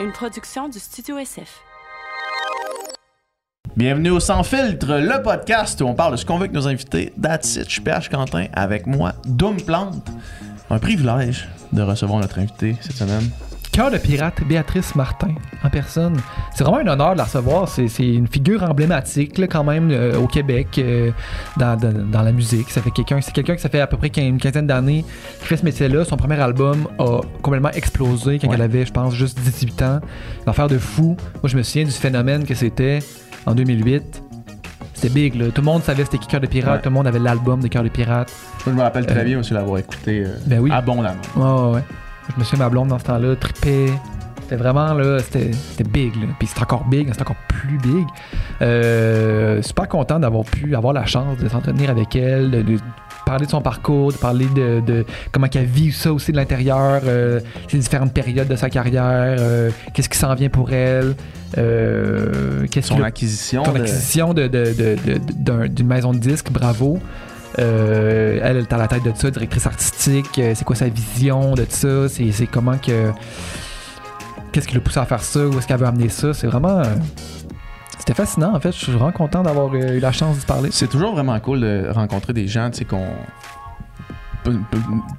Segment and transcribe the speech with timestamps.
[0.00, 1.62] une production du Studio SF.
[3.76, 6.66] Bienvenue au Sans Filtre, le podcast où on parle de ce qu'on veut avec nos
[6.66, 7.12] invités.
[7.20, 10.08] That's je suis PH Quentin avec moi, Doom Plante.
[10.70, 13.30] Un privilège de recevoir notre invité cette semaine.
[13.74, 16.16] Cœur de pirate, Béatrice Martin, en personne.
[16.54, 17.68] C'est vraiment un honneur de la recevoir.
[17.68, 21.10] C'est une figure emblématique, là, quand même, euh, au Québec, euh,
[21.56, 22.70] dans, dans- dans la musique.
[22.70, 25.04] Ça fait quelqu'un, c'est quelqu'un qui ça fait à peu près une quinzaine d'années
[25.40, 26.04] qui fait ce métier-là.
[26.04, 28.54] Son premier album a complètement explosé quand Ouais.
[28.54, 29.98] elle avait, je pense, juste 18 ans.
[30.46, 31.16] L'affaire de fou.
[31.42, 33.00] Moi, je me souviens du phénomène que c'était
[33.44, 34.22] en 2008.
[34.94, 35.46] C'était big, là.
[35.46, 36.76] Tout le monde savait c'était qui Cœur de pirate.
[36.76, 36.80] Ouais.
[36.80, 38.32] Tout le monde avait l'album de Cœur de pirate.
[38.64, 40.70] Je me rappelle très Euh, bien aussi l'avoir écouté euh, Ben oui.
[40.72, 41.72] abondamment.
[41.72, 41.80] Ouais.
[42.32, 43.92] Je me souviens, ma blonde dans ce temps-là tripait.
[44.42, 45.50] C'était vraiment, là, c'était
[45.88, 46.26] big, là.
[46.38, 48.06] Puis c'est encore big, c'est encore plus big.
[48.60, 52.76] Euh, super content d'avoir pu avoir la chance de s'entretenir avec elle, de, de
[53.24, 57.00] parler de son parcours, de parler de, de comment elle vit ça aussi de l'intérieur,
[57.06, 61.14] euh, ses différentes périodes de sa carrière, euh, qu'est-ce qui s'en vient pour elle,
[61.54, 63.62] qu'est-ce Son acquisition.
[63.62, 66.98] ton de- acquisition d'une maison de disques, bravo.
[67.58, 70.38] Euh, elle, est à la tête de ça, directrice artistique.
[70.38, 72.08] euh, c'est quoi sa vision de ça?
[72.08, 73.10] C'est, comment que.
[74.52, 75.46] Qu'est-ce qui l'a poussé à faire ça?
[75.46, 76.34] Où est-ce qu'elle veut amener ça?
[76.34, 76.78] C'est vraiment.
[76.78, 76.84] euh,
[77.98, 78.72] c'était fascinant, en fait.
[78.72, 80.70] Je suis vraiment content d'avoir eu la chance d'y parler.
[80.72, 83.06] C'est toujours vraiment cool de rencontrer des gens, tu sais, qu'on.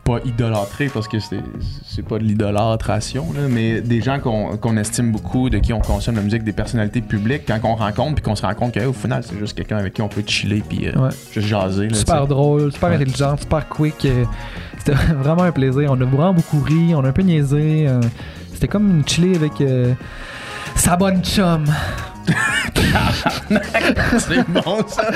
[0.04, 5.58] Pas, idolâtrer parce que c'est pas de l'idolâtration, mais des gens qu'on estime beaucoup, de
[5.58, 8.54] qui on consomme la musique, des personnalités publiques, quand on rencontre, puis qu'on se rend
[8.54, 11.10] compte qu'au final, c'est juste quelqu'un avec qui on peut chiller, puis euh, Ouais.
[11.34, 11.88] juste jaser.
[11.88, 12.96] Là, Super drôle, super Ouais.
[12.96, 14.06] intelligent, super quick.
[14.06, 14.26] euh,
[14.78, 15.90] C'était vraiment un plaisir.
[15.92, 17.88] On a vraiment beaucoup ri, on a un peu niaisé.
[17.88, 18.00] euh,
[18.54, 19.54] C'était comme une chiller avec
[20.76, 21.66] sa bonne chum.
[24.18, 25.10] C'est bon ça.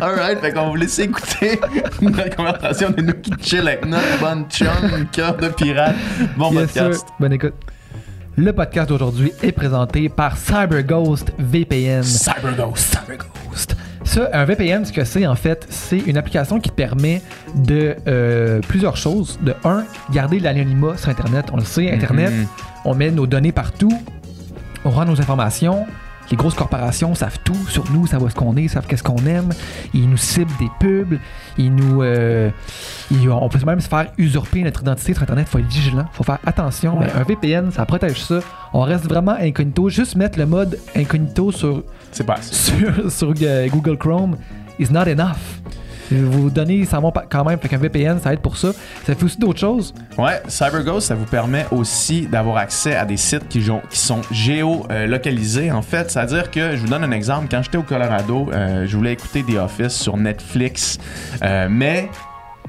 [0.00, 1.60] Alright, fait qu'on vous laisse écouter
[2.00, 4.68] notre conversation de nous qui chill avec notre bonne chum,
[5.12, 5.96] cœur de pirate.
[6.36, 7.06] Bon Yes, podcast.
[7.20, 7.54] Bonne écoute.
[8.36, 12.02] Le podcast d'aujourd'hui est présenté par CyberGhost VPN.
[12.04, 12.96] CyberGhost.
[13.00, 13.76] CyberGhost.
[14.04, 17.20] Ça, un VPN, ce que c'est en fait, c'est une application qui permet
[17.56, 19.38] de euh, plusieurs choses.
[19.42, 21.46] De un, garder l'anonymat sur Internet.
[21.52, 22.46] On le sait, Internet, Mhm.
[22.86, 23.92] on met nos données partout,
[24.84, 25.86] on rend nos informations.
[26.30, 29.24] Les grosses corporations savent tout sur nous, savent où est-ce qu'on est, savent qu'est-ce qu'on
[29.24, 29.48] aime.
[29.94, 31.18] Ils nous ciblent des pubs.
[31.56, 32.50] Ils nous, euh,
[33.10, 35.46] ils- on peut même se faire usurper notre identité sur Internet.
[35.48, 36.98] Il faut être vigilant, il faut faire attention.
[36.98, 37.06] Ouais.
[37.14, 38.40] Mais un VPN, ça protège ça.
[38.74, 39.88] On reste vraiment incognito.
[39.88, 44.36] Juste mettre le mode incognito sur, C'est pas sur, euh, Google Chrome
[44.78, 45.38] is not enough.
[46.10, 47.58] Vos données s'en vont quand même.
[47.58, 48.72] Fait qu'un VPN, ça aide pour ça.
[49.04, 49.94] Ça fait aussi d'autres choses.
[50.16, 55.82] Ouais, CyberGhost, ça vous permet aussi d'avoir accès à des sites qui sont géolocalisés, en
[55.82, 56.10] fait.
[56.10, 59.42] C'est-à-dire que, je vous donne un exemple, quand j'étais au Colorado, euh, je voulais écouter
[59.42, 60.98] The Office sur Netflix,
[61.42, 62.08] euh, mais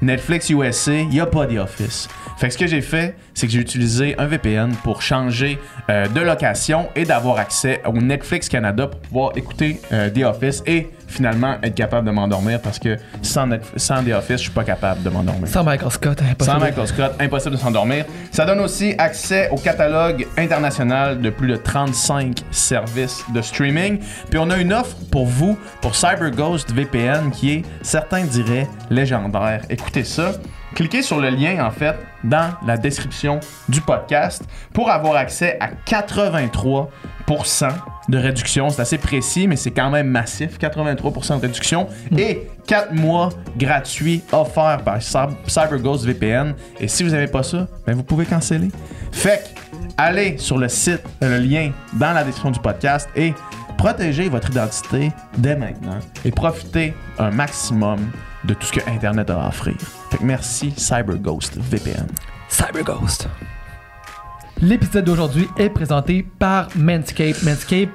[0.02, 2.08] Netflix USA, il n'y a pas The Office.
[2.38, 6.08] Fait que ce que j'ai fait, c'est que j'ai utilisé un VPN pour changer euh,
[6.08, 10.88] de location et d'avoir accès au Netflix Canada pour pouvoir écouter euh, The Office et
[11.10, 15.04] finalement être capable de m'endormir parce que sans, sans The Office, je suis pas capable
[15.04, 15.48] de m'endormir.
[15.48, 16.44] Sans Michael Scott, impossible.
[16.44, 18.06] Sans Michael Scott, impossible de s'endormir.
[18.32, 24.00] Ça donne aussi accès au catalogue international de plus de 35 services de streaming.
[24.30, 29.64] Puis on a une offre pour vous, pour CyberGhost VPN, qui est, certains diraient, légendaire.
[29.70, 30.34] Écoutez ça.
[30.76, 35.70] Cliquez sur le lien, en fait, dans la description du podcast pour avoir accès à
[35.86, 36.88] 83%
[38.10, 38.70] de réduction.
[38.70, 40.58] C'est assez précis, mais c'est quand même massif.
[40.60, 46.56] 83% de réduction et 4 mois gratuits offerts par Cy- CyberGhost VPN.
[46.80, 48.70] Et si vous n'avez pas ça, ben vous pouvez canceller.
[49.12, 49.60] Fait que,
[49.98, 53.34] allez sur le site, le lien dans la description du podcast et
[53.78, 58.00] protégez votre identité dès maintenant et profitez un maximum
[58.44, 59.76] de tout ce que Internet a à offrir.
[60.10, 62.08] Fait que merci CyberGhost VPN.
[62.50, 63.28] CyberGhost.
[64.62, 67.42] L'épisode d'aujourd'hui est présenté par Manscape.
[67.44, 67.90] Manscape,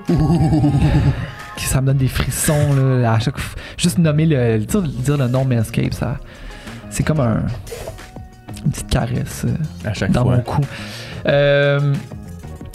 [1.59, 3.61] ça me donne des frissons là, à chaque fois.
[3.77, 6.17] Juste nommer le dire, dire le nom Manscape, ça,
[6.89, 7.43] c'est comme un,
[8.65, 10.37] une petite caresse euh, À chaque dans fois.
[10.37, 10.63] mon cou.
[11.27, 11.95] Euh,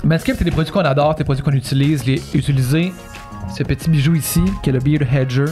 [0.03, 2.05] Manscape, c'est des produits qu'on adore, c'est des produits qu'on utilise.
[2.05, 2.93] Les utiliser
[3.57, 5.45] ce petit bijou ici, qui est le Beard Hedger.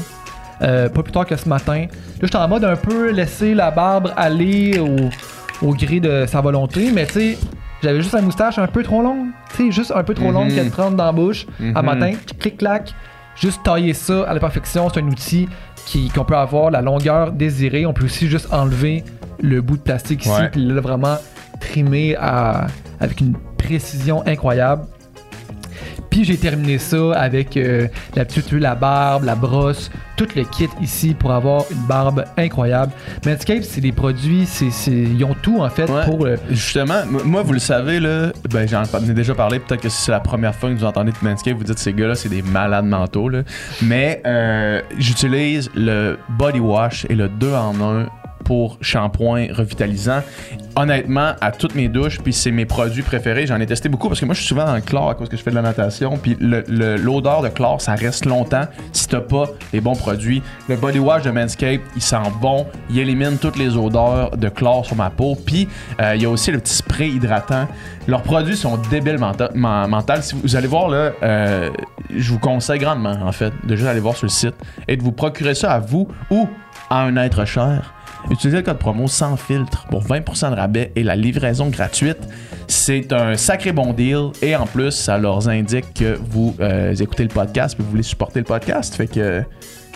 [0.62, 1.82] Euh, pas plus tard que ce matin.
[1.82, 1.88] Là,
[2.22, 5.10] j'étais en mode un peu laisser la barbe aller au,
[5.68, 7.38] au gré de sa volonté, mais tu sais,
[7.84, 9.28] j'avais juste la moustache un peu trop longue.
[9.52, 10.56] Tu sais, juste un peu trop longue Mhm.
[10.56, 11.46] qu'elle trempe dans la bouche.
[11.60, 11.76] Mhm.
[11.78, 12.94] À matin, clic-clac,
[13.36, 14.90] juste tailler ça à la perfection.
[14.94, 15.48] C'est un outil
[15.86, 17.86] qui- qu'on peut avoir la longueur désirée.
[17.86, 19.04] On peut aussi juste enlever
[19.42, 21.18] le bout de plastique ici, puis là, vraiment
[21.60, 22.68] trimer à-
[23.00, 24.84] avec une précision incroyable.
[26.10, 30.70] Puis j'ai terminé ça avec euh, la petite la barbe, la brosse, tout le kit
[30.82, 32.92] ici pour avoir une barbe incroyable.
[33.26, 36.06] Manscaped, c'est des produits, c'est, c'est- ils ont tout en fait Ouais.
[36.06, 39.60] pour euh, Justement, m- moi, vous le savez, là, ben, j'en ai déjà parlé.
[39.60, 41.94] Peut-être que si c'est la première fois que vous entendez de Manscaped, vous dites ces
[41.94, 43.30] gars-là, c'est des malades mentaux.
[43.30, 43.42] Là.
[43.82, 48.08] Mais euh, j'utilise le body wash et le 2 en 1
[48.46, 50.22] pour shampoing revitalisant.
[50.76, 53.48] Honnêtement, à toutes mes douches, puis c'est mes produits préférés.
[53.48, 55.36] J'en ai testé beaucoup parce que moi, je suis souvent le chlore à cause que
[55.36, 56.18] je fais de la natation.
[56.18, 60.42] Puis l'odeur de chlore, ça reste longtemps si t'as pas les bons produits.
[60.70, 62.68] Le body wash de Manscaped, il sent bon.
[62.90, 65.36] Il élimine toutes les odeurs de chlore sur ma peau.
[65.36, 65.68] Puis
[66.00, 67.68] euh, il y a aussi le petit spray hydratant.
[68.08, 70.24] Leurs produits sont débiles menta- men- mentales.
[70.24, 71.70] Si vous allez voir là, euh,
[72.16, 74.56] je vous conseille grandement en fait de juste aller voir sur le site
[74.88, 76.48] et de vous procurer ça à vous ou
[76.90, 77.94] à un être cher.
[78.30, 82.18] Utilisez le code promo sans filtre pour 20% de rabais et la livraison gratuite.
[82.68, 87.24] C'est un sacré bon deal et en plus, ça leur indique que vous euh, écoutez
[87.24, 88.96] le podcast et vous voulez supporter le podcast.
[88.96, 89.42] Fait que euh,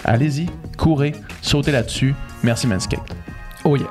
[0.06, 0.48] allez-y,
[0.78, 2.16] courez, sautez là-dessus.
[2.44, 3.14] Merci Manscaped.
[3.64, 3.90] Oh yeah.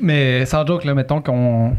[0.00, 1.76] Mais sans joke, là, mettons qu'on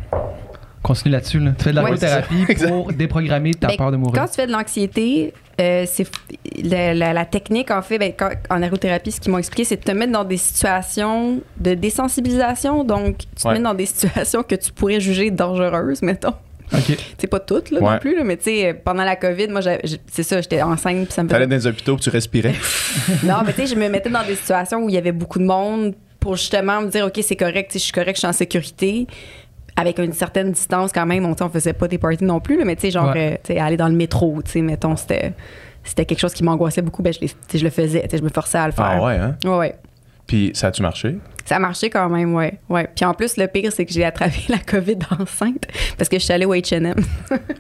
[0.84, 1.40] continue là-dessus.
[1.40, 1.52] Là.
[1.57, 2.22] Tu fais de Ouais, ça.
[2.68, 4.22] pour déprogrammer ta Ben, peur de mourir.
[4.22, 6.07] Quand tu fais de l'anxiété, euh, c'est
[6.63, 9.78] la, la- la technique en fait ben, quand- en aérothérapie, ce qu'ils m'ont expliqué, c'est
[9.78, 12.84] de te mettre dans des situations de désensibilisation.
[12.84, 13.56] Donc, tu te Ouais.
[13.56, 16.34] mets dans des situations que tu pourrais juger dangereuses, mettons.
[16.74, 16.98] Ok.
[17.19, 17.92] C'est pas toutes là, Ouais.
[17.94, 21.13] non plus, là, mais tu sais, pendant la COVID, moi, c'est ça, j'étais enceinte, puis
[21.13, 22.54] ça me faisait dans les hôpitaux, tu respirais.
[23.24, 25.38] non, mais tu sais, je me mettais dans des situations où il y avait beaucoup
[25.40, 25.94] de monde
[26.25, 29.06] pour justement me dire, OK, c'est correct, je suis correct, je suis en sécurité.
[29.75, 32.66] Avec une certaine distance quand même, on, on faisait pas des parties non plus, là,
[32.66, 33.33] mais tu sais, genre, Ouais.
[33.33, 35.33] euh, tu sais, aller dans le métro, tu sais, mettons, c'était,
[35.83, 37.19] c'était quelque chose qui m'angoissait beaucoup, ben je,
[37.63, 38.86] le faisais, je me forçais à le faire.
[38.86, 39.36] Ah ouais, hein?
[39.45, 39.75] Ouais, ouais.
[40.25, 41.18] Puis ça a-tu marché?
[41.45, 42.57] Ça a marché quand même, ouais.
[42.69, 42.88] ouais.
[42.95, 46.24] Puis en plus, le pire, c'est que j'ai attrapé la COVID enceinte parce que je
[46.24, 46.95] suis allée au H&M.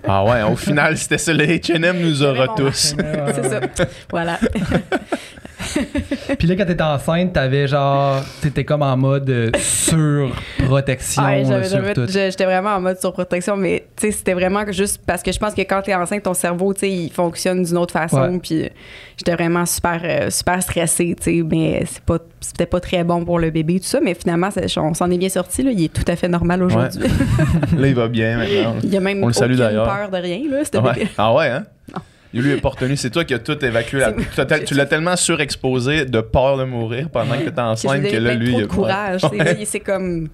[0.07, 1.33] Ah ouais, au final, c'était ça.
[1.33, 2.95] Le H&M nous aura tous.
[2.97, 3.59] c'est ça.
[4.09, 4.39] Voilà.
[6.37, 8.21] Puis là, quand t'étais enceinte, t'avais genre.
[8.41, 14.07] T'étais comme en mode euh, surprotection Ouais, euh, J'étais vraiment en mode surprotection, mais tu
[14.07, 16.81] sais, c'était vraiment juste parce que je pense que quand t'es enceinte, ton cerveau, tu
[16.81, 18.21] sais, il fonctionne d'une autre façon.
[18.21, 18.39] Ouais.
[18.39, 18.69] Puis
[19.17, 23.23] j'étais vraiment super, euh, super stressée, tu sais, mais c'est pas, c'était pas très bon
[23.25, 23.99] pour le bébé, tout ça.
[24.01, 25.63] Mais finalement, on s'en est bien sorti.
[25.63, 27.03] Là, il est tout à fait normal aujourd'hui.
[27.77, 28.75] Là, il va bien maintenant.
[28.83, 29.85] il y a même On le salue aucune d'ailleurs.
[29.85, 30.93] peur de rien, là, ce Ouais.
[30.93, 31.07] bébé.
[31.17, 31.65] Ah ouais, hein?
[31.93, 32.01] Non.
[32.35, 32.95] Il lui est pas retenu.
[32.97, 33.99] C'est toi qui as tout évacué.
[33.99, 34.11] La...
[34.13, 38.03] Tu as tel- Tu l'as tellement surexposé de peur de mourir pendant que t'étais enceinte
[38.03, 39.21] que là, lui, trop il de courage.
[39.65, 40.27] C'est comme.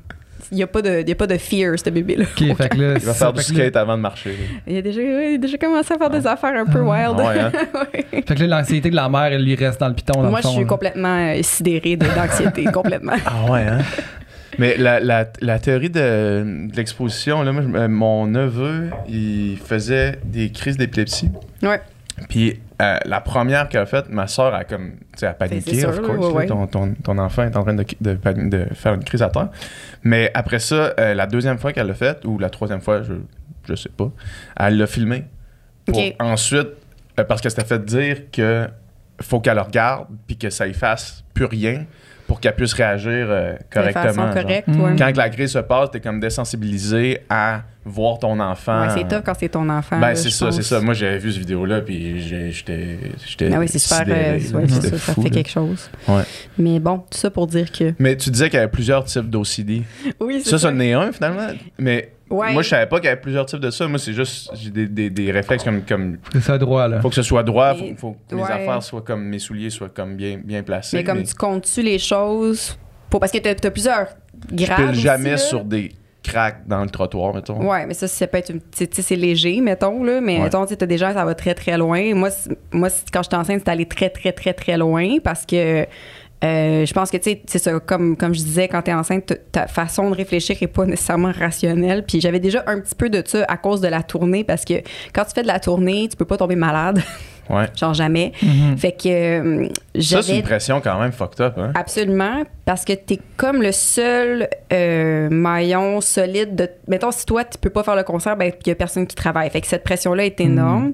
[0.51, 2.25] Il n'y a, pas de- y a pas de fear, ce bébé-là.
[2.25, 4.35] Ok, fait que là, il va faire du là- skate avant de marcher.
[4.67, 7.15] Il a déjà, il a déjà commencé à faire des affaires un peu wild.
[7.19, 7.51] Ah ouais, hein?
[7.93, 8.05] Ouais.
[8.27, 10.21] Fait que là, l'anxiété de la mère, elle lui reste dans le piton.
[10.21, 10.67] Dans Moi, le je suis là.
[10.67, 13.13] complètement euh, sidérée de- d'anxiété, complètement.
[13.25, 13.77] Ah ouais, hein?
[14.59, 20.19] Mais la, la, la théorie de, de l'exposition, là, moi, euh, mon neveu, il faisait
[20.25, 21.31] des crises d'épilepsie.
[21.63, 21.81] Ouais.
[22.29, 25.79] Puis euh, la première qu'il a faite, ma soeur a comme, tu sais, a paniqué,
[25.79, 26.35] sûr, of course.
[26.35, 29.49] là, ton, ton, ton enfant est en train de, de, faire une crise à terre.
[30.03, 33.13] Mais après ça, euh, la deuxième fois qu'elle l'a faite, ou la troisième fois, je,
[33.67, 34.11] je sais pas,
[34.57, 35.25] elle l'a filmé.
[35.85, 36.69] Pour ensuite,
[37.19, 38.67] euh, parce que c'était fait dire que
[39.21, 41.85] faut qu'elle le regarde, puis que ça fasse plus rien
[42.31, 44.03] pour qu'elle puisse réagir euh, De correctement.
[44.05, 44.33] façon genre.
[44.33, 44.81] correcte, Mm.
[44.81, 44.95] ouais.
[44.97, 48.83] Quand que la crise se passe, t'es comme désensibilisé à voir ton enfant.
[48.83, 49.99] Ouais, c'est tough quand c'est ton enfant.
[49.99, 50.79] Ben, c'est ça, c'est ça.
[50.79, 52.97] Moi, j'avais vu cette vidéo-là, puis j'ai- j'étais.
[53.27, 53.97] j'étais Ah oui, c'est super.
[53.99, 55.35] sidéré, euh, ouais, c'est ça, ça fou, fait là.
[55.35, 55.89] quelque chose.
[56.07, 56.21] Ouais.
[56.57, 57.93] Mais bon, tout ça pour dire que.
[57.99, 59.81] Mais tu disais qu'il y avait plusieurs types d'OCD.
[60.21, 61.47] Oui, Ça, ça en est un, finalement.
[61.79, 62.53] Mais Ouais.
[62.53, 63.87] moi, je savais pas qu'il y avait plusieurs types de ça.
[63.87, 64.49] Moi, c'est juste.
[64.55, 65.81] J'ai des, des, des réflexes comme.
[65.83, 67.01] comme C'est ça droit, là.
[67.01, 68.51] faut que ce soit droit, faut, Mais- faut que mes ouais.
[68.51, 69.23] affaires soient comme.
[69.25, 70.97] Mes souliers soient comme bien, bien placés.
[70.97, 72.77] Mais comme tu comptes-tu les choses.
[73.09, 73.19] Pour...
[73.19, 74.07] Parce que t'as as plusieurs
[74.49, 74.77] Je grades.
[74.77, 75.37] pile aussi, jamais là.
[75.37, 75.91] sur des
[76.23, 77.67] cracks dans le trottoir, mettons.
[77.69, 78.51] Ouais, mais ça, ça peut être.
[78.51, 80.21] une- tu sais, c'est léger, mettons, là.
[80.21, 80.43] Mais Ouais.
[80.43, 82.13] mettons, tu t'as des gens, ça va très, très loin.
[82.15, 82.29] Moi,
[82.71, 85.85] moi quand j'étais enceinte, c'était allé très, très, très, très loin parce que.
[86.43, 89.33] Euh, je pense que, tu sais, c'est ça, comme, comme je disais, quand t'es enceinte,
[89.51, 92.03] ta façon de réfléchir est pas nécessairement rationnelle.
[92.07, 94.73] Puis j'avais déjà un petit peu de ça à cause de la tournée, parce que
[95.13, 97.01] quand tu fais de la tournée, tu peux pas tomber malade,
[97.49, 97.65] Ouais.
[97.75, 98.31] genre jamais.
[98.41, 98.77] Mhm.
[98.77, 99.67] Fait que euh,
[99.99, 101.71] Ça, c'est une pression quand même fucked up, hein?
[101.75, 106.69] Absolument, parce que tu es comme le seul euh, maillon solide de.
[106.87, 109.15] Mettons, si toi, tu peux pas faire le concert, ben, il y a personne qui
[109.15, 109.49] travaille.
[109.49, 110.93] Fait que cette pression-là est énorme.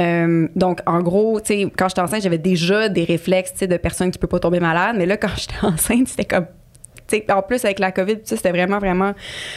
[0.00, 3.66] Euh, donc, en gros, tu sais, quand j'étais enceinte, j'avais déjà des réflexes, tu sais,
[3.66, 4.96] de personnes qui peut pas tomber malade.
[4.98, 6.46] Mais là, quand j'étais enceinte, c'était comme.
[7.30, 9.12] En plus, avec la COVID, c'était vraiment, vraiment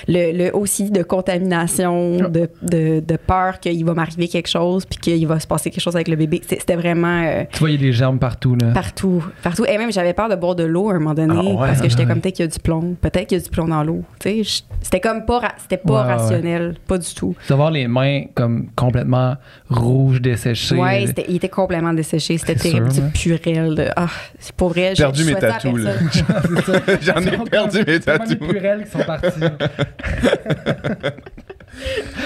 [0.08, 5.00] le, le aussi de contamination, de, de, de peur qu'il va m'arriver quelque chose, puis
[5.00, 6.42] qu'il va se passer quelque chose avec le bébé.
[6.48, 8.72] C'était vraiment euh, Tu vois, il y a des germes partout, là.
[8.74, 9.24] partout.
[9.42, 9.66] Partout.
[9.66, 11.82] Et même, j'avais peur de boire de l'eau à un moment donné, Ah ouais, parce
[11.82, 12.08] que j'étais ouais.
[12.10, 12.96] comme, peut-être qu'il y a du plomb.
[13.02, 14.04] Peut-être qu'il y a du plomb dans l'eau.
[14.20, 16.76] Tu sais, je- c'était comme pas, ra- c'était pas Ouais, ouais, rationnel.
[16.88, 17.36] Pas du tout.
[17.50, 19.36] D'avoir les mains comme complètement
[19.70, 20.76] rouges, desséchées.
[20.76, 22.38] Ouais, c'était- il était complètement desséché.
[22.38, 22.92] C'était terrible.
[22.92, 23.76] sûr, Du purel.
[23.76, 24.08] De, ah,
[24.40, 24.94] c'est pour vrai.
[24.96, 25.92] je- Perdu mes tatous, là.
[27.02, 28.36] J'en ai perdu mes tatous.
[28.36, 29.40] purelles qui sont parties.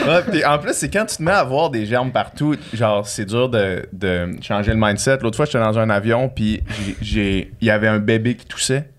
[0.06, 3.26] Ouais, en plus, c'est quand tu te mets à voir des germes partout, genre, c'est
[3.26, 5.20] dur de, de changer le mindset.
[5.22, 6.62] L'autre fois, j'étais dans un avion, puis
[7.02, 8.90] il y avait un bébé qui toussait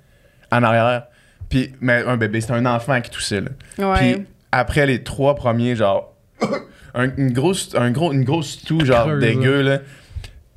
[0.51, 1.05] en arrière.
[1.51, 3.51] Puis, mais un bébé, c'était un enfant qui toussait, là.
[3.79, 3.99] Ouais.
[4.15, 6.15] Puis après les trois premiers, genre,
[6.95, 9.79] un- une grosse, un gros, une grosse toux, genre, Creuse, dégueu, là.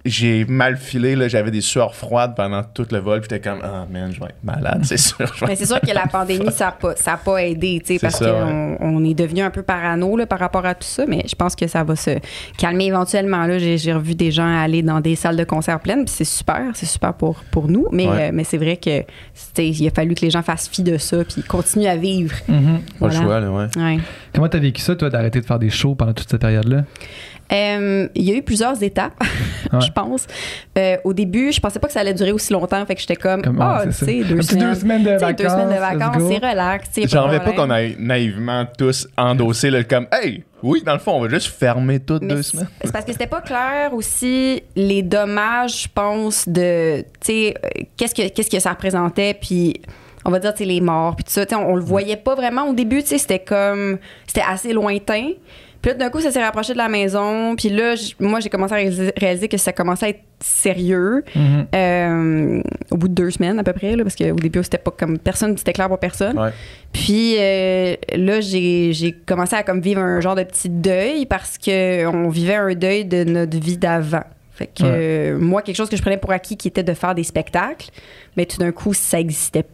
[0.05, 1.27] J'ai mal filé, là.
[1.27, 3.21] J'avais des sueurs froides pendant tout le vol.
[3.21, 5.31] Puis j'étais comme, ah, man, je vais être malade, c'est sûr.
[5.47, 7.99] Mais c'est sûr que la pandémie, ça n'a pas, ça a pas aidé, tu sais,
[7.99, 11.23] parce qu'on on est devenu un peu parano là, par rapport à tout ça, mais
[11.29, 12.17] je pense que ça va se
[12.57, 13.45] calmer éventuellement.
[13.45, 16.23] Là, j'ai, j'ai revu des gens aller dans des salles de concert pleines, puis c'est
[16.25, 18.29] super, c'est super pour, pour nous, mais, Ouais.
[18.29, 19.03] euh, mais c'est vrai que
[19.33, 22.35] c'était- il a fallu que les gens fassent fi de ça, puis continuent à vivre.
[22.47, 22.79] Mhm.
[22.99, 23.65] Pas le choix, là, ouais.
[23.77, 23.99] Ouais.
[24.33, 26.83] Comment t'as vécu ça, toi, d'arrêter de faire des shows pendant toute cette période-là?
[27.51, 29.13] Euh, il y a eu plusieurs étapes,
[29.73, 29.79] Ouais.
[29.81, 30.25] je pense.
[30.77, 33.15] Euh, au début, je pensais pas que ça allait durer aussi longtemps, fait que j'étais
[33.15, 34.69] comme, Comme, ah, tu c'est sais, deux semaines.
[34.69, 36.89] deux semaines de vacances, Deux semaines de vacances, c'est relax.
[37.09, 41.13] J'en reviens pas qu'on ait naïvement tous endossé le comme Hey, oui, dans le fond,
[41.13, 42.67] on va juste fermer toutes Mais deux semaines.
[42.83, 47.83] c'est parce que c'était pas clair aussi les dommages, je pense, de, tu sais, euh,
[47.97, 49.81] qu'est-ce que, qu'est-ce que ça représentait, puis
[50.25, 51.83] on va dire, tu sais, les morts, puis tout ça, tu sais, on, on le
[51.83, 55.29] voyait pas vraiment au début, tu sais, c'était comme, c'était assez lointain.
[55.81, 57.55] Puis là, d'un coup, ça s'est rapproché de la maison.
[57.55, 61.65] Puis là, moi, j'ai commencé à réaliser, réaliser que ça commençait à être sérieux Mhm.
[61.75, 62.61] euh,
[62.91, 65.17] au bout de deux semaines à peu près, là, parce qu'au début, c'était pas comme
[65.17, 66.37] personne, c'était clair pour personne.
[66.37, 66.49] Ouais.
[66.93, 72.05] Puis euh, là, j'ai commencé à comme vivre un genre de petit deuil parce que
[72.05, 74.23] on vivait un deuil de notre vie d'avant.
[74.53, 74.89] Fait que Ouais.
[74.91, 77.89] euh, moi, quelque chose que je prenais pour acquis qui était de faire des spectacles,
[78.37, 79.65] mais tout d'un coup, ça existait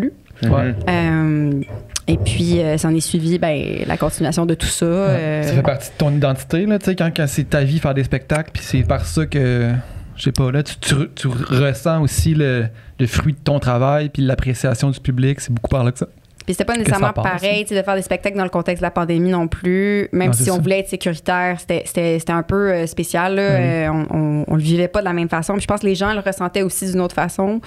[0.00, 0.12] plus.
[0.42, 0.74] Ouais.
[0.88, 1.60] Euh,
[2.06, 4.84] et puis, euh, s'en est suivi ben, la continuation de tout ça.
[4.84, 7.78] euh, Ça fait partie de ton identité, là, tu sais, quand, quand c'est ta vie
[7.78, 9.72] faire des spectacles, puis c'est par ça que,
[10.16, 12.66] je sais pas, là, tu, tu, tu ressens aussi le,
[13.00, 16.08] le fruit de ton travail, puis l'appréciation du public, c'est beaucoup par là que ça.
[16.46, 18.86] Puis c'était pas nécessairement pareil tu sais, de faire des spectacles dans le contexte de
[18.86, 20.08] la pandémie non plus.
[20.12, 20.60] Même Non, si on ça.
[20.60, 23.34] voulait être sécuritaire, c'était- c'était c'était un peu euh, spécial.
[23.34, 23.42] Là.
[23.42, 25.54] Euh, on, on, on le vivait pas de la même façon.
[25.54, 27.60] Puis je pense que les gens le ressentaient aussi d'une autre façon.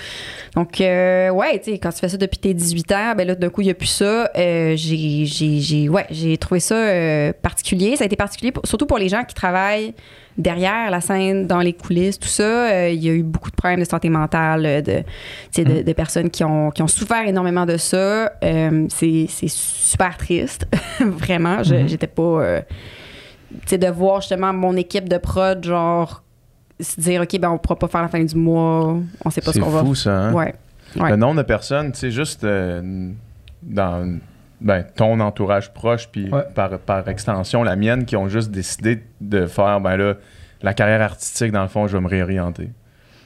[0.56, 3.36] Donc, euh, ouais, tu sais, quand tu fais ça depuis tes 18 ans, ben là,
[3.36, 4.30] d'un coup, il n'y a plus ça.
[4.38, 7.96] Euh, j'ai j'ai- j'ai- ouais, j'ai trouvé ça euh, particulier.
[7.98, 9.94] Ça a été particulier, pour- surtout pour les gens qui travaillent
[10.38, 12.72] derrière la scène, dans les coulisses, tout ça.
[12.72, 15.04] Euh, Il y a eu beaucoup de problèmes de santé mentale, euh, de,
[15.52, 18.32] sais, de, de personnes qui ont, qui ont souffert énormément de ça.
[18.44, 20.66] Euh, c'est c'est super triste,
[21.00, 21.58] vraiment.
[21.58, 21.88] Mhm.
[21.88, 22.22] J'étais pas...
[22.22, 22.62] euh,
[23.52, 26.24] tu sais, de voir justement mon équipe de prod, genre,
[26.80, 29.48] se dire, OK, ben on pourra pas faire la fin du mois, on sait pas
[29.48, 30.34] ce C'est qu'on va fou, ça, hein?
[30.34, 30.54] Ouais.
[30.96, 31.10] Ouais.
[31.12, 32.46] Le nombre de personnes, tu sais, juste
[33.64, 34.20] dans
[34.62, 36.44] ben, ton entourage proche, puis Ouais.
[36.56, 40.14] par, par extension, la mienne, qui ont juste décidé de faire, ben là,
[40.62, 42.70] la carrière artistique, dans le fond, je vais me réorienter.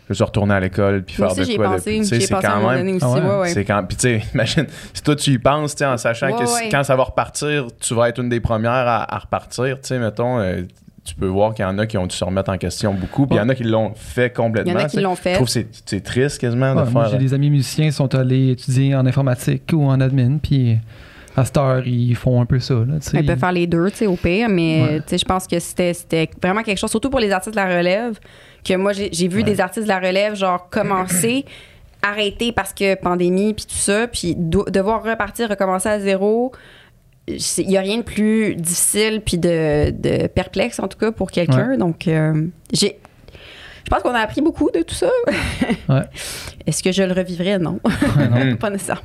[0.09, 2.03] Je vais retourner à l'école, puis faire aussi, de quoi pensé.
[2.03, 2.77] c'est quand même.
[2.79, 3.05] donné aussi.
[3.05, 3.21] Ah ouais?
[3.21, 3.49] ouais, ouais.
[3.49, 3.83] C'est quand.
[3.87, 6.71] Puis, tu sais, imagine, si toi, tu y penses, tu sais, en sachant Ouais, que
[6.71, 9.99] quand ça va repartir, tu vas être une des premières à, à repartir, tu sais,
[9.99, 10.39] mettons.
[10.39, 10.61] euh,
[11.05, 13.27] tu peux voir qu'il y en a qui ont dû se remettre en question beaucoup,
[13.27, 14.71] puis il y en a qui l'ont fait complètement.
[14.71, 15.33] Il y en a qui l'ont Je fait.
[15.33, 15.51] trouve que
[15.85, 17.09] c'est- triste quasiment de faire.
[17.09, 20.77] j'ai des amis musiciens qui sont allés étudier en informatique ou en admin, puis
[21.35, 22.95] à cette heure, ils font un peu ça, là.
[23.13, 25.17] Ils peuvent faire les deux, au pire, mais Ouais.
[25.17, 28.19] je pense que c'était vraiment quelque chose, surtout pour les artistes de la relève,
[28.63, 31.45] que moi, j'ai vu des artistes de la relève, genre, commencer,
[32.03, 36.51] arrêter parce que pandémie, puis tout ça, puis devoir repartir, recommencer à zéro.
[37.27, 41.31] Il n'y a rien de plus difficile puis de, de perplexe, en tout cas, pour
[41.31, 41.77] quelqu'un.
[41.77, 42.99] Donc, euh, j'ai.
[43.85, 45.09] Je pense qu'on a appris beaucoup de tout ça.
[45.89, 46.01] Ouais.
[46.67, 47.59] Est-ce que je le revivrais?
[47.59, 47.79] Non.
[47.85, 48.55] Ouais, non.
[48.59, 49.03] Pas nécessairement.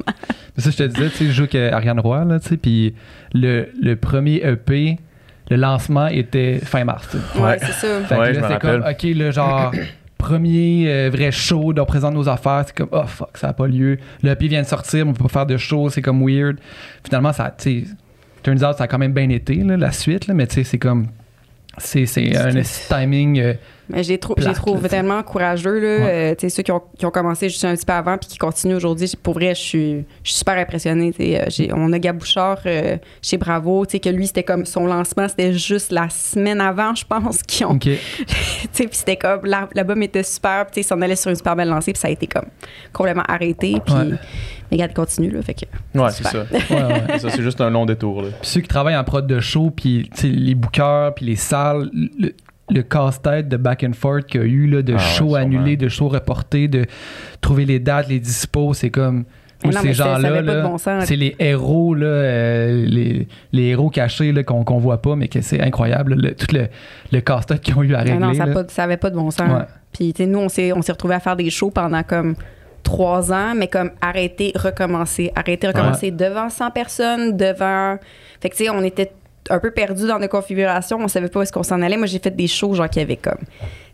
[0.58, 2.56] C'est ça, je te disais, tu sais, je joue avec Ariane Roy, là, tu sais,
[2.56, 2.94] puis
[3.32, 4.98] le, le premier EP,
[5.50, 7.40] le lancement était fin mars, tu sais.
[7.40, 8.00] Ouais, c'est ça.
[8.02, 8.82] Fait que Ouais, là, c'était comme.
[8.82, 9.72] OK, là, genre,
[10.18, 13.68] premier euh, vrai show, on présente nos affaires, c'est comme, oh fuck, ça n'a pas
[13.68, 13.98] lieu.
[14.22, 16.56] Le EP vient de sortir, on peut pas faire de show, c'est comme weird.
[17.04, 17.88] Finalement, ça, tu sais,
[18.42, 20.64] turns out, ça a quand même bien été, là, la suite, là, mais tu sais,
[20.64, 21.06] c'est comme,
[21.80, 22.50] c'est c'est un
[22.88, 23.38] timing.
[23.40, 23.54] euh,
[23.90, 24.88] Mais j'ai trou- plate, là, sais.
[24.88, 26.04] tellement courageux, là.
[26.04, 26.36] Ouais.
[26.44, 28.74] Euh, ceux qui ont, qui ont commencé juste un petit peu avant puis qui continuent
[28.76, 29.10] aujourd'hui.
[29.22, 31.12] Pour vrai, je suis, je suis super impressionnée.
[31.18, 35.54] Euh, j'ai- On a Gabouchard euh, chez Bravo, que lui, c'était comme son lancement, c'était
[35.54, 37.70] juste la semaine avant, je pense, qu'ils ont.
[37.72, 37.80] OK.
[37.88, 37.96] tu
[38.72, 41.30] sais, puis c'était comme, la- l'album était super, puis tu sais, il s'en allait sur
[41.30, 42.46] une super belle lancée, puis ça a été comme
[42.92, 43.76] complètement arrêté.
[43.84, 44.16] Puis, Ouais.
[44.70, 45.40] Mais regarde, continue, là.
[45.42, 45.98] Fait que.
[45.98, 46.44] Ouais, c'est ça.
[46.52, 46.76] Ouais,
[47.10, 47.18] ouais.
[47.18, 48.22] Ça, c'est juste un long détour.
[48.22, 48.28] Là.
[48.40, 51.36] Puis ceux qui travaillent en prod de show, puis tu sais, les bookers, puis les
[51.36, 52.32] salles, le,
[52.70, 55.14] le casse-tête de back and forth qu'il y a eu, là, de Ah ouais, shows
[55.30, 55.34] sûrement.
[55.36, 56.84] annulés, de shows reportés, de
[57.40, 59.24] trouver les dates, les dispos, c'est comme.
[59.64, 64.44] Non, mais ces gens-là, bon c'est les héros, là, euh, les, les héros cachés là,
[64.44, 66.68] qu'on qu'on voit pas, mais que c'est incroyable, là, le- tout le,
[67.10, 68.18] le casse-tête qu'ils ont eu à Ah régler.
[68.18, 68.52] non, ça, là.
[68.54, 69.50] pas, ça avait pas de bon sens.
[69.50, 69.64] Ouais.
[69.92, 72.36] Puis, tu sais, nous, on s'est, on s'est retrouvés à faire des shows pendant comme
[72.82, 77.98] trois ans, mais comme arrêter, recommencer, arrêter, recommencer devant 100 personnes, devant.
[78.40, 79.12] Fait que, tu sais, on était
[79.50, 81.96] un peu perdus dans nos configurations, on savait pas où est-ce qu'on s'en allait.
[81.96, 83.40] Moi, j'ai fait des shows, genre, qui avaient comme.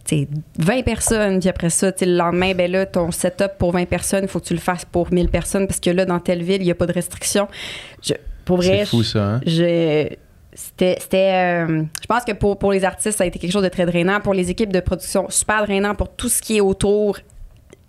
[0.04, 3.52] Tu sais, 20 personnes, puis après ça, tu sais, le lendemain, ben là, ton setup
[3.58, 6.04] pour 20 personnes, il faut que tu le fasses pour 1000 personnes parce que là,
[6.04, 7.48] dans telle ville, il n'y a pas de restriction.
[8.02, 8.14] Je,
[8.44, 9.24] pour vrai, C'est fou, ça.
[9.24, 9.40] Hein?
[9.46, 10.08] je
[10.56, 13.64] c'était c'était euh, je pense que pour, pour les artistes ça a été quelque chose
[13.64, 16.60] de très drainant pour les équipes de production super drainant pour tout ce qui est
[16.60, 17.18] autour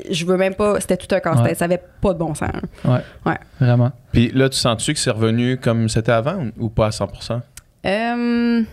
[0.10, 1.56] je veux même pas c'était tout un casse-tête Ouais.
[1.56, 2.50] ça avait pas de bon sens
[2.84, 3.00] Ouais.
[3.26, 3.38] Ouais.
[3.60, 3.92] Vraiment.
[4.12, 7.42] Puis là, tu sens-tu que c'est revenu comme c'était avant ou ou pas à 100%?
[7.86, 8.64] Euh,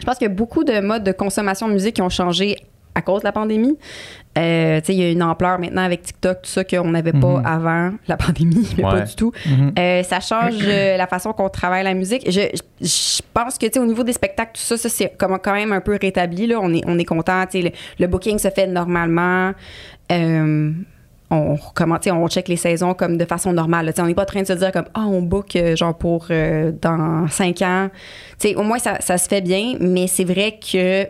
[0.00, 2.56] je pense qu'il y a beaucoup de modes de consommation de musique qui ont changé
[2.94, 3.76] à cause de la pandémie.
[4.36, 7.46] Euh, il y a une ampleur maintenant avec TikTok, tout ça qu'on n'avait pas Mhm.
[7.46, 9.30] avant la pandémie, mais pas du tout.
[9.46, 9.72] Mhm.
[9.78, 12.28] Euh, ça change euh, la façon qu'on travaille la musique.
[12.28, 12.40] Je,
[12.80, 15.96] je- pense que, au niveau des spectacles, tout ça, ça c'est quand même un peu
[16.00, 16.46] rétabli.
[16.48, 16.58] Là.
[16.60, 17.44] On est, on est content.
[17.54, 19.52] Le, le booking se fait normalement.
[20.12, 20.72] Euh,
[21.30, 23.86] on, comment, on check les saisons comme de façon normale.
[23.86, 23.92] là.
[23.98, 27.26] On n'est pas en train de se dire comme ah on book genre pour dans
[27.28, 27.88] cinq ans.
[28.38, 31.06] Tu sais, au moins ça, ça se fait bien, mais c'est vrai que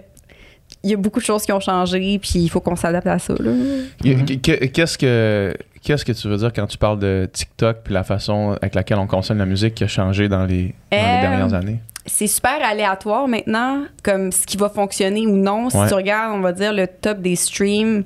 [0.85, 3.19] il y a beaucoup de choses qui ont changé, puis il faut qu'on s'adapte à
[3.19, 3.35] ça.
[3.35, 8.05] Que- Qu'est-ce que qu'est-ce que tu veux dire quand tu parles de TikTok puis la
[8.05, 11.21] façon avec laquelle on consomme la musique qui a changé dans les, dans les Euh,
[11.21, 11.79] dernières années?
[12.07, 15.71] c'est super aléatoire maintenant, comme ce qui va fonctionner ou non.
[15.71, 15.89] Si Ouais.
[15.89, 18.05] tu regardes, on va dire, le top des streams,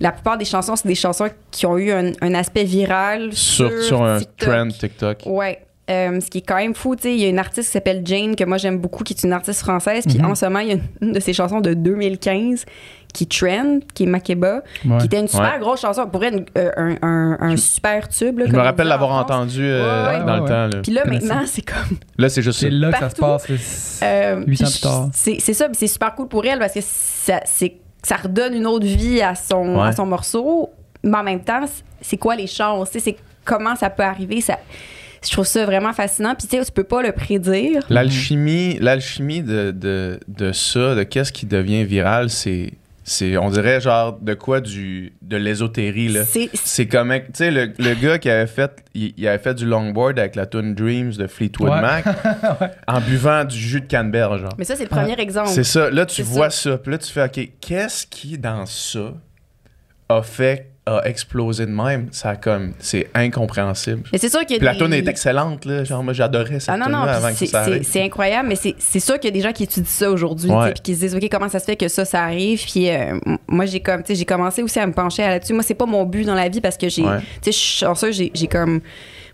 [0.00, 3.70] la plupart des chansons, c'est des chansons qui ont eu un, un aspect viral Sur,
[3.70, 4.48] sur, sur un TikTok.
[4.48, 5.18] trend TikTok.
[5.26, 5.60] Ouais.
[5.90, 7.72] Euh, ce qui est quand même fou, tu sais, il y a une artiste qui
[7.72, 10.04] s'appelle Jane, que moi j'aime beaucoup, qui est une artiste française.
[10.06, 10.26] Puis Mhm.
[10.26, 12.66] en ce moment, il y a une, de ses chansons de 2015
[13.14, 14.98] qui trend, qui est Makeba, Ouais.
[14.98, 15.58] qui était une super Ouais.
[15.60, 16.06] grosse chanson.
[16.06, 18.38] Pour une- euh, un, un- un super tube.
[18.38, 19.22] là, Je comme me on rappelle en l'avoir France.
[19.22, 20.76] entendu euh, Ouais, dans ouais, le temps.
[20.76, 21.96] Là, Puis là, maintenant, c'est comme.
[22.18, 22.66] Là, c'est juste ça.
[22.66, 24.00] C'est là que ça se passe.
[24.02, 25.08] Euh, ans plus tard.
[25.14, 28.52] C'est c'est ça, puis c'est super cool pour elle parce que ça, c'est- ça redonne
[28.54, 29.88] une autre vie à son, Ouais.
[29.88, 30.70] à son morceau.
[31.02, 31.64] Mais en même temps,
[32.02, 32.90] c'est- quoi les chances?
[32.90, 34.42] Tu sais, C'est comment ça peut arriver?
[34.42, 34.58] Ça,
[35.24, 36.34] je trouve ça vraiment fascinant.
[36.34, 37.82] Puis tu sais, tu peux pas le prédire.
[37.90, 42.72] L'alchimie, l'alchimie de, de, de ça, de qu'est-ce qui devient viral, c'est,
[43.04, 46.24] c'est, on dirait genre de quoi du, de l'ésotérie là.
[46.26, 49.54] C'est C'est comme, tu sais, le, le gars qui avait fait, il, il avait fait
[49.54, 51.80] du longboard avec la tune Dreams de Fleetwood Ouais.
[51.80, 52.04] Mac
[52.86, 54.54] en buvant du jus de canneberge, genre.
[54.58, 55.48] Mais ça, c'est le premier exemple.
[55.48, 55.90] C'est ça.
[55.90, 56.76] Là, tu C'est vois ça.
[56.78, 59.14] Puis là, tu fais, OK, qu'est-ce qui, dans ça,
[60.10, 62.08] a fait, a explosé de même?
[62.12, 64.02] Ça a comme, c'est incompréhensible.
[64.12, 65.84] Mais c'est sûr Puis la des- est excellente, là.
[65.84, 69.18] Genre, moi, j'adorais cette Ah non, non, avant que ça c'est incroyable, mais c'est sûr
[69.18, 70.72] qu'il y a des gens qui étudient ça aujourd'hui, Ouais.
[70.72, 72.62] puis qui se disent, OK, comment ça se fait que ça, ça arrive?
[72.64, 75.52] Puis euh, moi, j'ai comme, j'ai commencé aussi à me pencher là-dessus.
[75.52, 77.18] Moi, c'est pas mon but dans la vie parce que j'ai, Ouais.
[77.18, 78.80] tu sais, je suis chanceuse, j'ai j'ai comme,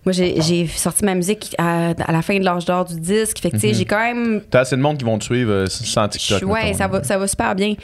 [0.05, 3.39] moi, j'ai sorti ma musique à, à la fin de l'âge d'or du disque.
[3.39, 3.75] Fait que, tu sais, Mhm.
[3.75, 6.41] j'ai quand même T'as assez de monde qui vont te suivre euh, sans TikTok.
[6.41, 6.89] je- ouais, mettons, ça là.
[6.89, 7.75] va, ça va super bien.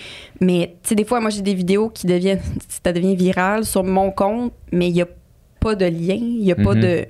[0.41, 2.41] Mais, tu sais, des fois, moi, j'ai des vidéos qui deviennent,
[2.85, 5.09] ça devient viral sur mon compte, mais il n'y a
[5.61, 6.81] pas de lien, il n'y a pas Mhm.
[6.81, 7.05] de.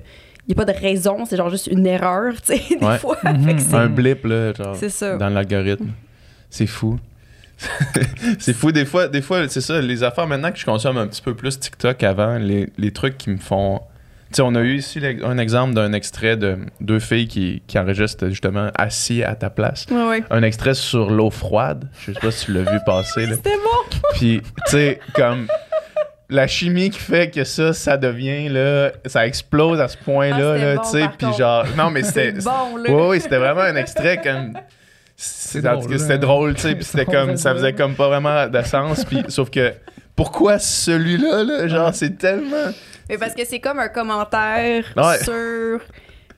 [0.47, 2.97] N'y a pas de raison, c'est genre juste une erreur, tu sais, des Ouais.
[2.97, 3.17] fois.
[3.57, 5.15] C'est- Un blip, là, genre, ça.
[5.17, 5.89] dans l'algorithme.
[6.49, 6.97] C'est fou.
[8.39, 11.07] c'est fou, des fois, des fois, c'est ça, les affaires maintenant que je consomme un
[11.07, 13.81] petit peu plus TikTok avant, les, les trucs qui me font...
[14.31, 17.77] Tu sais, on a eu ici un exemple d'un extrait de deux filles qui, qui
[17.77, 19.85] enregistrent justement assis à ta place.
[19.91, 20.23] Ouais, ouais.
[20.29, 21.89] Un extrait sur l'eau froide.
[21.99, 23.35] Je sais pas si tu l'as vu passer, là.
[23.35, 23.97] C'était bon.
[24.13, 25.47] Puis, tu sais, comme
[26.29, 30.57] la chimie qui fait que ça, ça devient, là, ça explose à ce point-là, Ah,
[30.57, 31.09] là, bon, tu sais.
[31.17, 32.31] Puis genre, non, mais c'était.
[32.31, 32.89] Bon, là.
[32.89, 34.53] Oui, oui, c'était vraiment un extrait comme.
[35.17, 36.17] C'était hein.
[36.17, 37.53] drôle, tu sais, puis c'était comme, ça.
[37.53, 39.73] faisait comme pas vraiment de sens, puis sauf que
[40.15, 42.71] pourquoi celui-là, là, genre, c'est tellement.
[43.09, 45.23] Mais parce que c'est comme un commentaire Ouais.
[45.23, 45.79] sur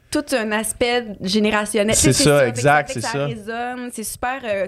[0.09, 1.95] tout un aspect générationnel.
[1.95, 3.25] C'est ça, exact, c'est ça.
[3.25, 3.89] résonne.
[3.91, 4.67] C'est super, euh,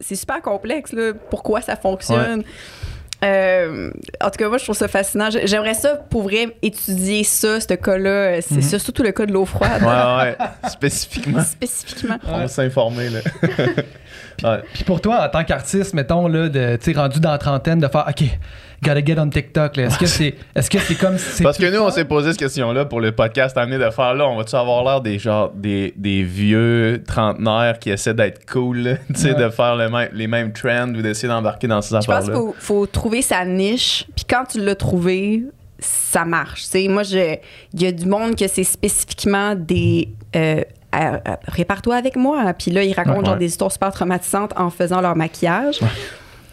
[0.00, 2.42] c'est super complexe, là, pourquoi ça fonctionne.
[3.26, 3.90] Euh,
[4.22, 5.30] en tout cas, moi, je trouve ça fascinant.
[5.30, 8.40] J'ai- J'aimerais ça, pour vrai, étudier ça, ce cas-là.
[8.40, 8.78] C'est Mhm.
[8.78, 11.42] surtout le cas de l'eau froide, Ouais, ouais, spécifiquement.
[11.42, 12.16] spécifiquement.
[12.26, 13.18] On va s'informer, là.
[14.44, 14.62] ouais.
[14.74, 18.06] Puis pour toi, en tant qu'artiste, mettons, là, de, rendu dans la trentaine, de faire
[18.08, 18.24] OK,
[18.82, 19.84] gotta get on TikTok, là.
[19.84, 21.18] Est-ce que c'est est-ce que c'est comme.
[21.18, 24.14] c'est Parce que nous, on s'est posé cette question-là pour le podcast amené de faire
[24.14, 24.26] là.
[24.28, 28.94] On va-tu avoir l'air des genre des, des vieux trentenaires qui essaient d'être cool, là,
[29.14, 29.42] tu sais, Ouais.
[29.44, 32.12] de faire le même, les mêmes trends ou d'essayer d'embarquer dans ces Je pense qu'il
[32.14, 32.34] affaires-là?
[32.36, 34.06] faut, faut trouver sa niche.
[34.14, 35.42] Puis quand tu l'as trouvé,
[35.78, 36.64] ça marche.
[36.88, 37.36] Moi, je-
[37.74, 40.08] il y a du monde que c'est spécifiquement des.
[40.34, 40.62] euh,
[40.94, 42.54] euh, euh, Répare-toi avec moi.
[42.54, 43.24] Puis là, ils racontent Ouais.
[43.26, 43.40] genre Ouais.
[43.40, 45.80] des histoires super traumatisantes en faisant leur maquillage.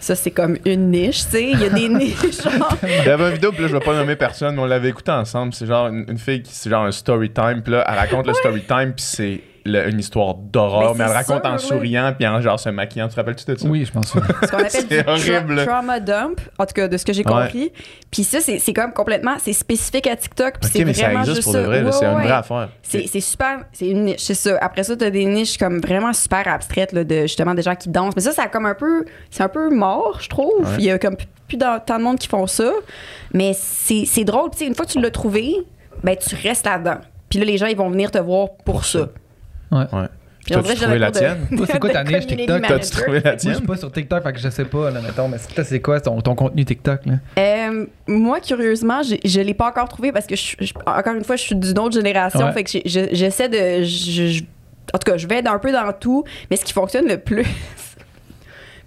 [0.04, 1.44] Ça, c'est comme une niche, tu sais.
[1.52, 2.78] Il y a des niches, genre.
[2.84, 4.90] Il y avait une vidéo, puis là, je vais pas nommer personne, mais on l'avait
[4.90, 5.54] écouté ensemble.
[5.54, 8.28] C'est genre une, une fille qui, c'est genre un story time, puis là, elle raconte
[8.28, 11.54] le story time, puis c'est le- une histoire d'horreur, Mais mais, elle c'est raconte sûr,
[11.54, 13.08] en souriant, puis en genre se maquillant.
[13.08, 13.68] Tu te rappelles-tu de ça?
[13.68, 15.66] Oui, je pense que ce qu'on appelle C'est tra- horrible.
[15.66, 17.32] trauma dump, en tout cas de ce que j'ai Ouais.
[17.32, 17.72] compris.
[18.12, 20.56] Puis ça, c'est c'est comme complètement, c'est spécifique à TikTok.
[20.60, 21.66] Puis Ok, c'est mais ça vraiment existe juste pour de ça.
[21.68, 22.70] vrai, là, Ouais, c'est une vraie affaire.
[22.82, 24.58] C'est c'est super, c'est une niche, c'est ça.
[24.62, 27.90] Après ça, t'as des niches comme vraiment super abstraites là, de justement des gens qui
[27.90, 28.16] dansent.
[28.16, 30.62] Mais ça, ça a comme un peu, c'est un peu mort, je trouve.
[30.62, 30.76] Ouais.
[30.80, 31.16] Il y a comme
[31.48, 32.72] plus tant de monde qui font ça.
[33.34, 34.50] Mais c'est c'est drôle.
[34.50, 35.56] Puis tu sais, une fois que tu l'as trouvé,
[36.04, 36.98] ben tu restes là-dedans.
[37.30, 39.08] Puis là, les gens, ils vont venir te voir pour, ça.
[39.74, 39.86] Ouais.
[40.00, 40.08] Ouais.
[40.46, 41.48] Puis T'as-tu trouvé la tienne?
[41.56, 42.62] Toi, c'est quoi ta niche TikTok?
[42.68, 43.56] T'as-tu trouvé la Moi, je tienne?
[43.56, 45.30] suis pas sur TikTok, fait que je sais pas, là, mettons.
[45.30, 47.14] Mais toi, c'est quoi ton, ton contenu TikTok, là?
[47.40, 51.24] Euh, moi, curieusement, j'ai- je l'ai pas encore trouvé parce que, je, je- encore une
[51.24, 52.42] fois, je suis d'une autre génération.
[52.46, 52.52] Ouais.
[52.52, 53.84] Fait que j'ai- je- j'essaie de.
[53.86, 54.44] je- je-
[54.94, 57.46] en tout cas, je vais un peu dans tout, mais ce qui fonctionne le plus.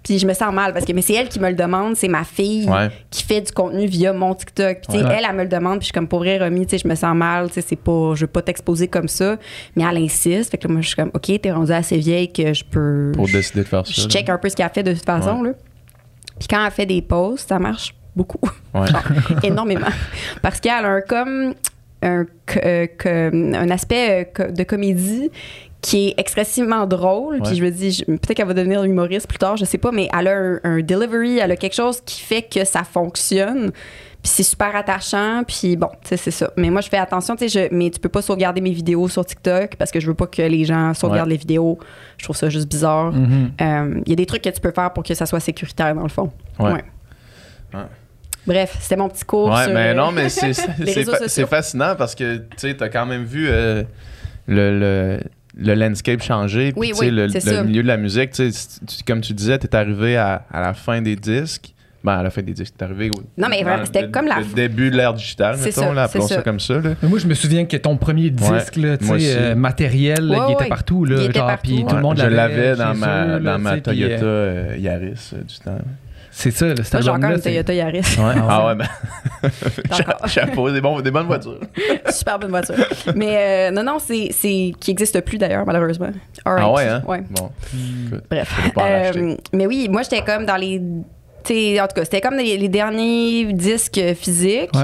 [0.07, 2.07] Puis je me sens mal parce que mais c'est elle qui me le demande, c'est
[2.07, 2.89] ma fille Ouais.
[3.11, 4.77] qui fait du contenu via mon TikTok.
[4.77, 5.15] Puis tu sais, Ouais.
[5.19, 6.87] elle, elle me le demande, puis je suis comme pour vrai Romy, tu sais, je
[6.87, 9.35] me sens mal, tu sais, c'est pas je veux pas t'exposer comme ça,
[9.75, 10.51] mais elle insiste.
[10.51, 13.11] Fait que là, moi je suis comme OK, t'es rendue assez vieille que je peux
[13.15, 13.91] Pour décider de faire ça.
[13.93, 14.07] je là.
[14.07, 15.51] check un peu ce qu'elle fait de toute façon là.
[16.39, 18.39] Puis quand elle fait des posts, ça marche beaucoup.
[18.73, 18.87] Genre,
[19.43, 19.87] énormément.
[20.41, 21.53] Parce qu'elle a un comme
[22.03, 22.25] un,
[22.63, 25.31] euh, un aspect euh, de comédie
[25.87, 27.39] qui est excessivement drôle.
[27.43, 30.09] Puis je me dis, peut-être qu'elle va devenir humoriste plus tard, je sais pas, mais
[30.17, 33.71] elle a un, un delivery, elle a quelque chose qui fait que ça fonctionne.
[34.21, 36.51] Puis c'est super attachant, puis bon, tu sais, c'est ça.
[36.57, 39.07] Mais moi, je fais attention, tu sais, je- mais tu peux pas sauvegarder mes vidéos
[39.07, 41.35] sur TikTok parce que je veux pas que les gens sauvegardent Ouais.
[41.35, 41.77] les vidéos.
[42.17, 43.13] Je trouve ça juste bizarre.
[43.13, 43.51] Mhm.
[43.61, 45.95] Euh, Il y a des trucs que tu peux faire pour que ça soit sécuritaire,
[45.95, 46.31] dans le fond.
[46.59, 46.71] Ouais.
[46.73, 46.83] Ouais.
[47.75, 47.79] Ouais.
[48.45, 51.95] Bref, c'était mon petit cours Ouais, sur, mais euh, non, mais c'est c'est- fa- fascinant
[51.97, 53.83] parce que tu sais, t'as quand même vu euh,
[54.47, 55.19] le, le,
[55.57, 56.71] le landscape changer.
[56.71, 59.33] puis, Oui, tu sais, oui, le, le milieu de la musique, tu tu- comme tu
[59.33, 61.73] disais, t'es arrivé à, à la fin des disques.
[62.03, 64.27] Ben, à la fin des disques, t'es arrivé au Non, mais vraiment, c'était le- comme
[64.27, 66.35] la le début de l'ère digitale, C'est mettons, ça, là, appelons ça.
[66.35, 66.41] ça.
[66.43, 66.75] comme ça.
[66.75, 66.93] Là.
[67.01, 69.27] Mais moi, je me souviens que ton premier disque, là, tu sais, aussi.
[69.35, 70.69] euh, matériel, là, Ouais, il était ouais.
[70.69, 71.67] partout, là, Il était genre, partout.
[71.67, 74.25] puis tout le Ouais, monde je l'avais dans ma, eux, là, dans ma tu Toyota
[74.25, 75.79] euh, euh, Yaris euh, du temps.
[76.39, 77.99] C'est ça, cet Moi, j'ai encore une Toyota Yaris.
[78.19, 78.33] Ouais.
[78.47, 78.75] Ah ouais.
[78.75, 78.87] ben.
[80.27, 81.59] Chapeau, des, des bonnes voitures.
[82.11, 82.75] Super bonne voiture.
[83.15, 86.11] Mais euh, non, non, c'est, c'est qui n'existe plus d'ailleurs, malheureusement.
[86.45, 87.01] Ah ouais, hein?
[87.07, 87.23] Ouais.
[87.31, 87.49] Bon.
[88.07, 88.71] écoute, Bref.
[88.77, 90.79] Euh, mais oui, moi, j'étais comme dans les.
[91.43, 94.69] tu sais, en tout cas, c'était comme les, les derniers disques physiques.
[94.75, 94.83] Ouais.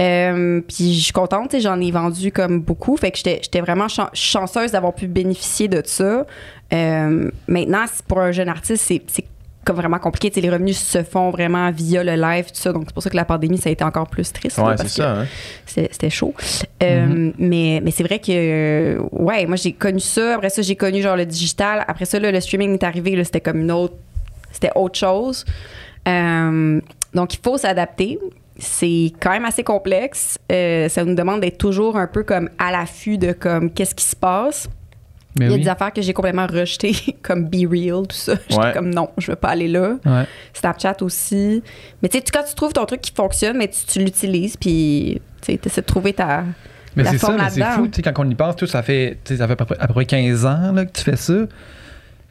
[0.00, 2.96] Euh, puis je suis contente, tu sais, j'en ai vendu comme beaucoup.
[2.96, 6.26] Fait que j'étais, j'étais vraiment chan- chanceuse d'avoir pu bénéficier de ça.
[6.72, 9.24] Euh, maintenant, c'est- pour un jeune artiste, c'est
[9.64, 10.30] comme vraiment compliqué.
[10.30, 12.72] Tu sais, les revenus se font vraiment via le live, tout ça.
[12.72, 14.56] Donc, c'est pour ça que la pandémie, ça a été encore plus triste.
[14.58, 15.20] là, Ouais, parce c'est que ça.
[15.20, 15.26] Hein?
[15.66, 16.34] c'était chaud.
[16.82, 20.34] Euh, mais, mais c'est vrai que, euh, ouais, moi, j'ai connu ça.
[20.34, 21.84] Après ça, j'ai connu genre le digital.
[21.86, 23.14] Après ça, là, le streaming est arrivé.
[23.14, 23.94] là, C'était comme une autre.
[24.50, 25.44] C'était autre chose.
[26.08, 26.80] Euh,
[27.14, 28.18] donc, il faut s'adapter.
[28.58, 30.38] C'est quand même assez complexe.
[30.50, 34.04] Euh, ça nous demande d'être toujours un peu comme à l'affût de comme qu'est-ce qui
[34.04, 34.68] se passe.
[35.38, 35.62] Mais Il y a oui.
[35.62, 38.34] des affaires que j'ai complètement rejetées, comme Be Real, tout ça.
[38.48, 38.72] J'étais Ouais.
[38.74, 39.94] comme non, je veux pas aller là.
[40.04, 40.24] Ouais.
[40.52, 41.62] Snapchat aussi.
[42.02, 45.22] Mais tu sais, quand tu trouves ton truc qui fonctionne, mais tu, tu l'utilises, puis
[45.40, 46.44] tu essaies de trouver ta.
[46.96, 49.16] Mais c'est ça, mais c'est fou, tu sais, quand on y pense, tout, ça fait,
[49.24, 51.32] ça fait à peu près, à peu près 15 ans là, que tu fais ça.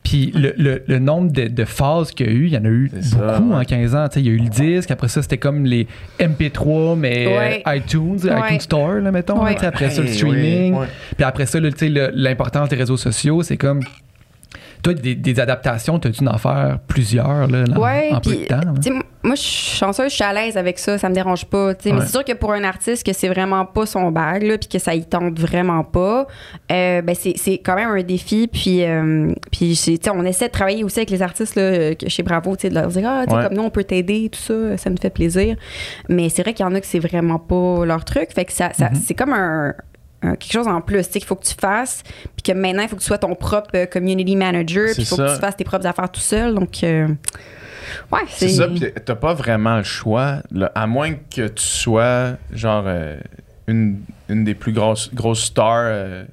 [0.04, 2.66] Puis le, le- le nombre de, de phases qu'il y a eu, il y en
[2.66, 3.58] a eu ça, beaucoup ouais.
[3.58, 4.08] en 15 ans.
[4.08, 5.88] Tu sais, il y a eu le disque, après ça, c'était comme les
[6.20, 7.64] MP3, mais Ouais.
[7.68, 8.32] euh, iTunes, Ouais.
[8.48, 9.44] iTunes Store, là, mettons.
[9.44, 10.76] là, après ça, le streaming.
[11.16, 13.82] Puis après ça, l'importance des réseaux sociaux, c'est comme.
[14.84, 18.32] Toi, des, des adaptations, tu as dû en faire plusieurs là, en, Ouais, en peu
[18.36, 18.58] de temps.
[18.58, 18.74] là.
[19.24, 21.74] moi, je suis chanceuse, je suis à l'aise avec ça, ça me dérange pas.
[21.86, 24.68] Mais c'est sûr que pour un artiste que c'est vraiment pas son bag, là, puis
[24.68, 26.26] que ça y tente vraiment pas,
[26.72, 28.48] euh, ben c'est quand même un défi.
[28.52, 29.78] Puis, euh, puis
[30.14, 33.04] on essaie de travailler aussi avec les artistes là, euh, chez Bravo, de leur dire,
[33.08, 33.44] ah, Ouais.
[33.44, 35.56] comme nous, on peut t'aider, tout ça, ça nous fait plaisir.
[36.10, 38.30] Mais c'est vrai qu'il y en a que c'est vraiment pas leur truc.
[38.34, 38.96] Fait que ça, ça- Mhm.
[39.06, 39.74] c'est comme un,
[40.22, 42.04] quelque chose en plus, tu sais, qu'il faut que tu fasses,
[42.36, 45.06] puis que maintenant, il faut que tu sois ton propre euh, community manager, puis il
[45.06, 46.54] faut que tu fasses tes propres affaires tout seul.
[46.56, 47.08] Donc, euh,
[48.12, 52.34] ouais, C'est ça, puis t'as pas vraiment le choix, là, à moins que tu sois,
[52.54, 53.20] genre, euh,
[53.68, 55.84] une, une des plus grosses, grosses stars.
[55.86, 56.26] euh,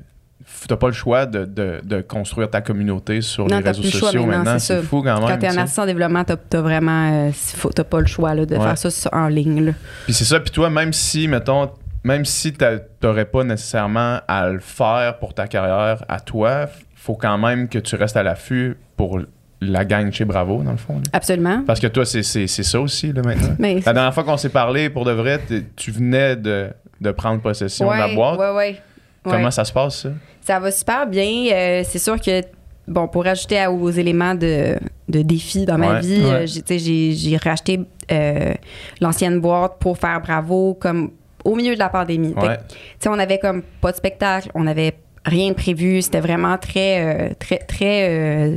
[0.67, 3.93] t'as pas le choix de, de- de construire ta communauté sur Non, les réseaux plus
[3.93, 5.29] le choix sociaux maintenant, c'est fou quand même.
[5.29, 7.31] Quand t'es en développement, t'as, t'as vraiment,
[7.75, 8.75] t'as pas le choix là, de Ouais.
[8.75, 9.75] faire ça en ligne.
[10.05, 11.71] Puis c'est ça, puis toi, même si, mettons,
[12.05, 17.15] même si t'a- t'aurais pas nécessairement à le faire pour ta carrière à toi, faut
[17.15, 19.21] quand même que tu restes à l'affût pour
[19.61, 20.95] la gang chez Bravo, dans le fond.
[20.97, 21.03] là.
[21.13, 21.63] Absolument.
[21.67, 23.57] Parce que toi, c'est ça aussi, là, maintenant.
[23.59, 25.41] Mais La dernière fois qu'on s'est parlé, pour de vrai,
[25.77, 26.69] tu venais de,
[27.01, 28.39] de prendre possession de la boîte.
[28.39, 28.81] ouais, ouais.
[29.25, 29.51] Comment Ouais.
[29.51, 30.11] ça se passe, ça?
[30.41, 31.47] Ça va super bien.
[31.53, 32.41] Euh, c'est sûr que,
[32.87, 34.77] bon, pour ajouter aux éléments de,
[35.09, 36.01] de défi dans ma Ouais.
[36.01, 37.81] vie, euh, tu j'ai racheté
[38.11, 38.55] euh,
[39.01, 41.11] l'ancienne boîte pour faire Bravo comme
[41.45, 42.35] au milieu de la pandémie.
[42.41, 42.57] Fait Ouais.
[42.69, 46.03] tu sais, on avait comme pas de spectacle, on avait rien de prévu.
[46.03, 48.57] C'était vraiment très, euh, très, très euh,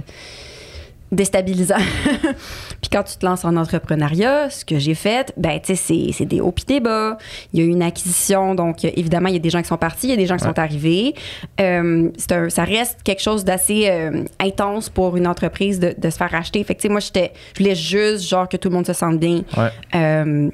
[1.11, 1.75] déstabilisant.
[2.81, 6.25] puis quand tu te lances en entrepreneuriat, ce que j'ai fait, ben, tu sais, c'est,
[6.25, 7.17] des hauts puis des bas.
[7.51, 9.77] Il y a eu une acquisition, donc évidemment, il y a des gens qui sont
[9.77, 10.49] partis, il y a des gens qui Ouais.
[10.51, 11.13] sont arrivés.
[11.59, 16.15] Euh, un- ça reste quelque chose d'assez euh, intense pour une entreprise de, de se
[16.17, 16.63] faire racheter.
[16.63, 19.41] Fait que, moi, j'étais, je voulais juste, genre, que tout le monde se sente bien.
[19.57, 19.69] Ouais.
[19.95, 20.49] Euh,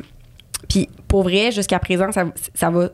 [0.69, 2.89] puis pour vrai, jusqu'à présent, ça, ça va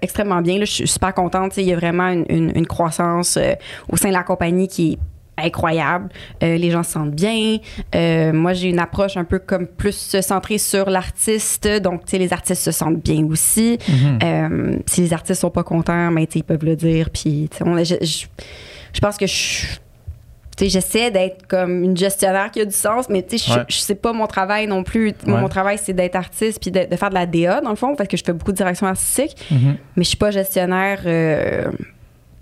[0.00, 0.58] extrêmement bien.
[0.58, 1.56] Là, je suis super contente.
[1.56, 3.52] Il y a vraiment une, une- une croissance euh,
[3.88, 4.98] au sein de la compagnie qui est
[5.46, 6.08] incroyable.
[6.42, 7.58] Euh, les gens se sentent bien.
[7.94, 11.68] Euh, moi, j'ai une approche un peu comme plus centrée sur l'artiste.
[11.80, 13.78] Donc, tu sais, les artistes se sentent bien aussi.
[13.88, 14.18] Mhm.
[14.22, 17.08] Euh, si les artistes sont pas contents, ben, ils peuvent le dire.
[17.10, 18.26] Puis, je, je-
[18.92, 19.80] je pense que je tu sais,
[20.60, 23.64] j'essaie d'être comme une gestionnaire qui a du sens, mais tu sais, je Ouais.
[23.68, 25.12] je sais pas mon travail non plus.
[25.26, 25.40] Mon, Ouais.
[25.40, 27.94] mon travail, c'est d'être artiste puis de, de faire de la DA, dans le fond,
[27.96, 29.76] parce que je fais beaucoup de direction artistique, Mhm.
[29.96, 31.64] mais je suis pas gestionnaire euh,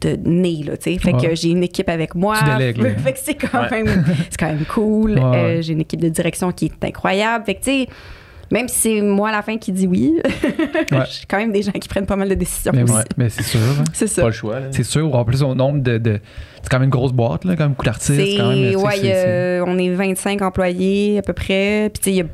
[0.00, 0.98] de nez, là, tu sais.
[0.98, 1.28] Fait Ouais.
[1.28, 2.34] que j'ai une équipe avec moi.
[2.58, 4.04] Fait que c'est quand, même,
[4.38, 5.18] quand même cool.
[5.18, 7.44] Euh, j'ai une équipe de direction qui est incroyable.
[7.44, 7.88] Fait que, tu sais,
[8.50, 11.04] même si c'est moi à la fin qui dit oui, Ouais.
[11.10, 13.04] j'ai quand même des gens qui prennent pas mal de décisions Mais oui, aussi.
[13.16, 13.60] mais c'est sûr.
[13.60, 13.84] hein.
[13.92, 14.22] C'est ça.
[14.22, 14.66] Pas le choix, là.
[14.70, 15.14] C'est sûr.
[15.14, 15.98] En plus, au nombre de.
[15.98, 16.20] de-
[16.62, 18.14] c'est quand même une grosse boîte, là, quand même beaucoup d'artistes.
[18.20, 21.90] C'est, quand même, tu sais, ouais, c'est- on est 25 employés à peu près.
[21.94, 22.26] Puis, tu sais, il y a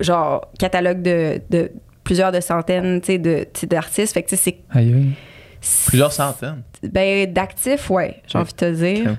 [0.00, 1.70] genre catalogue de, de
[2.02, 4.14] plusieurs de centaines, tu sais, de, tu sais, d'artistes.
[4.14, 4.78] Fait que, tu sais, c'est.
[4.78, 5.10] Aïe, aïe.
[5.60, 6.62] c'est- Plusieurs centaines.
[6.82, 9.16] Ben, d'actifs, ouais, j'ai envie de te dire.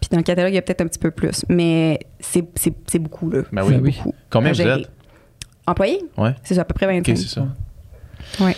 [0.00, 1.44] Puis, dans le catalogue, il y a peut-être un petit peu plus.
[1.48, 3.42] Mais c'est, c'est, c'est beaucoup, là.
[3.52, 3.74] Ben oui.
[3.74, 3.94] Ben oui.
[3.96, 4.14] Beaucoup.
[4.30, 4.90] Combien vous êtes?
[5.70, 6.00] Employés?
[6.16, 6.34] Ouais.
[6.42, 7.12] C'est ça, à peu près 25.
[7.12, 7.46] Ok, c'est ça.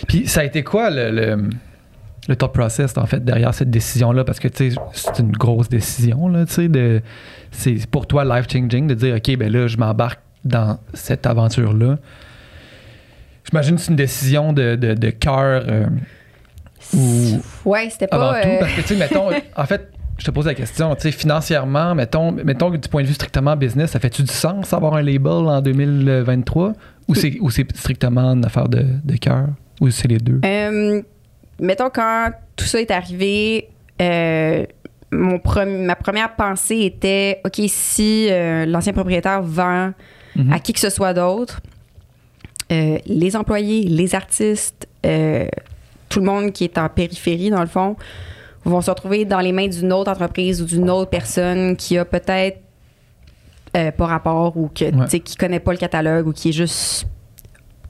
[0.07, 1.49] Puis ça a été quoi le, le,
[2.27, 4.23] le thought process en fait derrière cette décision-là?
[4.23, 7.01] Parce que tu sais, c'est une grosse décision, là, tu sais, de.
[7.51, 11.97] C'est pour toi life changing de dire OK, ben là, je m'embarque dans cette aventure-là.
[13.49, 15.85] J'imagine que c'est une décision de, de, de cœur euh,
[16.95, 18.41] ou Ouais, c'était avant pas.
[18.41, 18.47] tout.
[18.49, 21.11] euh, Parce que tu sais, mettons, en fait, je te pose la question, tu sais,
[21.11, 24.93] financièrement, mettons, mettons que du point de vue strictement business, ça fait-tu du sens avoir
[24.95, 26.73] un label en 2023?
[27.11, 29.47] Ou c'est, ou c'est strictement une affaire de, de cœur?
[29.79, 30.39] Ou c'est les deux?
[30.45, 31.01] Euh,
[31.59, 33.69] mettons, quand tout ça est arrivé,
[34.01, 34.65] euh,
[35.11, 35.39] mon
[35.85, 39.91] ma première pensée était OK, si euh, l'ancien propriétaire vend
[40.33, 40.53] Mhm.
[40.53, 41.59] à qui que ce soit d'autre,
[42.69, 47.97] les employés, les artistes, tout le monde qui est en périphérie, dans le fond,
[48.63, 52.05] vont se retrouver dans les mains d'une autre entreprise ou d'une autre personne qui a
[52.05, 52.59] peut-être
[53.77, 54.91] euh, pas rapport ou que, Ouais.
[55.05, 57.07] tu sais, qui connaît pas le catalogue ou qui est juste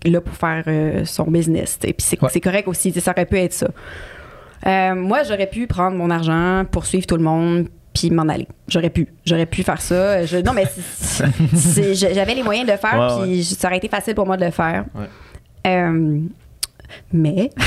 [0.06, 1.78] là pour faire euh, son business.
[1.82, 2.30] Puis c'est Ouais.
[2.32, 3.68] c'est correct aussi, ça aurait pu être ça.
[4.68, 8.48] Euh, moi, j'aurais pu prendre mon argent, poursuivre tout le monde, puis m'en aller.
[8.68, 9.08] J'aurais pu.
[9.26, 10.24] J'aurais pu faire ça.
[10.26, 10.66] Je- non, mais
[11.94, 14.46] j'avais les moyens de le faire, Ouais, puis ça aurait été facile pour moi de
[14.46, 14.86] le faire.
[14.96, 15.08] Ouais.
[15.68, 16.20] Euh,
[17.14, 17.50] mais.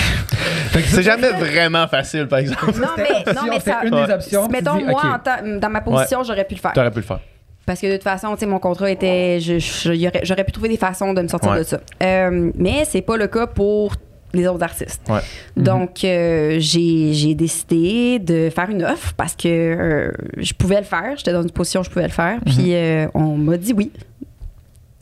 [0.71, 2.67] Fait que ça, C'est jamais vraiment facile, par exemple.
[2.81, 3.81] Non, mais, non, mais ça.
[3.85, 4.49] une des options.
[4.49, 6.73] Mettons, dis, moi, en dans ma position, j'aurais pu le faire.
[6.73, 7.21] T'aurais pu le faire.
[7.67, 9.39] Parce que de toute façon, tu sais, mon contrat était.
[9.41, 11.59] J'aurais pu trouver des façons de me sortir Ouais.
[11.59, 11.81] de ça.
[12.03, 13.95] Euh, mais c'est pas le cas pour
[14.35, 15.01] les autres artistes.
[15.09, 15.21] Ouais.
[15.57, 20.83] Donc, euh, j'ai j'ai décidé de faire une offre parce que euh, je pouvais le
[20.85, 21.15] faire.
[21.17, 22.39] J'étais dans une position où je pouvais le faire.
[22.45, 23.91] Puis, euh, on m'a dit oui.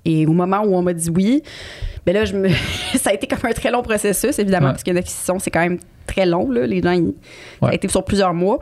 [0.05, 1.43] Et au moment où on m'a dit oui,
[2.05, 2.49] ben là, je me...
[2.97, 4.73] ça a été comme un très long processus, évidemment, Ouais.
[4.73, 6.51] parce qu'une acquisition, c'est quand même très long.
[6.51, 6.67] Là.
[6.67, 7.15] Les gens, ils-
[7.61, 8.59] ça a été sur plusieurs mois.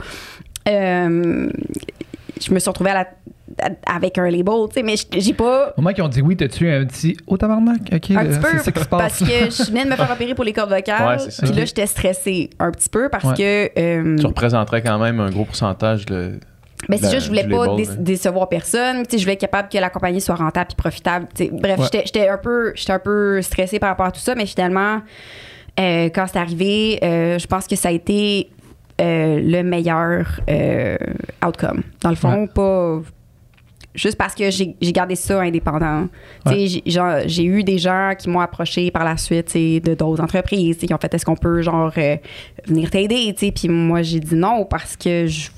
[0.66, 1.48] Je
[2.54, 3.08] me suis retrouvée à la-
[3.86, 5.74] avec un label, tu sais, mais j'ai pas.
[5.76, 7.80] Au moment qu'ils ont dit oui, t'as-tu un petit oh tabarnak?
[7.92, 9.00] OK, Un là, petit c'est ça qui peu, se passe.
[9.00, 9.24] parce que
[9.64, 11.18] je venais de me faire opérer pour les cordes vocales.
[11.42, 13.34] Puis là, j'étais stressée un petit peu parce Ouais.
[13.34, 13.80] que.
[13.80, 16.38] euh, Tu représenterais quand même un gros pourcentage de.
[16.88, 19.02] Ben, c'est juste, je voulais pas label, dé- décevoir personne.
[19.02, 21.26] Tu sais, je voulais être capable que la compagnie soit rentable puis profitable.
[21.34, 21.50] tu sais.
[21.52, 21.84] Bref, Ouais.
[21.84, 25.02] j'étais- j'étais un peu, j'étais un peu stressée par rapport à tout ça, mais finalement,
[25.78, 28.48] euh, quand c'est arrivé, euh, je pense que ça a été
[29.00, 30.96] euh, le meilleur euh,
[31.46, 31.82] outcome.
[32.02, 32.48] Dans le fond, Ouais.
[32.48, 33.00] pas
[33.94, 36.06] juste parce que j'ai gardé ça indépendant.
[36.46, 36.66] Ouais.
[36.86, 40.98] j'ai- eu des gens qui m'ont approché par la suite de d'autres entreprises qui ont
[40.98, 42.16] fait est-ce qu'on peut genre euh,
[42.66, 45.50] venir t'aider puis moi j'ai dit non parce que je,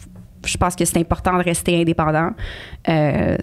[0.47, 2.31] je pense que c'est important de rester indépendant
[2.89, 3.37] euh,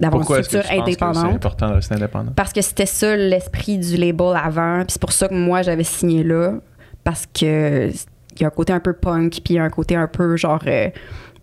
[0.00, 2.32] d'avoir une est-ce que tu structure que c'est indépendante important de rester indépendant?
[2.34, 5.84] parce que c'était ça l'esprit du label avant puis c'est pour ça que moi j'avais
[5.84, 6.54] signé là
[7.04, 7.90] parce que
[8.34, 10.08] il y a un côté un peu punk puis il y a un côté un
[10.08, 10.88] peu genre euh,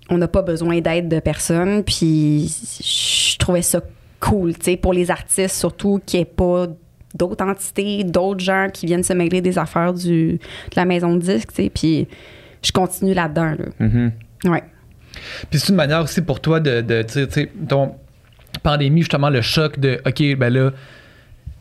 [0.10, 1.84] on n'a pas besoin d'aide de personne.
[1.84, 2.52] Puis
[2.84, 3.82] je trouvais ça
[4.20, 6.68] cool, tu sais, pour les artistes surtout, qu'il n'y ait pas
[7.14, 11.22] d'autres entités, d'autres gens qui viennent se mêler des affaires du, de la maison de
[11.22, 11.72] disque, tu sais.
[11.74, 12.08] Puis
[12.62, 13.66] je continue là-dedans, là.
[13.80, 14.12] Mhm.
[14.46, 14.64] Ouais.
[15.50, 17.96] Puis c'est une manière aussi pour toi de, de tu sais, ton
[18.64, 20.72] pandémie, justement, le choc de, OK, ben là,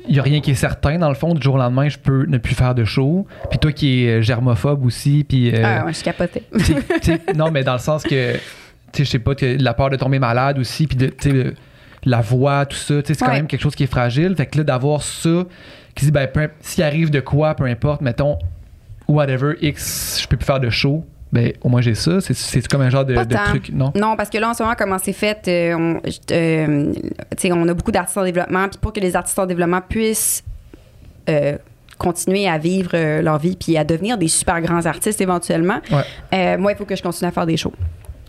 [0.06, 1.98] il n'y a rien qui est certain, dans le fond, du jour au lendemain, je
[1.98, 3.26] peux ne plus faire de show.
[3.50, 5.50] Puis toi qui es euh, germophobe aussi, puis...
[5.54, 6.42] euh, Ah, ouais, je capotais.
[6.58, 8.38] tu sais- tu sais, non, mais dans le sens que, tu
[8.92, 11.30] sais, je sais pas, que la peur de tomber malade aussi, puis de, tu sais,
[11.30, 11.54] le-
[12.04, 14.34] la voix, tout ça, tu sais, c'est quand même quelque chose qui est fragile.
[14.36, 15.44] Fait que là, d'avoir ça,
[15.94, 16.28] qui dit, ben,
[16.60, 18.38] s'il arrive de quoi, peu importe, mettons,
[19.08, 22.20] whatever, X, je peux plus faire de show, ben, au moins j'ai ça.
[22.20, 23.14] C'est- comme un genre de,
[23.46, 23.92] truc, non?
[23.94, 26.00] Non, parce que là, en ce moment, comment c'est fait, euh, on,
[26.32, 26.92] euh,
[27.52, 28.68] on a beaucoup d'artistes en développement.
[28.68, 30.42] Puis pour que les artistes en développement puissent
[31.28, 31.56] euh,
[31.98, 36.56] continuer à vivre leur vie puis à devenir des super grands artistes éventuellement, Ouais.
[36.56, 37.74] moi, il faut que je continue à faire des shows.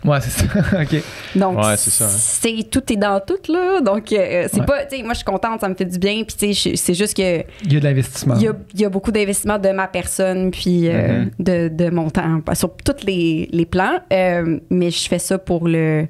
[0.04, 0.44] Ouais, c'est ça.
[0.82, 1.02] OK.
[1.36, 2.08] Donc, Ouais, c'est ça, hein.
[2.10, 3.80] c'est- tout est dans tout, là.
[3.80, 4.66] Donc, euh, c'est Ouais.
[4.66, 6.22] pas, tu sais, moi, je suis contente, ça me fait du bien.
[6.24, 8.34] Puis, tu sais, c'est juste que Il y a de l'investissement.
[8.36, 11.30] il y a, il y a beaucoup d'investissement de ma personne puis euh, Mhm.
[11.38, 13.98] de, de mon temps sur tous les, les plans.
[14.12, 16.06] Euh, mais je fais ça pour le,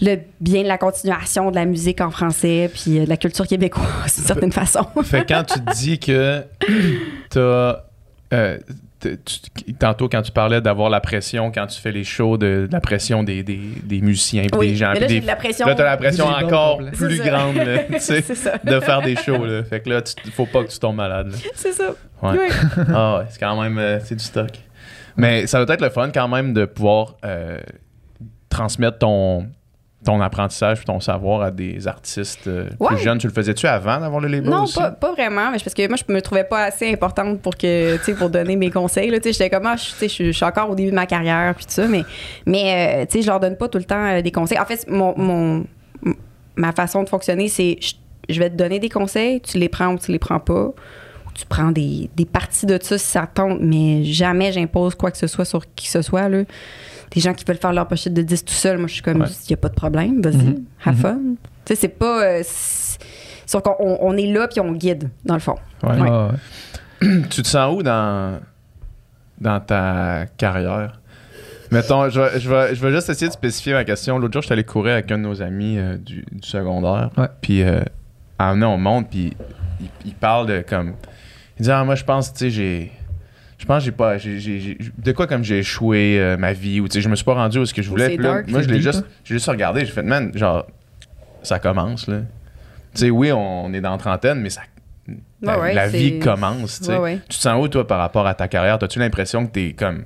[0.00, 4.14] le bien de la continuation de la musique en français puis de la culture québécoise
[4.16, 4.84] d'une certaine façon.
[5.02, 6.42] Fait que quand tu te dis que
[7.30, 7.84] t'as.
[8.34, 8.58] euh,
[9.78, 12.80] tantôt, quand tu parlais d'avoir la pression quand tu fais les shows, de, de la
[12.80, 14.92] pression des, des, des musiciens puis Oui, des gens.
[14.94, 15.66] mais là, des- de la pression.
[15.66, 17.24] Là, t'as la pression Des dons encore plus ça.
[17.28, 18.58] grande, là, ça.
[18.64, 19.44] de faire des shows.
[19.44, 19.62] Là.
[19.64, 21.32] Fait que là, tu, faut pas que tu tombes malade.
[21.54, 21.90] C'est ça.
[22.22, 22.30] Ouais.
[22.32, 22.48] Oui.
[22.94, 24.50] Ah ouais, c'est quand même euh, c'est du stock.
[25.16, 27.58] Mais ça doit être le fun quand même de pouvoir euh,
[28.48, 29.46] transmettre ton,
[30.04, 32.88] ton apprentissage et ton savoir à des artistes euh, Ouais.
[32.88, 33.18] plus jeunes.
[33.18, 34.78] Tu le faisais-tu avant d'avoir le label Non, aussi?
[34.78, 37.96] pas, pas vraiment, mais parce que moi, je me trouvais pas assez importante pour que,
[37.98, 39.10] tu sais, pour donner mes conseils.
[39.10, 40.94] Là, tu sais, j'étais comme, ah, je, tu sais, je, suis- encore au début de
[40.94, 42.04] ma carrière, puis tout ça, mais,
[42.46, 44.58] mais euh, tu sais, je leur donne pas tout le temps euh, des conseils.
[44.60, 45.64] En fait, mon,
[46.56, 47.94] ma façon de fonctionner, c'est, je,
[48.28, 50.66] je vais te donner des conseils, tu les prends ou tu les prends pas.
[51.26, 55.10] Ou tu prends des, des parties de ça si ça tente, mais jamais j'impose quoi
[55.10, 56.28] que ce soit sur qui que ce soit.
[56.28, 56.44] Là.
[57.12, 59.18] Des gens qui veulent faire leur pochette de 10 tout seul, moi, je suis comme,
[59.18, 59.28] il Ouais.
[59.50, 60.64] n'y a pas de problème, vas-y, Mhm.
[60.84, 61.00] have Mhm.
[61.00, 61.18] fun.
[61.64, 62.22] Tu sais, c'est pas.
[62.24, 62.98] euh, c'est-
[63.62, 65.56] qu'on on- est là puis on guide, dans le fond.
[65.82, 65.98] Ouais.
[66.00, 67.22] Ouais, ouais.
[67.30, 68.40] Tu te sens où dans,
[69.40, 71.00] dans ta carrière?
[71.70, 74.18] Mettons, je vais, je, vais, je vais juste essayer de spécifier ma question.
[74.18, 77.10] L'autre jour, je suis allé courir avec un de nos amis euh, du, du secondaire.
[77.42, 77.80] Puis, euh,
[78.38, 79.34] à un moment, on monte, puis
[79.80, 80.94] il, il parle de comme.
[81.58, 82.92] Il dit, ah, moi, je pense, tu sais, j'ai.
[83.68, 84.16] Je pense que j'ai pas.
[84.16, 87.08] j'ai- j'ai- j'ai- de quoi comme j'ai échoué euh, ma vie, ou tu sais, je
[87.10, 88.08] me suis pas rendu où ce que je voulais.
[88.08, 89.08] Puis là, dark, moi, je l'ai juste, hein?
[89.24, 90.66] j'ai juste regardé, j'ai fait, man, genre,
[91.42, 92.20] ça commence, là.
[92.94, 94.62] Tu sais, oui, on est dans la trentaine, mais ça.
[95.42, 96.92] La, Ouais, ouais, la c'est- vie commence, tu sais.
[96.94, 97.18] Ouais, ouais.
[97.28, 98.78] Tu te sens où, toi, par rapport à ta carrière?
[98.82, 100.04] As-tu l'impression que t'es comme.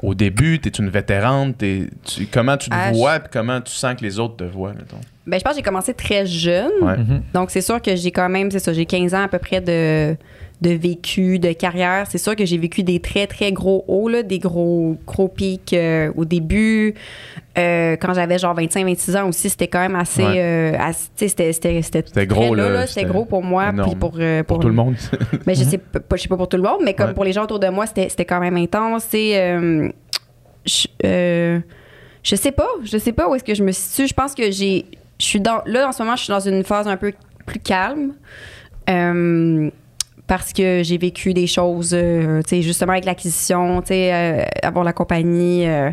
[0.00, 1.58] Au début, t'es une vétérante?
[1.58, 4.44] T'es, tu- comment tu te Ah, vois, puis comment tu sens que les autres te
[4.44, 5.00] voient, mettons?
[5.26, 6.70] Ben, je pense que j'ai commencé très jeune.
[6.82, 6.96] Ouais.
[6.98, 7.22] Mhm.
[7.32, 9.60] Donc, c'est sûr que j'ai quand même, c'est ça, j'ai 15 ans à peu près
[9.60, 10.16] de,
[10.64, 12.06] de vécu, de carrière.
[12.08, 15.72] C'est sûr que j'ai vécu des très, très gros hauts, là, des gros, gros pics
[15.72, 16.94] euh, au début.
[17.56, 20.24] Euh, quand j'avais genre 25, 26 ans aussi, c'était quand même assez.
[20.24, 20.40] Ouais.
[20.42, 24.58] euh, assez- c'était, c'était, c'était, gros, là, C'était c'était gros pour moi, puis pour, Pour
[24.58, 24.96] tout le monde.
[25.46, 27.14] Mais je sais pas, je sais pas pour tout le monde, mais comme Ouais.
[27.14, 29.04] pour les gens autour de moi, c'était c'était quand même intense.
[29.10, 29.56] C'est,
[30.66, 31.60] je,
[32.22, 34.08] je sais pas, je sais pas où est-ce que je me situe.
[34.08, 34.86] Je pense que j'ai,
[35.20, 37.12] je suis dans, là en ce moment, je suis dans une phase un peu
[37.46, 38.14] plus calme.
[38.88, 39.70] Euh,
[40.26, 44.44] parce que j'ai vécu des choses, euh, tu sais, justement avec l'acquisition, tu sais, euh,
[44.62, 45.66] avoir la compagnie.
[45.68, 45.90] euh,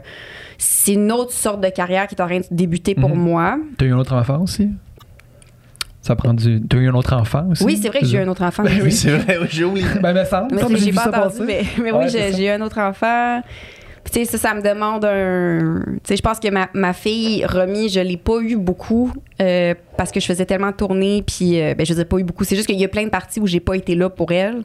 [0.58, 3.16] c'est une autre sorte de carrière qui est en train de débuter pour Mhm.
[3.18, 3.58] moi.
[3.78, 4.70] T'as eu un autre enfant aussi?
[6.02, 6.62] Ça prend du.
[6.68, 7.64] T'as eu un autre enfant aussi?
[7.64, 8.64] Oui, c'est vrai que j'ai eu un autre enfant.
[8.64, 9.86] Ben oui, c'est vrai, oui, j'ai oublié.
[10.02, 10.14] Ben.
[10.52, 13.42] Mais j'ai pas entendu, mais, mais Ouais, oui, j'ai eu un autre enfant.
[14.12, 15.82] Tu sais, ça, ça me demande un.
[15.86, 20.12] Tu sais, je pense que ma, fille, Romy, je l'ai pas eu beaucoup euh, parce
[20.12, 21.24] que je faisais tellement tourner.
[21.26, 22.44] Puis, euh, ben, je ai pas eu beaucoup.
[22.44, 24.62] C'est juste qu'il y a plein de parties où j'ai pas été là pour elle.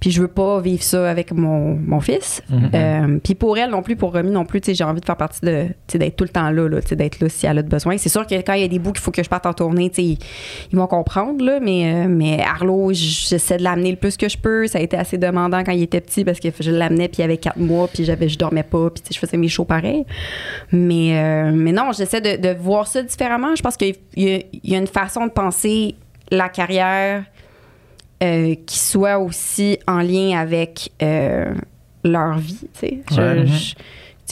[0.00, 2.42] Puis, je veux pas vivre ça avec mon, mon fils.
[2.48, 2.70] Mhm.
[2.74, 5.40] Euh, puis, pour elle non plus, pour Romy non plus, j'ai envie de faire partie
[5.42, 5.66] de.
[5.86, 7.62] Tu sais, d'être tout le temps là, là tu sais, d'être là si elle a
[7.62, 7.98] besoin.
[7.98, 9.52] C'est sûr que quand il y a des bouts qu'il faut que je parte en
[9.52, 10.18] tournée, tu sais, ils,
[10.72, 11.60] ils vont comprendre, là.
[11.60, 14.66] Mais, euh, mais Arlo, j'essaie de l'amener le plus que je peux.
[14.66, 17.24] Ça a été assez demandant quand il était petit parce que je l'amenais, puis il
[17.24, 19.64] avait quatre mois, puis j'avais, je dormais pas, puis tu sais, je faisais mes shows
[19.64, 20.04] pareil.
[20.72, 23.54] Mais, euh, mais non, j'essaie de, de voir ça différemment.
[23.54, 25.94] Je pense qu'il y, y a une façon de penser
[26.30, 27.24] la carrière
[28.22, 31.54] euh, qui soit aussi en lien avec euh,
[32.04, 33.18] leur vie, tu sais.
[33.18, 33.46] Ouais.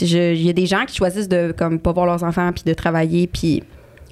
[0.01, 2.73] Il y a des gens qui choisissent de comme pas voir leurs enfants puis de
[2.73, 3.63] travailler puis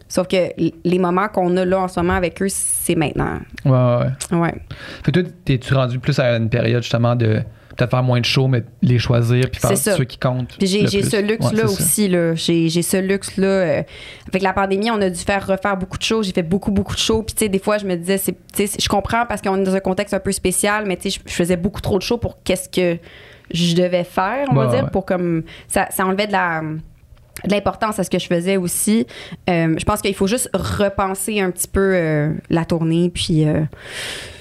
[0.10, 3.40] sauf que les moments qu'on a là en ce moment avec eux c'est maintenant.
[3.64, 4.38] Ouais, ouais, ouais.
[4.38, 4.56] Ouais.
[5.04, 7.42] Fait que toi, t'es-tu rendu plus à une période justement de
[7.78, 10.58] peut-être faire moins de shows, mais les choisir puis faire ceux qui comptent.
[10.58, 12.08] Puis j'ai ce luxe-là Ouais, aussi.
[12.08, 12.36] Là.
[12.36, 13.48] J'ai, j'ai ce luxe-là.
[13.48, 13.84] euh,
[14.28, 16.24] avec la pandémie, on a dû faire refaire beaucoup de shows.
[16.24, 17.24] J'ai fait beaucoup, beaucoup de shows.
[17.24, 18.36] Puis, tu sais, des fois, je me disais, c'est,
[18.82, 21.30] je comprends parce qu'on est dans un contexte un peu spécial, mais tu sais, je,
[21.30, 22.98] je faisais beaucoup trop de shows pour qu'est-ce que
[23.54, 24.90] je devais faire, on va dire, ouais.
[24.92, 25.44] pour comme.
[25.68, 26.62] Ça, ça enlevait de la
[27.46, 29.06] de l'importance à ce que je faisais aussi.
[29.48, 33.62] Euh, je pense qu'il faut juste repenser un petit peu euh, la tournée, puis euh,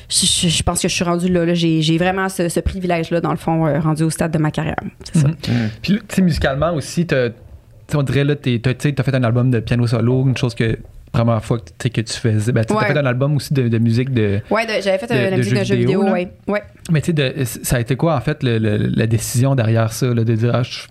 [0.09, 1.45] je, je- je pense que je suis rendue là.
[1.45, 1.55] là.
[1.55, 4.51] J'ai, j'ai vraiment ce, ce privilège-là, dans le fond, euh, rendu au stade de ma
[4.51, 4.77] carrière.
[5.05, 5.29] C'est ça.
[5.29, 5.35] Mhm.
[5.83, 7.07] Puis, là, tu sais, musicalement aussi,
[7.95, 10.79] on dirait, là, tu t'as fait un album de piano solo, une chose que,
[11.13, 12.53] première fois que, tu sais, que tu faisais.
[12.53, 12.81] Ben, tu Ouais.
[12.81, 14.41] t'as fait un album aussi de, de musique de.
[14.51, 16.13] Ouais, de- j'avais fait euh, De- la de musique jeux d'un jeu vidéo, vidéo, là.
[16.13, 16.29] ouais.
[16.49, 16.63] ouais.
[16.91, 19.93] Mais tu sais, de- ça a été quoi, en fait, le- le- la décision derrière
[19.93, 20.87] ça, là, de dire, ah, je-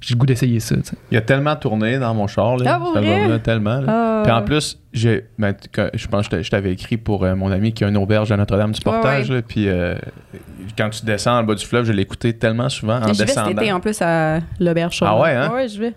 [0.00, 0.74] j'ai le goût d'essayer ça.
[1.10, 3.80] Il a tellement tourné dans mon char, là, Ah, tellement.
[3.80, 3.86] là.
[3.88, 4.20] Ah.
[4.24, 5.54] Puis en plus, j'ai, ben,
[5.94, 7.96] je pense que je t'a- je t'avais écrit pour euh, mon ami qui a une
[7.96, 9.28] auberge à Notre-Dame du Portage.
[9.30, 9.96] Ouais, là, puis euh,
[10.76, 13.14] quand tu descends en bas du fleuve, je l'ai écouté tellement souvent en J'y vais
[13.14, 13.50] cet descendant.
[13.62, 14.98] été en plus à l'auberge.
[15.04, 15.50] Ah ouais, hein?
[15.52, 15.94] Ouais, je vais.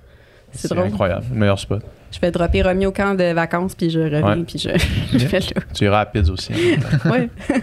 [0.51, 0.87] C'est C'est drôle.
[0.87, 1.25] incroyable.
[1.31, 1.81] Le meilleur spot.
[2.12, 4.43] Je vais dropper Romy au camp de vacances, puis je reviens, Ouais.
[4.45, 4.70] puis je,
[5.18, 5.62] je fais là.
[5.74, 6.51] Tu à Pids aussi.
[6.53, 7.09] hein.
[7.09, 7.30] Ouais.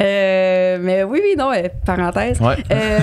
[0.00, 2.40] Euh, mais oui, oui, non, euh, parenthèse.
[2.40, 2.56] ouais.
[2.70, 2.98] Euh,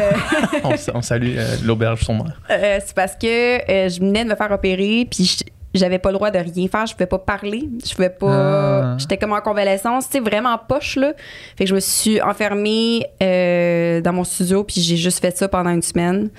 [0.93, 2.01] on, salue euh, l'auberge
[2.49, 3.25] euh, c'est parce que
[3.69, 5.43] euh, je venais de me faire opérer, puis je-
[5.77, 6.85] j'avais pas le droit de rien faire.
[6.85, 7.67] Je pouvais pas parler.
[7.85, 8.93] Je pouvais pas.
[8.93, 8.95] Ah.
[8.97, 11.11] J'étais comme en convalescence, tu sais, vraiment poche, là.
[11.57, 15.47] Fait que je me suis enfermée euh, dans mon studio, puis j'ai juste fait ça
[15.49, 16.29] pendant une semaine.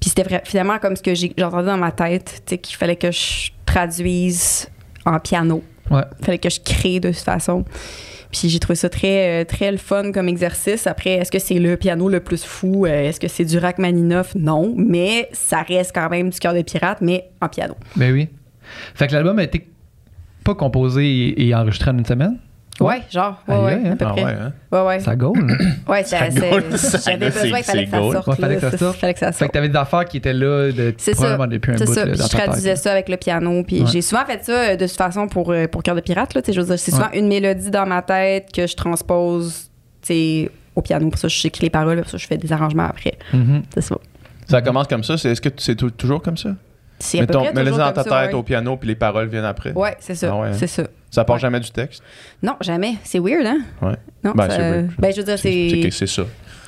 [0.00, 2.76] Puis c'était vra- finalement comme ce que j'ai- j'entendais dans ma tête, tu sais, qu'il
[2.76, 4.68] fallait que je traduise
[5.04, 5.62] en piano.
[5.90, 6.02] Ouais.
[6.22, 7.64] fallait que je crée de toute façon.
[8.32, 10.86] Puis j'ai trouvé ça très, euh, très le fun comme exercice.
[10.86, 12.86] Après, est-ce que c'est le piano le plus fou?
[12.86, 14.34] Euh, Est-ce que c'est du Rachmaninoff?
[14.34, 17.74] Non, mais ça reste quand même du cœur de pirate, mais en piano.
[17.94, 18.28] Ben oui.
[18.94, 19.68] Fait que l'album a été
[20.42, 22.38] pas composé et, et enregistré en une semaine?
[22.78, 24.24] Ouais, genre, ouais, Aïe, ouais, aïe, à peu Ah près.
[24.24, 24.52] ouais, hein?
[24.70, 25.00] Ouais, ouais.
[25.00, 25.46] Ça gaule.
[25.50, 25.56] hein?
[25.88, 28.26] Ouais, ça, Ça j'avais besoin, c'est- il fallait que ça sorte.
[28.28, 28.96] Ouais, fallait que ça sorte.
[28.98, 29.50] Fallait que ça Fait sorte.
[29.50, 31.22] que t'avais des affaires qui étaient là de, C'est ça.
[31.22, 32.04] probablement depuis un C'est ça.
[32.04, 33.62] là, Puis je traduisais ça avec le piano.
[33.62, 33.86] Puis Ouais.
[33.90, 36.34] j'ai souvent fait ça euh, de toute façon pour, euh, pour Cœur de Pirate.
[36.34, 38.76] Là, Tu sais, je veux dire, c'est souvent une mélodie dans ma tête que je
[38.76, 39.70] transpose
[40.74, 41.08] au piano.
[41.08, 42.00] Pour ça, j'écris les paroles.
[42.02, 43.14] Pour ça, je fais des arrangements après.
[43.32, 43.62] Mhm.
[43.72, 43.96] C'est ça.
[44.48, 45.16] Ça commence comme ça.
[45.16, 46.50] c'est- Est-ce que c'est tou- toujours comme ça?
[46.98, 48.34] C'est à peu dans ta tête ouais.
[48.34, 49.72] au piano, puis les paroles viennent après.
[49.72, 50.30] Ouais, c'est ça.
[50.32, 50.52] Ah ouais, hein?
[50.54, 50.84] C'est ça.
[51.16, 51.40] Ça part Ouais.
[51.40, 52.02] jamais du texte?
[52.42, 52.94] Non, jamais.
[53.04, 53.58] C'est weird, hein?
[53.82, 53.96] Ouais.
[54.22, 54.90] Non, Ben, ça- c'est weird.
[54.98, 56.06] ben, je veux dire, C'est c'est.
[56.06, 56.22] ça.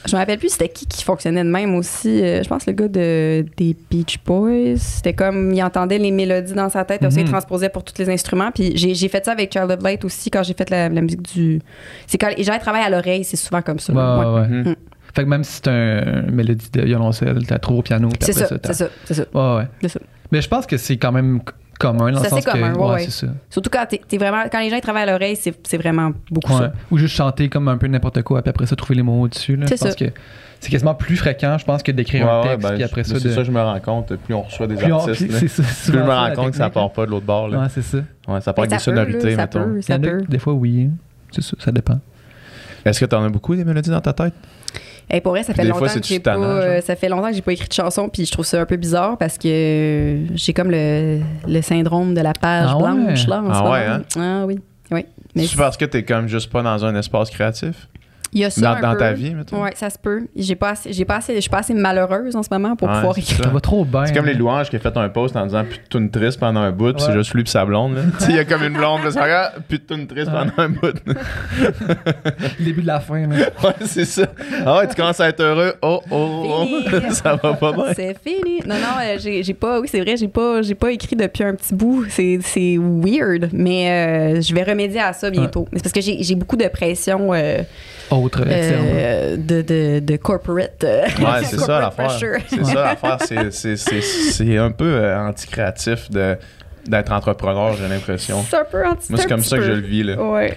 [0.06, 2.22] Je me rappelle plus c'était qui qui fonctionnait de même aussi.
[2.22, 4.76] Euh, je pense le gars de, des Beach Boys.
[4.76, 7.18] C'était comme, il entendait les mélodies dans sa tête, puis Mhm.
[7.18, 8.50] il transposait pour tous les instruments.
[8.52, 11.00] Puis j'ai, j'ai fait ça avec Child of Light aussi quand j'ai fait la, la
[11.02, 11.60] musique du.
[12.06, 13.92] C'est quand les gens travaillent à l'oreille, c'est souvent comme ça.
[13.92, 14.40] Ouais, Ouais.
[14.40, 14.48] ouais.
[14.48, 14.70] Mhm.
[14.70, 14.76] Mm.
[15.14, 18.08] Fait que même si c'est un une mélodie de violoncelle, t'as trop au piano.
[18.20, 19.24] C'est ça, c'est ça, c'est ça.
[19.34, 19.68] Ouais, ouais.
[19.82, 20.00] C'est ça.
[20.30, 21.40] Mais je pense que c'est quand même
[21.78, 23.00] commun dans le C'est commun, que ouais, ouais.
[23.04, 23.32] c'est ça.
[23.50, 26.10] Surtout quand t'es, t'es vraiment, quand les gens ils travaillent à l'oreille, c'est, c'est vraiment
[26.30, 26.58] beaucoup Ouais.
[26.58, 26.72] ça.
[26.90, 29.56] Ou juste chanter comme un peu n'importe quoi, puis après ça trouver les mots au-dessus.
[29.56, 29.66] là.
[29.66, 30.04] Je C'est pense ça.
[30.06, 30.12] que
[30.60, 33.04] c'est quasiment plus fréquent, je pense, que d'écrire Ouais, un ouais, texte, ben, puis après
[33.04, 33.32] je- ça c'est de.
[33.34, 34.16] ça, je me rends compte.
[34.16, 36.20] Plus on reçoit des Plus on- artistes, plus- là, c'est ça, plus je me ça,
[36.28, 37.48] rends compte que ça part pas de l'autre bord.
[37.48, 37.60] Là.
[37.60, 37.98] Ouais, c'est ça.
[38.26, 39.82] Ouais, ça part avec des ça peut, sonorités, là, ça mettons.
[39.82, 39.98] ça en
[40.28, 40.90] des fois, oui.
[41.30, 42.00] C'est ça, ça dépend.
[42.84, 44.32] Est-ce que t'en as beaucoup des mélodies dans ta tête?
[45.10, 47.34] Et pour vrai, ça fait longtemps fois, que j'ai pas, euh, ça fait longtemps que
[47.34, 50.26] j'ai pas écrit de chanson, puis je trouve ça un peu bizarre parce que euh,
[50.34, 52.92] j'ai comme le, le syndrome de la page Ah ouais?
[52.92, 54.04] blanche là en Ah ce ouais, moment.
[54.16, 54.42] hein?
[54.42, 54.58] Ah oui,
[54.90, 55.06] oui.
[55.34, 57.88] Mais C'est parce que t'es comme juste pas dans un espace créatif?
[58.32, 58.98] Il y a ça Dans, un dans peu.
[58.98, 59.62] ta vie, mettons?
[59.62, 60.26] Ouais, ça se peut.
[60.36, 62.88] J'ai pas assez, j'ai pas assez, je suis pas assez malheureuse en ce moment pour
[62.88, 63.36] Ouais, pouvoir écrire.
[63.38, 63.42] ça.
[63.44, 64.06] Ça va trop bien.
[64.06, 66.38] C'est comme les louanges qui a fait un post en disant plus de tune triste
[66.40, 67.18] pendant un bout, puis c'est Ouais.
[67.18, 67.96] juste lui puis sa blonde.
[67.96, 68.02] là.
[68.18, 70.30] Tu sais, il y a comme une blonde, puis ça regarde, plus de tune triste
[70.30, 70.94] pendant un bout.
[72.58, 73.26] Le début de la fin.
[73.26, 73.36] là.
[73.64, 74.26] ouais, c'est ça.
[74.64, 75.74] Ah ouais, tu commences à être heureux.
[75.82, 76.98] Oh, oh, oh.
[77.10, 77.84] Ça va pas bien.
[77.94, 78.60] C'est fini.
[78.66, 79.80] Non, non, euh, j'ai j'ai pas.
[79.80, 82.04] Oui, c'est vrai, j'ai pas, j'ai pas écrit depuis un petit bout.
[82.08, 85.66] C'est c'est weird, mais euh, je vais remédier à ça bientôt.
[85.72, 87.58] Mais c'est parce que j'ai j'ai beaucoup de pression euh,
[88.10, 88.84] Autre externe.
[88.88, 90.82] euh, de, de, de corporate.
[90.84, 92.10] euh, Ouais, c'est ça l'affaire.
[92.10, 93.18] C'est ça l'affaire.
[93.20, 96.36] C'est- c'est- C'est c'est un peu euh, anti-créatif de-
[96.86, 98.44] d'être entrepreneur, j'ai l'impression.
[98.48, 100.02] C'est un peu anti Moi, c'est comme ça que je le vis.
[100.02, 100.22] Là.
[100.22, 100.54] Ouais.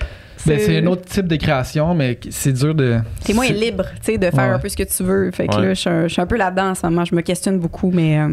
[0.48, 2.98] Ben, c'est un autre type de création, mais c'est dur de.
[3.24, 4.56] T'es moins libre, tu sais, de faire Ouais.
[4.56, 5.30] un peu ce que tu veux.
[5.30, 5.68] Fait que Ouais.
[5.68, 7.06] là, je suis un, peu là-dedans en ce moment.
[7.06, 8.30] Je me questionne beaucoup, mais, euh,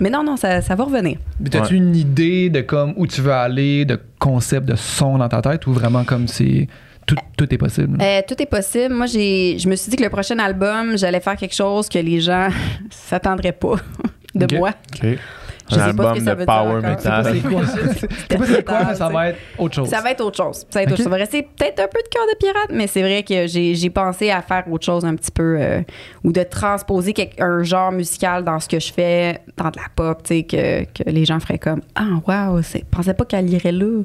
[0.00, 1.18] mais non, non, ça, ça va revenir.
[1.38, 1.78] Mais T'as-tu Ouais.
[1.78, 5.64] une idée de comme où tu veux aller, de concept, de son dans ta tête,
[5.68, 6.66] ou vraiment comme c'est.
[7.06, 7.98] Tout, tout est possible?
[8.00, 8.94] Euh, tout est possible.
[8.94, 11.98] Moi, j'ai, je me suis dit que le prochain album, j'allais faire quelque chose que
[11.98, 12.48] les gens
[12.90, 13.76] s'attendraient pas
[14.34, 14.72] de moi.
[15.74, 17.26] Je sais pas ce album que de ça veut dire power metal.
[17.32, 17.62] C'est quoi?
[18.28, 19.88] C'est pas c'est quoi, mais ça va être autre chose.
[19.88, 20.66] Ça va être autre chose.
[20.70, 21.04] Ça va, être autre chose.
[21.04, 23.74] Ça va rester peut-être un peu de cœur de pirate, mais c'est vrai que j'ai
[23.74, 25.80] j'ai pensé à faire autre chose un petit peu euh,
[26.24, 29.86] ou de transposer quelque- un genre musical dans ce que je fais, dans de la
[29.94, 33.48] pop, tu sais, que, que les gens feraient comme Ah, wow, je pensais pas qu'elle
[33.50, 34.02] irait là.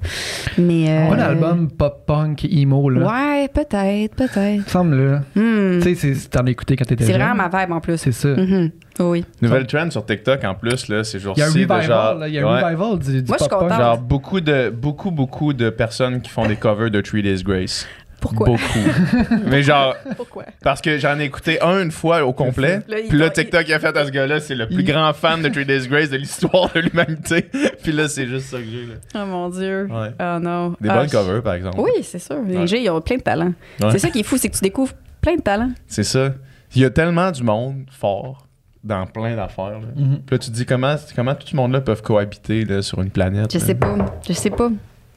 [0.58, 0.90] Mais.
[0.90, 3.08] euh, Un album pop-punk, emo, là.
[3.08, 4.70] Ouais, peut-être, peut-être.
[4.70, 5.22] Semble, là.
[5.36, 5.80] Hmm.
[5.82, 7.22] Tu sais, c'est- t'en écouté quand t'étais C'est jeune.
[7.22, 7.98] vraiment ma vibe en plus.
[7.98, 8.30] C'est ça.
[8.30, 8.72] Mhm.
[9.00, 9.26] Oui.
[9.42, 11.44] Nouvelle trend sur TikTok en plus, là, ces Il y a un jours-ci.
[11.44, 12.28] revival, genre, là.
[12.28, 15.12] Il y a un ouais, revival du, du Moi, je suis genre beaucoup de, beaucoup,
[15.12, 17.88] beaucoup de personnes qui font des covers de Three Days Grace.
[18.20, 18.48] Pourquoi?
[18.48, 18.64] Beaucoup.
[19.46, 20.46] Mais genre, Pourquoi?
[20.64, 22.82] parce que j'en ai écouté un une fois au complet.
[23.08, 25.44] Puis là, il- TikTok a fait à ce gars-là, c'est le plus Il- grand fan
[25.44, 27.44] de Three Days Grace de l'histoire de l'humanité.
[27.84, 28.88] Puis là, c'est juste ça que j'ai.
[28.88, 28.96] là.
[29.22, 29.88] Oh mon Dieu.
[29.92, 30.10] Ouais.
[30.20, 30.70] Oh non.
[30.82, 31.80] Des Ah, bonnes je- covers, par exemple.
[31.80, 32.38] Oui, c'est sûr.
[32.48, 32.66] Les Ouais.
[32.66, 33.54] gens, ils ont plein de talent.
[33.82, 33.92] Ouais.
[33.92, 35.72] C'est ça qui est fou, c'est que tu découvres plein de talents.
[35.86, 36.34] C'est ça.
[36.76, 38.47] Il y a tellement du monde fort
[38.84, 39.80] dans plein d'affaires.
[39.80, 39.88] là.
[39.96, 40.20] Mhm.
[40.26, 43.10] Puis là, tu te dis comment, comment tout ce monde-là peuvent cohabiter là, sur une
[43.10, 43.52] planète.
[43.52, 43.66] Je là?
[43.66, 43.96] sais pas.
[44.28, 44.70] Je sais pas.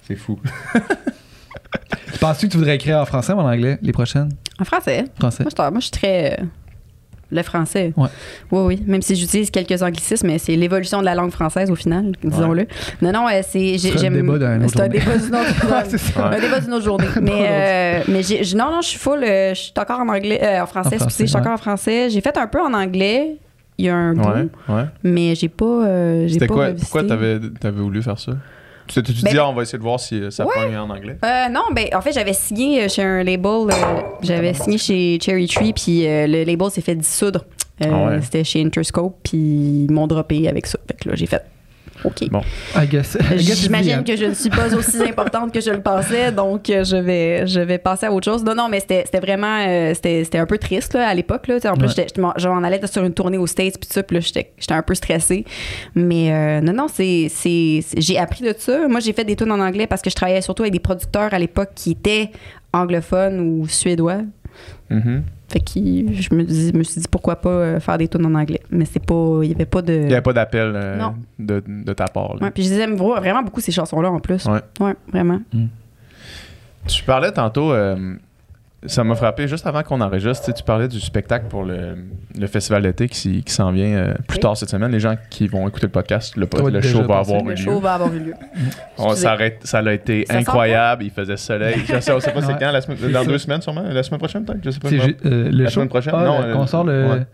[0.07, 0.39] C'est fou.
[2.13, 4.31] Tu penses-tu que tu voudrais écrire en français ou en anglais, les prochaines?
[4.59, 5.05] En français.
[5.19, 5.45] Français.
[5.45, 6.41] Moi, je, moi, je suis très.
[6.41, 6.45] euh,
[7.33, 7.93] le français.
[7.97, 8.09] Ouais.
[8.51, 8.83] Oui, oui.
[8.89, 12.67] Même si j'utilise quelques anglicismes, mais c'est l'évolution de la langue française au final, disons-le.
[13.01, 13.79] Non, non, euh, c'est.
[13.79, 14.99] j'ai- C'est un j'aime- débat d'un autre C'est un journée.
[14.99, 16.29] débat d'une autre Ouais, c'est ça.
[16.29, 16.37] Ouais.
[16.37, 17.07] Un débat d'une autre journée.
[17.23, 19.23] mais euh, mais j'ai- je- non, non, je suis full.
[19.23, 20.41] euh, je suis encore en anglais.
[20.43, 21.41] euh, en français, En français, excusez, je suis ouais.
[21.41, 22.11] encore en français.
[22.11, 23.37] J'ai fait un peu en anglais.
[23.81, 24.15] Il y a un.
[24.17, 24.85] Ouais, ouais.
[25.03, 25.65] Mais j'ai pas.
[25.65, 26.67] euh, C'était pas quoi?
[26.67, 26.83] revisité.
[26.91, 28.33] Pourquoi t'avais avais voulu faire ça?
[28.87, 30.51] Tu t'es tu Ben- dis, ah, on va essayer de voir si euh, ça Ouais.
[30.55, 31.17] pogne en anglais?
[31.25, 35.19] Euh, non, ben en fait j'avais signé euh, chez un label, euh, j'avais signé chez
[35.23, 37.45] Cherry Tree, puis le label s'est fait dissoudre.
[37.83, 38.21] Ah.
[38.21, 39.39] C'était chez Interscope, puis
[39.89, 40.79] ils m'ont droppé avec ça.
[40.87, 41.43] Fait que là j'ai fait,
[42.05, 42.29] ok.
[42.31, 42.41] Bon.
[42.77, 43.15] I guess.
[43.21, 45.81] I guess it's J'imagine the que je ne suis pas aussi importante que je le
[45.81, 48.43] pensais, donc euh, je vais, je vais passer à autre chose.
[48.45, 51.43] Non, non, mais c'était c'était vraiment, euh, c'était c'était un peu triste là, à l'époque.
[51.65, 52.07] En plus, Ouais.
[52.15, 54.21] je m'en- je m'en allais sur une tournée aux States, puis tout ça, puis là,
[54.21, 55.45] j'étais j'étais un peu stressée.
[55.95, 57.29] Mais euh, non, non, c'est
[57.97, 58.87] j'ai appris de ça.
[58.89, 61.33] Moi, j'ai fait des tunes en anglais parce que je travaillais surtout avec des producteurs
[61.35, 62.31] à l'époque qui étaient
[62.73, 64.19] anglophones ou suédois.
[64.91, 65.23] Mhm.
[65.51, 68.35] Fait que je me, dis, me suis dit pourquoi pas euh, faire des tunes en
[68.37, 68.61] anglais.
[68.71, 69.93] Mais c'est pas, il y avait pas de.
[69.95, 71.15] Il n'y avait pas d'appel euh, Non.
[71.41, 72.37] de, de ta part.
[72.37, 72.45] là.
[72.45, 74.45] Ouais, puis je vra- vraiment beaucoup ces chansons-là en plus.
[74.47, 74.61] Ouais.
[74.79, 75.41] Ouais, vraiment.
[76.87, 78.15] Tu parlais tantôt, euh,
[78.87, 81.97] ça m'a frappé juste avant qu'on enregistre, tu parlais du spectacle pour le,
[82.39, 84.41] le festival d'été qui, qui s'en vient euh, plus Oui.
[84.41, 84.91] tard cette semaine.
[84.91, 86.47] Les gens qui vont écouter le podcast, le,
[86.81, 87.57] show va avoir eu Le lieu.
[87.57, 88.35] show va avoir eu lieu.
[88.97, 91.05] On- ça, a été Ça incroyable.
[91.05, 91.77] Il faisait soleil.
[91.87, 93.83] Je sais, on sait pas c'est quand, la semaine, C'est dans deux semaines sûrement.
[93.83, 94.89] La semaine prochaine peut-être, je sais pas.
[94.89, 95.75] Euh, le La show?
[95.75, 96.15] semaine prochaine?
[96.17, 97.07] Ah, Non, euh, qu'on sort le.
[97.07, 97.27] ouais.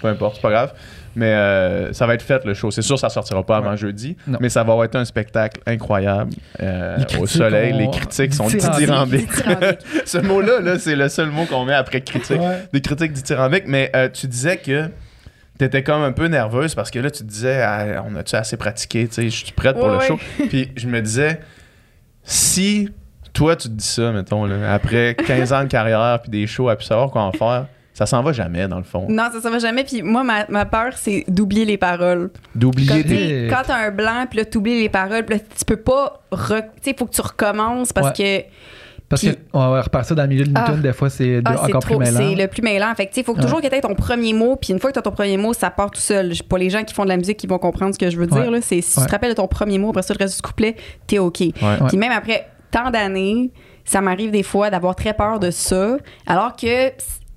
[0.00, 0.72] Peu importe, c'est pas grave.
[1.14, 2.70] Mais euh, ça va être fait le show.
[2.70, 3.76] C'est sûr, ça sortira pas avant Ouais.
[3.76, 4.16] jeudi.
[4.26, 4.38] Non.
[4.40, 6.32] Mais ça va être un spectacle incroyable
[6.62, 7.72] euh, au soleil.
[7.74, 8.80] ont- Les critiques sont dithyrambiques.
[8.80, 9.30] dithyrambiques.
[9.30, 9.78] Dithyrambique.
[10.06, 12.40] Ce mot-là, là, c'est le seul mot qu'on met après critique.
[12.40, 12.66] Ouais.
[12.72, 13.64] Des critiques dithyrambiques.
[13.66, 14.88] Mais euh, tu disais que
[15.58, 18.56] t'étais comme un peu nerveuse parce que là, tu te disais, Ah, on a-tu assez
[18.56, 19.06] pratiqué?
[19.08, 20.06] Tu sais, je suis prête pour Ouais, le ouais.
[20.06, 20.18] show.
[20.48, 21.40] Puis je me disais,
[22.24, 22.88] si
[23.32, 26.68] toi, tu te dis ça, mettons, là, après 15 ans de carrière puis des shows
[26.68, 27.66] à plus savoir quoi en faire,
[28.06, 29.06] ça s'en va jamais, dans le fond.
[29.08, 29.84] Non, ça, ça va jamais.
[29.84, 32.30] Puis moi, ma, ma peur, c'est d'oublier les paroles.
[32.54, 33.46] D'oublier tes...
[33.48, 36.22] quand t'as un blanc, puis là, t'oublies les paroles, puis là, tu peux pas.
[36.32, 38.42] re- Tu sais, faut que tu recommences parce que.
[39.08, 40.70] Parce qu'on va repartir dans le milieu d'une Ah.
[40.72, 42.16] des fois, c'est de- Ah, encore plus trop, mêlant.
[42.16, 42.94] c'est le plus mêlant.
[42.94, 43.44] Fait que, tu sais, faut que Ouais.
[43.44, 45.52] toujours que tu ton premier mot, puis une fois que tu as ton premier mot,
[45.52, 46.32] ça part tout seul.
[46.48, 48.26] Pour les gens qui font de la musique, qui vont comprendre ce que je veux
[48.26, 48.50] dire, Ouais.
[48.50, 49.02] là, c'est si Ouais.
[49.04, 50.76] tu te rappelles de ton premier mot, après ça, le reste du couplet,
[51.06, 51.36] t'es OK.
[51.88, 53.50] Puis même après tant d'années,
[53.84, 56.90] ça m'arrive des fois d'avoir très peur de ça, alors que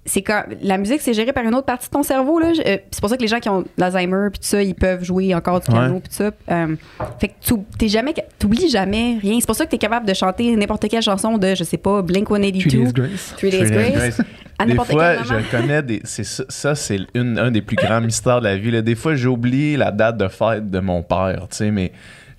[0.06, 2.48] c'est quand la musique c'est géré par une autre partie de ton cerveau là.
[2.66, 5.04] Euh, c'est pour ça que les gens qui ont l'Alzheimer puis tout ça, ils peuvent
[5.04, 6.00] jouer encore du piano Ouais.
[6.00, 6.32] puis tout ça.
[6.52, 6.76] Euh,
[7.20, 9.38] fait que tu t'es jamais t'oublies jamais rien.
[9.40, 11.78] C'est pour ça que tu es capable de chanter n'importe quelle chanson de je sais
[11.78, 13.34] pas Blink Three 182, Days Grace.
[13.38, 13.94] Three Days Three Grace.
[13.94, 14.22] Grace.
[14.58, 18.72] À Des fois, je connais Ça, c'est un des plus grands mystères de la vie.
[18.72, 18.82] là.
[18.82, 21.92] Des fois, j'oublie la date de fête de mon père, tu sais, mais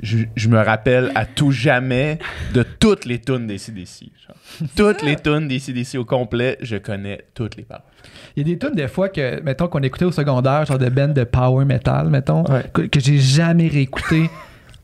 [0.03, 2.19] je, je me rappelle à tout jamais
[2.55, 4.07] de toutes les tunes des CDC.
[4.27, 4.37] genre.
[4.77, 7.83] Toutes les tunes des CDC au complet, je connais toutes les paroles.
[8.37, 10.89] Il y a des tunes, des fois, que, mettons, qu'on écoutait au secondaire, genre de
[10.89, 12.65] band de power metal, mettons, Ouais.
[12.73, 14.31] que, que j'ai jamais réécouté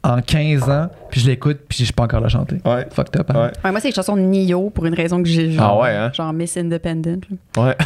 [0.04, 2.56] en 15 ans, puis je l'écoute, puis je sais pas encore la chanter.
[2.64, 2.86] Ouais.
[2.90, 3.30] Fucked up.
[3.30, 3.34] hein?
[3.46, 3.52] Ouais.
[3.64, 5.52] Ouais, moi, c'est les chansons de Nio pour une raison que j'ai.
[5.52, 6.10] Genre, Ah ouais, hein?
[6.12, 7.20] Genre Miss Independent.
[7.56, 7.76] Ouais.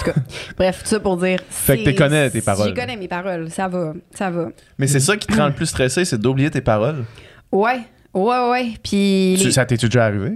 [0.56, 1.40] Bref, tout ça pour dire.
[1.50, 2.70] Fait que t'es connais tes paroles.
[2.70, 3.50] Je connais mes paroles.
[3.50, 3.92] Ça va.
[4.14, 4.46] Ça va.
[4.78, 7.04] Mais c'est ça qui te rend le plus stressé, c'est d'oublier tes paroles?
[7.52, 7.80] Ouais.
[8.14, 8.66] Ouais, ouais.
[8.82, 9.36] Puis.
[9.40, 10.32] Tu- Ça t'est-tu déjà arrivé?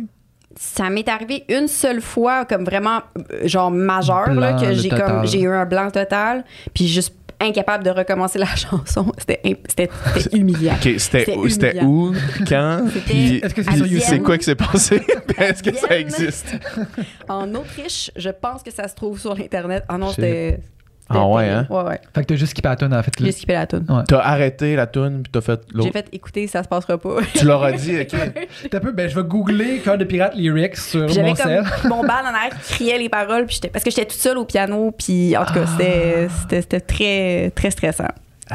[0.56, 2.98] ça m'est arrivé une seule fois, comme vraiment,
[3.32, 5.06] euh, genre majeur, là, que j'ai total.
[5.06, 9.12] comme j'ai eu un blanc total, puis juste incapable de recommencer la chanson.
[9.18, 10.74] C'était imp- c'était c'était humiliant.
[10.74, 12.14] Ok, c'était C'était où, c'était où,
[12.48, 15.00] quand, puis Est-ce que c'est sur quoi qui s'est passé?
[15.38, 16.54] Est-ce que ça existe?
[17.28, 19.84] En Autriche, je pense que ça se trouve sur l'internet.
[19.88, 20.60] Ah non, c'était
[21.10, 21.66] Ah ouais, hein?
[21.68, 22.00] Ouais, ouais.
[22.14, 23.12] Fait que t'as juste skippé la tune, en fait.
[23.20, 23.84] J'ai skippé la tune.
[23.88, 24.02] Ouais.
[24.06, 25.92] T'as arrêté la tune puis t'as fait J'ai l'autre.
[25.92, 27.16] fait écouter, ça se passera pas.
[27.34, 28.08] Tu leur as dit, ok.
[28.70, 32.02] T'as un peu, ben, je vais googler Cœur de pirate lyrics sur mon comme mon
[32.02, 34.44] bal en arrière qui criait les paroles, puis j'étais- parce que j'étais toute seule au
[34.44, 38.04] piano, puis en tout cas, c'était- c'était c'était très, très stressant.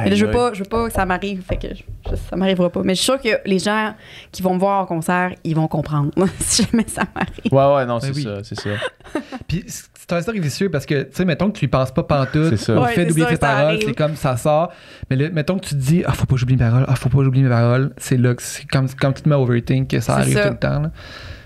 [0.04, 2.16] Mais là, je veux pas, je veux pas que ça m'arrive, fait que je- je-
[2.16, 2.82] ça m'arrivera pas.
[2.84, 3.94] Mais je suis sûre que les gens
[4.32, 7.52] qui vont me voir en concert, ils vont comprendre si jamais ça m'arrive.
[7.52, 8.24] Ouais, ouais, non, c'est Ben oui.
[8.24, 8.70] ça, c'est ça.
[9.48, 12.04] Puis c'est un cercle vicieux parce que, tu sais, mettons que tu y penses pas
[12.04, 12.80] pantoute, C'est ça.
[12.80, 14.72] Ouais, fait c'est d'oublier ça, tes paroles, c'est comme ça sort.
[15.10, 16.96] Mais là, mettons que tu te dis, ah, faut pas que j'oublie mes paroles, ah,
[16.96, 19.36] faut pas que j'oublie mes paroles, c'est là que c'est comme quand tu te mets
[19.36, 20.44] à overthink que ça C'est arrive ça.
[20.48, 20.82] tout le temps.
[20.82, 20.92] là.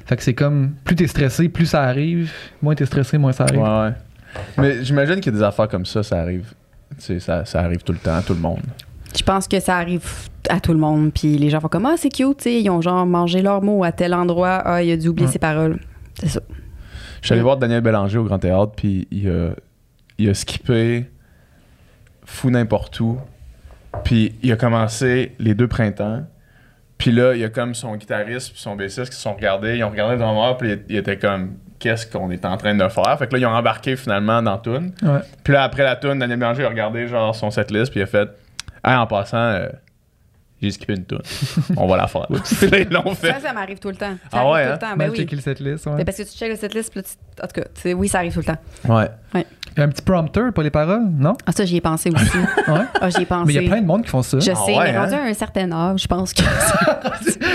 [0.06, 2.32] Fait que c'est comme, plus t'es stressé, plus ça arrive,
[2.62, 3.62] moins t'es stressé, moins ça arrive.
[3.62, 3.94] Ouais, ouais.
[4.58, 6.52] Mais j'imagine qu'il y a des affaires comme ça, ça arrive.
[6.98, 8.62] Ça, ça arrive tout le temps à tout le monde.
[9.16, 10.06] Je pense que ça arrive
[10.50, 12.70] à tout le monde, puis les gens font comme ah c'est cute, tu sais, ils
[12.70, 15.80] ont genre mangé leurs mots à tel endroit, ah il a dû oublier ses paroles.
[16.20, 16.42] C'est ça.
[17.22, 19.50] Je suis allé voir Daniel Bélanger au Grand Théâtre, puis il a,
[20.18, 21.10] il a skippé
[22.26, 23.18] fou n'importe où.
[24.04, 26.24] Puis il a commencé les deux printemps.
[26.98, 29.78] Puis là, il y a comme son guitariste puis son bassiste qui se sont regardés.
[29.78, 32.88] Ils ont regardé le drummer, puis il était comme qu'est-ce qu'on est en train de
[32.90, 33.18] faire.
[33.18, 34.62] Fait que là, ils ont embarqué finalement dans.
[34.68, 34.82] Ouais.
[35.44, 38.08] Puis là, après la tune, Daniel Bélanger a regardé genre son setlist, puis il a
[38.08, 38.30] fait
[38.84, 39.70] Ah, en passant, euh,
[40.62, 41.22] j'ai skippé une tune.
[41.78, 42.28] On va la faire.
[42.44, 43.32] Puis là, ils l'ont fait.
[43.32, 44.16] Ça, ça m'arrive tout le temps.
[44.32, 44.74] Ça Ah ouais, tout hein?
[44.74, 44.90] le temps.
[44.92, 45.18] Ben Mal oui.
[45.18, 45.94] checker le setlist, ouais.
[45.96, 48.18] Mais parce que tu checkes le setlist, puis là, tu- en tout cas, oui, ça
[48.18, 48.58] arrive tout le temps.
[49.34, 49.46] Ouais.
[49.78, 51.36] Un petit prompteur pour les paroles, non?
[51.46, 52.38] Ah, ça, j'y ai pensé aussi.
[52.68, 52.82] Ouais.
[53.02, 53.44] Ah, j'y ai pensé.
[53.48, 54.40] Mais il y a plein de monde qui font ça.
[54.40, 55.22] Je Ah sais, ouais, mais rendu hein?
[55.26, 56.42] à un certain âge, je pense que.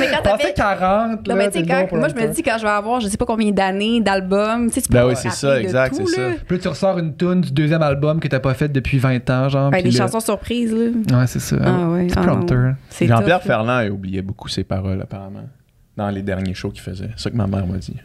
[0.00, 0.54] mais quand t'as Pensez fait.
[0.54, 3.00] 40, Non, là, mais tu sais, quand- moi, je me dis, quand je vais avoir,
[3.00, 5.60] je sais pas combien d'années d'albums, tu sais, tu peux Ben oui, c'est ça, de
[5.60, 6.22] exact, c'est ça.
[6.46, 9.28] Puis là, tu ressors une tune du deuxième album que t'as pas fait depuis 20
[9.30, 9.70] ans, genre.
[9.70, 11.18] Ben, des là- chansons surprises, là.
[11.18, 11.56] Ouais, c'est ça.
[11.64, 12.26] Ah ouais, Petit ah non.
[12.36, 12.74] prompteur.
[13.00, 13.42] Jean-Pierre.
[13.42, 15.48] Ferland a oublié beaucoup ses paroles, apparemment,
[15.96, 17.10] dans les derniers shows qu'il faisait.
[17.16, 17.96] C'est ça que ma mère m'a dit.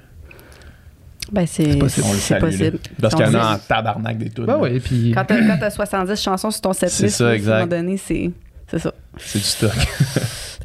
[1.32, 2.08] Ben, c'est possible.
[2.20, 2.80] C'est possible.
[3.02, 4.46] Parce qu'il y en a en tabarnak des tunes.
[4.46, 4.60] Ben là.
[4.60, 5.12] oui, puis.
[5.12, 8.32] Quand t'as quand t'as 70 chansons sur ton setlist, à un moment donné, c'est
[8.68, 8.94] c'est ça.
[9.18, 9.72] C'est du stock.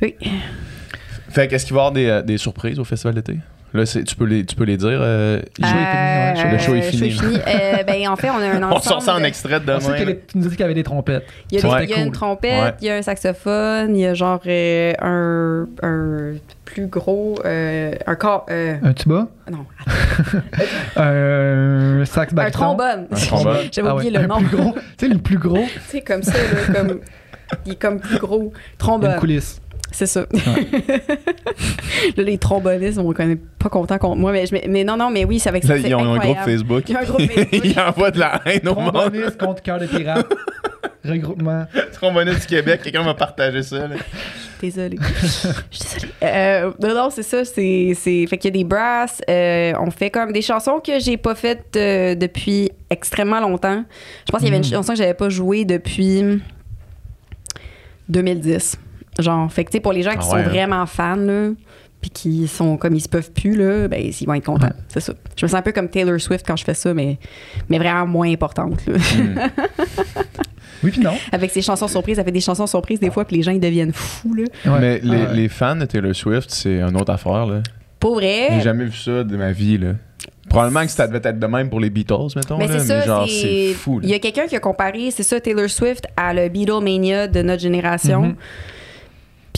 [0.00, 0.14] Oui.
[1.28, 3.38] fait qu'est-ce qu'il va y avoir des, euh, des surprises au festival d'été?
[3.74, 4.98] Là, c'est- tu peux les, tu peux les dire.
[5.02, 5.66] euh, Le
[6.58, 7.08] show est fini, ouais.
[7.08, 7.38] Le show est fini.
[7.46, 8.74] Euh, ben, en fait, on a un ensemble.
[8.76, 10.14] on sort ça en extrait de On sait demain.
[10.26, 11.26] tu nous as dit qu'il y avait des trompettes.
[11.50, 11.84] Il y a, des- Ouais.
[11.84, 12.74] il y a une trompette, Ouais.
[12.80, 16.32] il y a un saxophone, il y a genre euh, un, un
[16.64, 17.34] plus gros.
[17.44, 18.46] euh, un corps.
[18.50, 19.66] euh, Un tuba, non,
[20.96, 23.06] un sax un trombone.
[23.10, 23.56] Un trombone.
[23.72, 24.38] J'avais Ah ouais, oublié le un nom.
[24.38, 24.74] plus gros.
[24.74, 27.00] tu sais, le plus gros, Tu sais, comme ça, là, comme.
[27.64, 28.42] Il est comme plus gros.
[28.42, 29.16] une Trombone.
[29.16, 29.60] coulisse.
[29.90, 30.26] C'est ça.
[32.16, 35.24] là, les trombonistes, on connaît pas content contre moi, mais, je- mais non, non, mais
[35.24, 35.76] oui, c'est avec ça.
[35.76, 36.50] Ils ont un groupe incroyable.
[36.50, 36.84] Facebook.
[36.88, 37.60] Ils ont un groupe Facebook.
[37.64, 38.92] Ils envoient de la haine au monde.
[38.92, 40.26] Tromboniste contre cœur de pirate.
[41.04, 41.66] Regroupement.
[41.92, 43.88] Tromboniste du Québec, quelqu'un m'a partagé ça.
[43.88, 43.96] là.
[44.60, 44.98] Désolée.
[45.22, 45.48] Je suis
[45.94, 46.12] désolée.
[46.22, 47.44] Euh, non, non, c'est ça.
[47.44, 48.26] C'est, c'est...
[48.26, 49.22] Fait qu'il y a des brasses.
[49.30, 53.84] euh, on fait comme des chansons que j'ai pas faites euh, depuis extrêmement longtemps.
[54.26, 54.74] Je pense qu'il y avait une Mm.
[54.76, 56.40] chanson que j'avais pas jouée depuis
[58.08, 58.76] 2010.
[59.18, 60.48] Genre, fait que, tu sais, pour les gens qui Ah sont ouais, hein?
[60.48, 61.50] vraiment fans, là,
[62.00, 64.66] puis qui sont comme ils se peuvent plus, là, ben, ils vont être contents.
[64.66, 64.72] Ouais.
[64.88, 65.12] C'est ça.
[65.36, 67.18] Je me sens un peu comme Taylor Swift quand je fais ça, mais,
[67.68, 68.94] mais vraiment moins importante, là.
[68.96, 69.38] Hmm.
[70.84, 71.14] Oui, puis non.
[71.32, 73.58] Avec ses chansons surprises, elle fait des chansons surprises des fois, puis les gens, ils
[73.58, 74.44] deviennent fous, là.
[74.64, 74.78] Ouais.
[74.80, 75.34] Mais les, Ah ouais.
[75.36, 77.46] les fans de Taylor Swift, c'est une autre affaire.
[77.46, 77.62] Là.
[77.98, 78.46] Pour vrai?
[78.52, 79.76] J'ai jamais vu ça de ma vie.
[79.76, 79.94] Là.
[80.48, 82.58] Probablement que ça devait être de même pour les Beatles, mettons.
[82.58, 83.98] Mais là, c'est ça, genre, c'est- fou.
[83.98, 84.06] là.
[84.06, 87.42] Il y a quelqu'un qui a comparé, c'est ça, Taylor Swift à le Beatlemania de
[87.42, 88.22] notre génération.
[88.22, 88.34] Mhm.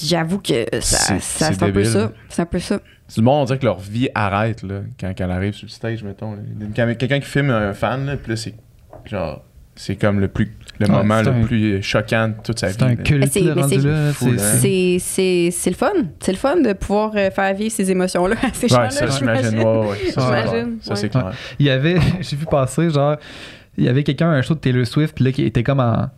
[0.00, 2.12] Puis j'avoue que ça, C'est- ça- c'est c'est un peu ça.
[2.30, 2.80] C'est un peu ça.
[3.14, 5.70] Du monde, on dirait que leur vie arrête là, quand, quand elle arrive sur le
[5.70, 6.36] stage, mettons.
[6.74, 8.54] quelqu'un qui filme un fan, là, puis là, c'est
[9.04, 9.42] genre.
[9.76, 12.66] C'est comme le plus le Ouais, moment c'est le un- plus choquant de toute sa
[12.68, 12.74] vie.
[12.78, 13.80] C'est un culte, c'est- c'est c'est-
[14.12, 15.92] c'est- C'est, c'est, c'est le fun.
[16.20, 18.90] C'est le fun de pouvoir euh, faire vivre ces émotions-là à ces Ouais, gens-là.
[18.90, 19.58] ça, j'imagine.
[19.58, 20.66] Ouais, ouais, ça, c'est.
[20.86, 21.08] Ça, c'est ouais.
[21.08, 21.32] clair.
[21.58, 23.16] Il y avait, j'ai vu passer, genre,
[23.80, 26.08] il y avait quelqu'un un show de Taylor Swift, puis là, qui était comme en,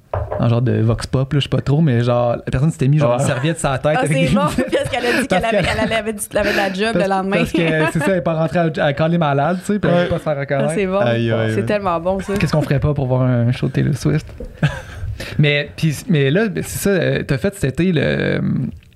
[0.40, 2.88] en genre de vox pop, là, je sais pas trop, mais genre, la personne s'était
[2.88, 3.22] mis genre Ouais.
[3.22, 3.98] une serviette sur la tête.
[4.00, 4.54] Ah, c'est bon, parce
[4.90, 7.10] qu'elle a dit qu'elle avait, elle avait, avait, elle avait de la job parce, le
[7.10, 7.36] lendemain.
[7.38, 7.58] Parce que
[7.92, 10.08] c'est ça, elle est pas rentrée à, à caler malade, tu sais, puis elle Ouais.
[10.08, 10.72] pas se faire Ah, reconnaître.
[10.74, 10.98] c'est bon.
[10.98, 11.66] Aïe, aïe, c'est aïe.
[11.66, 12.34] tellement bon, ça.
[12.34, 14.26] Qu'est-ce qu'on ferait pas pour voir un show de Taylor Swift?
[15.38, 18.40] mais, puis, mais là, c'est ça, euh, t'as fait cet été le,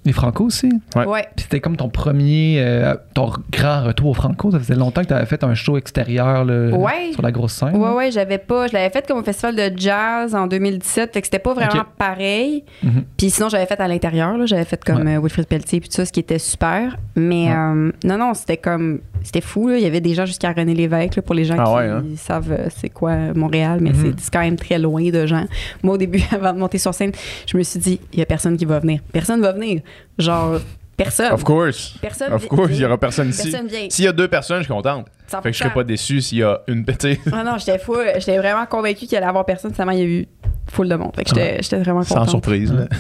[0.07, 0.71] les Franco aussi?
[0.95, 1.05] Ouais.
[1.07, 1.27] Ouais.
[1.37, 4.51] Puis c'était comme ton premier, euh, ton grand retour au Franco.
[4.51, 7.13] Ça faisait longtemps que t'avais fait un show extérieur là, Ouais.
[7.13, 7.77] sur la grosse scène.
[7.77, 7.95] Ouais, là.
[7.95, 8.67] ouais, j'avais pas.
[8.69, 11.85] Je l'avais fait comme un festival de jazz en 2017, fait que c'était pas vraiment
[11.99, 12.65] pareil.
[12.83, 13.05] Mhm.
[13.17, 15.97] Puis sinon, j'avais fait à l'intérieur, là, j'avais fait comme euh, Wilfrid Pelletier puis tout
[15.97, 16.97] ça, ce qui était super.
[17.15, 17.53] Mais Ouais.
[17.57, 19.01] euh, non, non, c'était comme.
[19.23, 19.77] C'était fou, là.
[19.79, 21.89] Il y avait des gens jusqu'à René Lévesque, là, pour les gens Ah qui ouais,
[21.89, 22.05] hein?
[22.17, 23.97] savent c'est quoi Montréal, mais Mhm.
[24.17, 25.45] c'est- c'est quand même très loin de gens.
[25.83, 27.11] Moi, au début, avant de monter sur scène,
[27.47, 29.01] je me suis dit, il y a personne qui va venir.
[29.13, 29.81] Personne va venir.
[30.19, 30.61] Genre.
[30.97, 31.31] Personne.
[31.33, 31.95] Of course.
[32.01, 33.53] Personne Of course, il y aura personne ici.
[33.91, 35.07] S'il y a deux personnes, je suis contente.
[35.29, 37.21] Fait que je serais pas déçu s'il y a une petite.
[37.33, 37.97] Ah non, j'étais fou.
[38.15, 39.73] J'étais vraiment convaincue qu'il allait y avoir personne.
[39.75, 40.27] Finalement, il y a eu
[40.71, 41.13] full de monde.
[41.15, 42.31] Fait que j'étais j'étais vraiment Sans contente.
[42.31, 42.73] surprise.
[42.73, 42.87] là.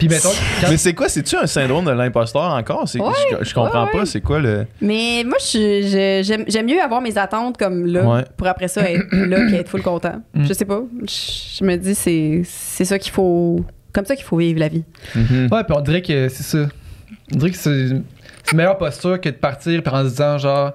[0.00, 0.30] Puis mettons,
[0.62, 2.84] quand- Mais c'est quoi, c'est-tu un syndrome de l'imposteur encore?
[2.94, 3.00] Ouais,
[3.40, 4.66] je, je comprends ouais, pas, c'est quoi le.
[4.80, 8.24] Mais moi, je- je- j'aime mieux avoir mes attentes comme là Ouais.
[8.36, 10.22] pour après ça être là et être full content.
[10.34, 10.44] Mm.
[10.46, 10.80] Je sais pas.
[11.02, 13.60] Je, je me dis, c'est c'est ça qu'il faut.
[13.92, 14.84] Comme ça qu'il faut vivre la vie.
[15.14, 15.48] Mhm.
[15.50, 16.68] Ouais, puis on dirait que c'est ça.
[17.32, 17.88] On dirait que c'est
[18.44, 20.72] c'est une meilleure posture que de partir puis en se disant genre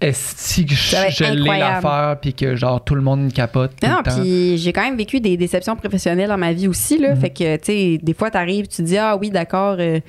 [0.00, 4.56] est-ce que je, l'ai l'affaire puis que genre tout le monde capote tout Non, puis
[4.56, 6.98] j'ai quand même vécu des déceptions professionnelles dans ma vie aussi.
[6.98, 7.14] Là.
[7.14, 7.20] Mhm.
[7.20, 10.00] Fait que, tu sais, des fois, t'arrives, tu te dis, ah oui, d'accord, euh,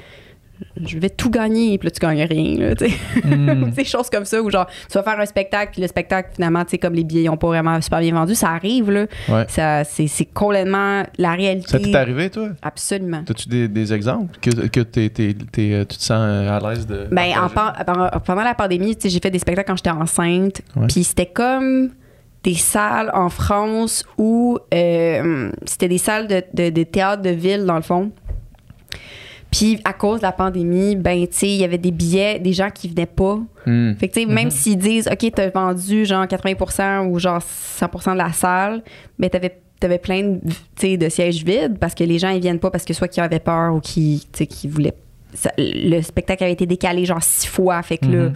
[0.85, 2.57] je vais tout gagner, puis là, tu gagnes rien.
[2.57, 2.95] Là, tu sais.
[3.25, 3.71] Mm.
[3.75, 6.63] des choses comme ça où, genre, tu vas faire un spectacle, puis le spectacle, finalement,
[6.63, 9.05] tu sais, comme les billets n'ont pas vraiment super bien vendu, ça arrive, là.
[9.29, 9.45] Ouais.
[9.47, 11.67] Ça, c'est, c'est complètement la réalité.
[11.69, 12.49] Ça t'est arrivé, toi?
[12.61, 13.23] Absolument.
[13.25, 16.59] T'as-tu des, des exemples que, que t'es- t'es- t'es, euh, tu te sens euh, à
[16.69, 17.07] l'aise de.
[17.11, 20.61] Ben, en pendant- pendant la pandémie, tu sais, j'ai fait des spectacles quand j'étais enceinte.
[20.75, 20.87] Ouais.
[20.87, 21.89] Puis c'était comme
[22.43, 27.65] des salles en France où euh, c'était des salles de, de, de théâtre de ville,
[27.65, 28.11] dans le fond.
[29.51, 32.53] Puis à cause de la pandémie, ben, tu sais, il y avait des billets, des
[32.53, 33.37] gens qui venaient pas.
[33.65, 33.93] Hmm.
[33.95, 38.13] Fait que, tu sais, même s'ils disent, OK, t'as vendu genre 80% ou genre 100%
[38.13, 38.81] de la salle,
[39.19, 42.69] ben, t'avais avais plein de, de sièges vides parce que les gens, ils viennent pas
[42.69, 44.21] parce que soit qu'ils avaient peur ou qu'ils
[44.69, 44.93] voulaient.
[45.33, 47.81] ça- le spectacle avait été décalé genre six fois.
[47.81, 48.31] Fait que là,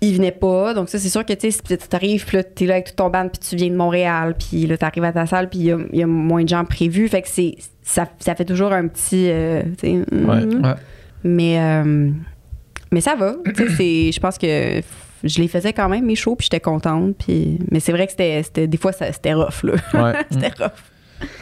[0.00, 0.74] Ils venaient pas.
[0.74, 2.94] Donc, ça, c'est sûr que, tu sais, si t'arrives, puis là, t'es là avec tout
[2.96, 5.64] ton band, puis tu viens de Montréal, puis là, t'arrives à ta salle, puis il
[5.66, 7.08] y a, il y a moins de gens prévus.
[7.08, 7.56] Fait que c'est.
[7.82, 9.28] Ça, ça fait toujours un petit.
[9.30, 10.44] euh, tu sais, Ouais.
[10.46, 10.62] mhm.
[10.64, 10.74] Ouais.
[11.24, 12.10] Mais, euh,
[12.92, 13.34] mais ça va.
[13.44, 14.80] Tu sais, c'est- je pense que
[15.24, 17.16] je les faisais quand même, mes shows, puis j'étais contente.
[17.18, 19.72] Puis, mais c'est vrai que c'était, c'était- des fois, ça- c'était rough, là.
[19.94, 20.12] Ouais.
[20.30, 20.70] c'était rough.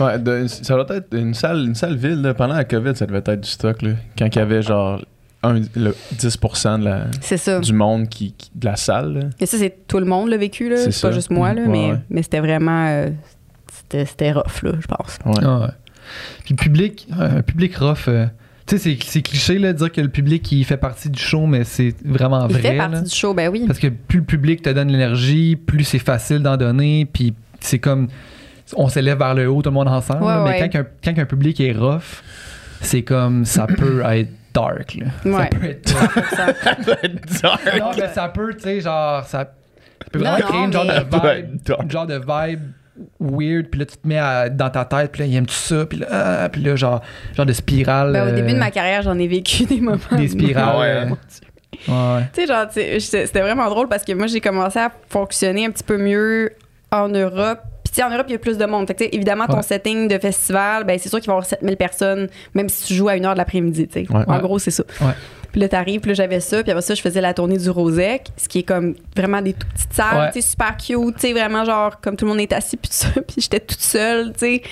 [0.01, 2.23] Ouais, de- ça doit être une salle, une salle vide.
[2.23, 2.33] là.
[2.33, 3.83] Pendant la COVID, ça devait être du stock.
[3.83, 3.91] Là.
[4.19, 5.05] Quand il y avait genre
[5.49, 9.12] un, le 10% de la, du monde qui, qui- de la salle.
[9.14, 9.20] là.
[9.40, 10.76] Et ça, c'est tout le monde l'a vécu, là.
[10.90, 11.62] C'est pas juste moi, là.
[11.62, 11.99] Ouais, mais, ouais.
[12.11, 12.86] mais c'était vraiment.
[12.88, 13.09] euh,
[13.72, 15.18] c'était, c'était rough, là, je pense.
[15.24, 15.42] Ouais.
[15.44, 15.66] Ah ouais.
[16.44, 18.09] Puis le public, un public rough.
[18.09, 18.26] euh,
[18.66, 21.20] tu sais, c'est- c'est cliché là, de dire que le public il fait partie du
[21.20, 22.62] show, mais c'est vraiment Il vrai.
[22.62, 23.01] fait partie là.
[23.03, 23.64] du show, ben oui.
[23.66, 27.78] Parce que plus le public te donne l'énergie, plus c'est facile d'en donner, puis c'est
[27.78, 28.09] comme
[28.74, 30.22] on s'élève vers le haut tout le monde ensemble.
[30.24, 30.68] Ouais, là, mais un,
[31.05, 32.22] quand un public est rough,
[32.80, 34.95] c'est comme ça peut être dark.
[34.95, 35.07] Là.
[35.23, 35.49] Ça Ouais.
[35.51, 36.25] peut être dark.
[37.29, 39.49] Ça- non, mais ça peut, tu sais, genre, ça, ça
[40.13, 42.15] peut vraiment non, créer une genre, mais- de Ça peut être vibe, une genre de
[42.19, 42.61] vibe
[43.21, 45.53] weird, puis là, tu te mets à- dans ta tête, puis là, il aime tout
[45.55, 47.03] ça, puis là, ah, puis là, genre,
[47.35, 48.13] genre de spirale.
[48.13, 49.99] ben, au début de euh, ma carrière, j'en ai vécu des moments.
[50.13, 50.79] Des spirales.
[50.79, 51.05] Ouais, euh,
[51.89, 52.23] ouais, ouais.
[52.33, 55.85] Tu sais, genre, c'était vraiment drôle parce que moi, j'ai commencé à fonctionner un petit
[55.85, 56.53] peu mieux
[56.91, 57.61] en Europe.
[57.97, 58.86] Sais, en Europe, il y a plus de monde.
[58.86, 59.62] Fait que, évidemment, ton Ouais.
[59.62, 62.94] setting de festival, ben, c'est sûr qu'il va y avoir 7000 personnes, même si tu
[62.94, 63.88] joues à une heure de l'après-midi.
[63.94, 64.07] Ouais.
[64.26, 64.84] En gros, c'est ça.
[65.53, 66.62] Puis là, t'arrives, puis là, j'avais ça.
[66.62, 69.55] Puis après ça, je faisais la tournée du Rosec, ce qui est comme vraiment des
[69.55, 70.30] toutes petites salles, Ouais.
[70.32, 72.90] tu sais, super cute, tu sais, vraiment genre, comme tout le monde est assis, puis
[72.90, 73.09] tout ça.
[73.26, 74.62] Puis j'étais toute seule, tu sais.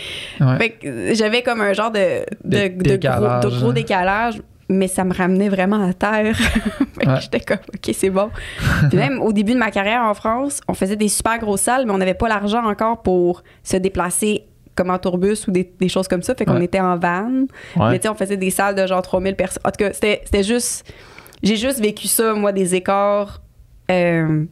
[0.40, 0.58] Ouais.
[0.58, 3.72] Fait que j'avais comme un genre de, de, Dé- de gros, décalage, de gros hein.
[3.72, 4.34] décalage,
[4.76, 6.36] mais ça me ramenait vraiment à terre.
[7.04, 7.20] Ouais.
[7.20, 8.30] j'étais comme, OK, c'est bon.
[8.88, 11.84] Puis même au début de ma carrière en France, on faisait des super grosses salles,
[11.86, 14.44] mais on n'avait pas l'argent encore pour se déplacer
[14.76, 16.34] comme en tourbus ou des, des choses comme ça.
[16.34, 16.64] Fait qu'on Ouais.
[16.64, 17.46] était en van.
[17.76, 17.90] Ouais.
[17.90, 19.60] Mais tu sais, on faisait des salles de genre 3000 personnes.
[19.64, 20.90] En tout cas, c'était juste.
[21.42, 23.42] J'ai juste vécu ça, moi, des écarts
[23.90, 24.44] euh,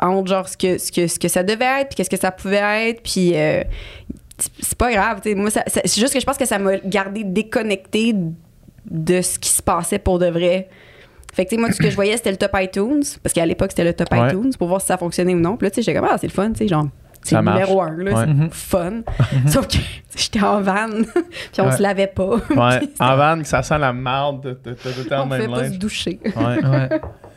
[0.00, 2.30] entre genre ce que, ce, que, ce que ça devait être, puis qu'est-ce que ça
[2.30, 3.02] pouvait être.
[3.02, 3.62] Puis euh,
[4.38, 5.20] c'est- pas grave.
[5.36, 8.14] Moi, c'est juste que je pense que ça m'a gardé déconnecté
[8.90, 10.68] de ce qui se passait pour de vrai.
[11.34, 13.32] Fait que, tu sais, moi, tout ce que je voyais, c'était le top iTunes, parce
[13.32, 14.28] qu'à l'époque, c'était le top Ouais.
[14.28, 15.56] iTunes, pour voir si ça fonctionnait ou non.
[15.56, 16.86] Puis là, tu sais, j'étais comme, ah, c'est le fun, tu sais, genre,
[17.22, 17.60] c'est Ça le marche.
[17.60, 18.24] numéro un, là, Ouais.
[18.26, 18.48] c'est Mhm.
[18.50, 18.92] fun.
[19.46, 19.76] Sauf que
[20.16, 20.88] j'étais en van,
[21.52, 21.72] puis on Ouais.
[21.76, 22.36] se lavait pas.
[22.56, 22.80] Ouais.
[23.00, 25.56] En van, ça sent la marde de de- de- de- on en pouvait même pas
[25.58, 25.78] se linge.
[25.78, 26.18] doucher.
[26.24, 26.64] Ouais.
[26.64, 26.88] Ouais.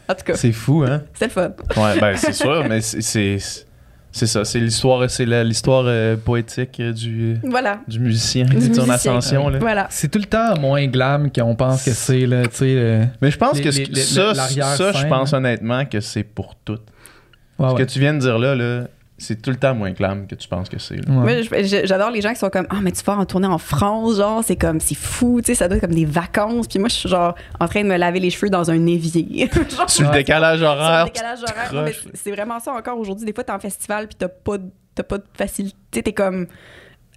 [0.10, 1.04] En tout cas, C'est fou, hein?
[1.14, 1.52] c'était le fun.
[1.78, 3.68] Ouais, ben c'est sûr, mais c'est-
[4.12, 7.80] c'est ça, c'est l'histoire, c'est la- l'histoire euh, poétique euh, du Voilà.
[7.88, 9.60] du musicien Du qui est son ascension là.
[9.60, 9.88] Voilà.
[9.90, 12.74] C'est tout le temps moins glam qu'on pense que c'est, là, tu sais.
[12.76, 15.38] le- Mais je pense Les- que ce- les- les- ça, ça, je pense hein.
[15.38, 16.78] honnêtement que c'est pour tout.
[17.60, 17.80] Ouais, Ce ouais.
[17.86, 18.88] que tu viens de dire là, là
[19.22, 21.00] c'est tout le temps moins glam que tu penses que c'est.
[21.10, 21.44] Ouais.
[21.86, 24.44] J'adore les gens qui sont comme Ah, mais tu vas en tourner en France, genre,
[24.44, 26.68] c'est comme, c'est fou, tu sais, ça doit être comme des vacances.
[26.68, 29.50] Puis moi, je suis genre en train de me laver les cheveux dans un évier.
[29.76, 31.06] genre, Sur le décalage sur horaire.
[31.06, 31.94] le décalage horaire.
[32.14, 33.26] C'est- vraiment ça encore aujourd'hui.
[33.26, 36.04] Des fois, t'es en festival, puis t'as pas, de- t'as pas de facilité.
[36.04, 36.48] T'es comme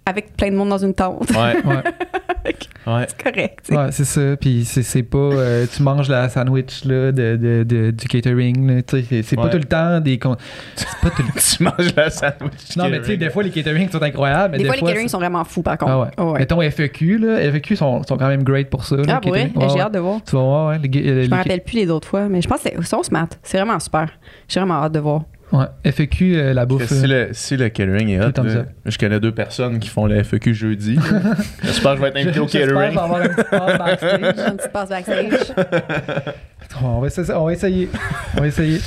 [0.05, 1.29] avec plein de monde dans une tente.
[1.31, 1.55] Ouais.
[1.65, 2.55] Ouais.
[2.87, 3.05] Ouais.
[3.07, 3.67] C'est correct.
[3.71, 4.37] Ouais, c'est ça.
[4.39, 5.17] Puis c'est, c'est pas.
[5.17, 8.67] euh, tu manges la sandwich là, de, de, de- du catering.
[8.75, 10.19] là, tu sais, c'est, pas tout le temps des.
[10.19, 10.35] con-
[10.75, 12.75] C'est pas tout le tu manges la sandwich.
[12.77, 14.51] Non, mais tu sais, des fois, les caterings sont incroyables.
[14.53, 15.91] Mais Des, des, fois, les caterings sont vraiment fous, par contre.
[15.91, 16.07] Ah ouais.
[16.17, 16.39] Oh, ouais.
[16.39, 17.51] Mettons FEQ, là.
[17.51, 18.95] FEQ sont, sont quand même great pour ça.
[19.07, 19.19] Ah.
[19.25, 20.19] Ouais, J'ai hâte de voir.
[20.23, 20.79] Tu vas voir, ouais.
[20.79, 22.83] les ga- les- Je me rappelle plus les autres fois, mais je pense que c'est
[22.85, 23.37] sauce mat.
[23.43, 24.09] C'est vraiment super.
[24.47, 25.23] J'ai vraiment hâte de voir.
[25.59, 25.91] Ouais.
[25.91, 26.87] FEQ, euh, la bouffe.
[26.87, 28.67] Si euh, le, si le catering est hot, là, up.
[28.85, 30.99] je connais deux personnes qui font le FEQ jeudi.
[31.63, 32.97] J'espère que je vais être invité au catering.
[32.97, 34.71] avoir un petit backstage.
[34.73, 35.53] Passe backstage.
[36.83, 37.89] on, va essayer, on va essayer.
[38.35, 38.79] On va essayer.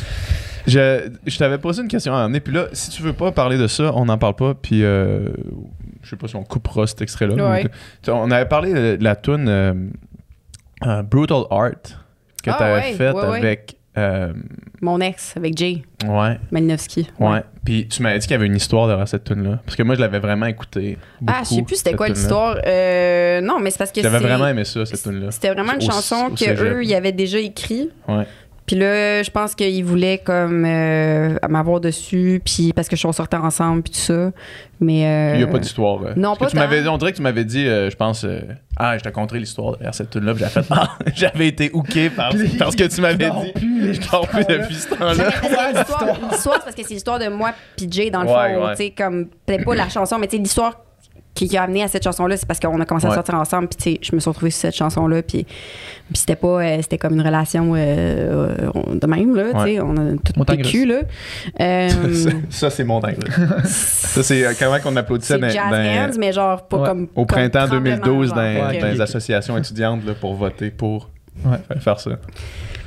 [0.68, 3.56] Je, je t'avais posé une question à amener, puis là, si tu veux pas parler
[3.56, 5.28] de ça, on n'en parle pas, puis euh,
[6.02, 7.34] je sais pas si on coupera cet extrait-là.
[7.34, 7.66] Ouais.
[8.08, 9.72] On avait parlé de, la tune euh,
[10.86, 11.70] euh, Brutal Art
[12.42, 13.38] que Ah, tu avais ouais, faite ouais, ouais.
[13.38, 13.77] avec.
[13.96, 14.32] Euh,
[14.80, 17.08] Mon ex, avec Jay ouais, Malinowski.
[17.18, 17.42] ouais.
[17.64, 19.60] Puis tu m'avais dit qu'il y avait une histoire derrière cette tune-là.
[19.64, 20.96] Parce que moi, je l'avais vraiment écouté.
[21.26, 22.56] Ah, je sais plus c'était quoi l'histoire.
[22.66, 25.30] Euh, non, mais c'est parce que J'avais vraiment aimé ça, cette tune-là.
[25.32, 26.60] C'était vraiment une Au- chanson au que cégep.
[26.60, 27.90] eux, ils avaient déjà écrit.
[28.06, 28.26] Ouais.
[28.68, 33.12] Puis là, je pense qu'ils voulaient comme euh, m'avoir dessus, puis parce que je suis
[33.14, 34.30] sortais ensemble, puis tout ça.
[34.78, 36.00] Mais euh, Il n'y a pas d'histoire.
[36.04, 36.12] euh.
[36.16, 36.82] non, Parce que pas tu m'avais tant.
[36.82, 38.40] dit, on dirait que tu m'avais dit, euh, je pense, euh,
[38.76, 42.10] ah, je t'ai conté l'histoire derrière cette tune-là, puis j'ai fait, ah, j'avais été hooké
[42.10, 43.52] par, parce que tu m'avais dors dit.
[43.52, 45.14] plus, Je dors plus depuis ce temps-là.
[45.32, 48.54] que l'histoire, l'histoire, c'est parce que c'est l'histoire de moi puis Jay dans le Ouais,
[48.54, 48.70] fond, ouais.
[48.76, 50.78] tu sais comme peut-être pas la chanson, mais tu sais l'histoire
[51.38, 53.12] qui, qui a amené à cette chanson-là, c'est parce qu'on a commencé Ouais.
[53.12, 55.44] à sortir ensemble, puis tu sais, je me suis retrouvée sur cette chanson-là, puis
[56.10, 57.78] puis c'était pas, euh, c'était comme une relation euh,
[58.74, 61.00] euh, de même là, tu sais, on a tout Montagne vécu là.
[61.60, 63.18] Euh, Ça, ça, c'est mon dingue.
[63.26, 63.62] là.
[63.64, 66.88] Ça, c'est comment qu'on applaudissait dans- jazz dans- hands, mais genre pas Ouais.
[66.88, 68.36] comme au printemps tremblement, 2012 genre.
[68.36, 71.10] dans, Ouais, dans les associations étudiantes là, pour voter pour
[71.44, 71.58] Ouais.
[71.80, 72.12] faire ça.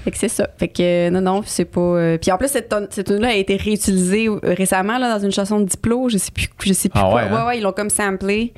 [0.04, 0.50] Fait que c'est ça.
[0.58, 1.80] Fait que euh, non, non, c'est pas.
[1.82, 2.74] euh, Puis en plus, cette,
[3.06, 6.10] tune-là a été réutilisée euh, récemment là, dans une chanson de Diplo.
[6.10, 7.14] Je sais plus, je sais plus Ah quoi.
[7.24, 7.48] ouais, hein?
[7.48, 8.54] ouais, ils l'ont comme samplé.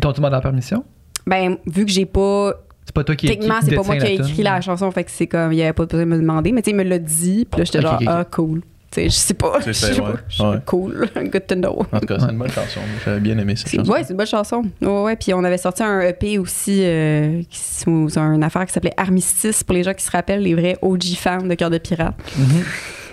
[0.00, 0.84] T'as-tu demandé la permission?
[1.26, 2.52] Ben, vu que j'ai pas.
[2.84, 4.88] C'est pas toi qui Techniquement, c'est pas moi qui ai écrit la chanson.
[4.92, 5.52] Fait que c'est comme.
[5.52, 6.52] Il y avait pas besoin de me demander.
[6.52, 7.46] Mais tu sais, il me l'a dit.
[7.50, 8.62] Puis là, j'étais Ok, genre, ah, cool.
[8.94, 9.58] Je sais pas.
[9.60, 10.50] C'est Je sais pas.
[10.50, 10.56] Ouais.
[10.64, 11.08] Cool.
[11.16, 11.86] Good to know.
[11.92, 12.80] En tout cas, c'est une bonne chanson.
[13.04, 13.90] J'avais bien aimé cette chanson.
[13.92, 14.62] Ouais, c'est une bonne chanson.
[14.80, 15.16] Ouais, ouais.
[15.16, 19.74] Puis on avait sorti un EP aussi, euh, qui- une affaire qui s'appelait Armistice pour
[19.74, 22.14] les gens qui se rappellent, les vrais OG fans de Cœur de Pirate.
[22.38, 22.46] Mhm.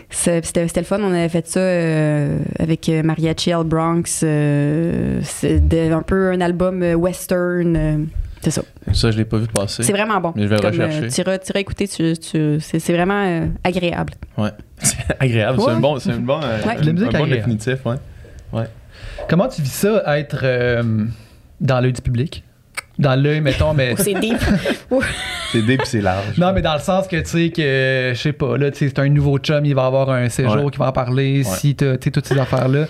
[0.10, 1.00] C'est- C'était le fun.
[1.02, 4.22] On avait fait ça euh, avec euh, Mariachi Al Bronx.
[4.24, 5.60] euh, c'est
[5.92, 8.08] un peu un album euh, western.
[8.44, 8.62] C'est ça.
[8.94, 9.84] Ça, je l'ai pas vu passer.
[9.84, 10.34] C'est vraiment bon.
[10.36, 11.08] Mais je vais Comme, euh, rechercher.
[11.10, 14.14] tu iras- tu iras écouter, tu- tu- c'est vraiment euh, agréable.
[14.38, 14.50] Ouais.
[14.80, 15.58] C'est agréable.
[15.60, 15.72] C'est Ouais.
[15.74, 16.76] un bon, c'est un bon, euh, Ouais.
[16.76, 17.96] De la musique un bon définitif, ouais.
[19.30, 21.06] Comment tu vis ça, être euh,
[21.62, 22.44] dans l'œil du public?
[23.00, 23.96] Dans l'œil, mettons, mais.
[23.98, 24.38] C'est deep.
[25.52, 26.38] C'est deep c'est large.
[26.38, 28.88] Non, mais dans le sens que, tu sais, que, je sais pas, là, tu sais,
[28.90, 30.72] c'est un nouveau chum, il va avoir un séjour Ouais.
[30.72, 31.44] qui va en parler, Ouais.
[31.44, 32.86] si t'as, tu sais, toutes ces affaires-là.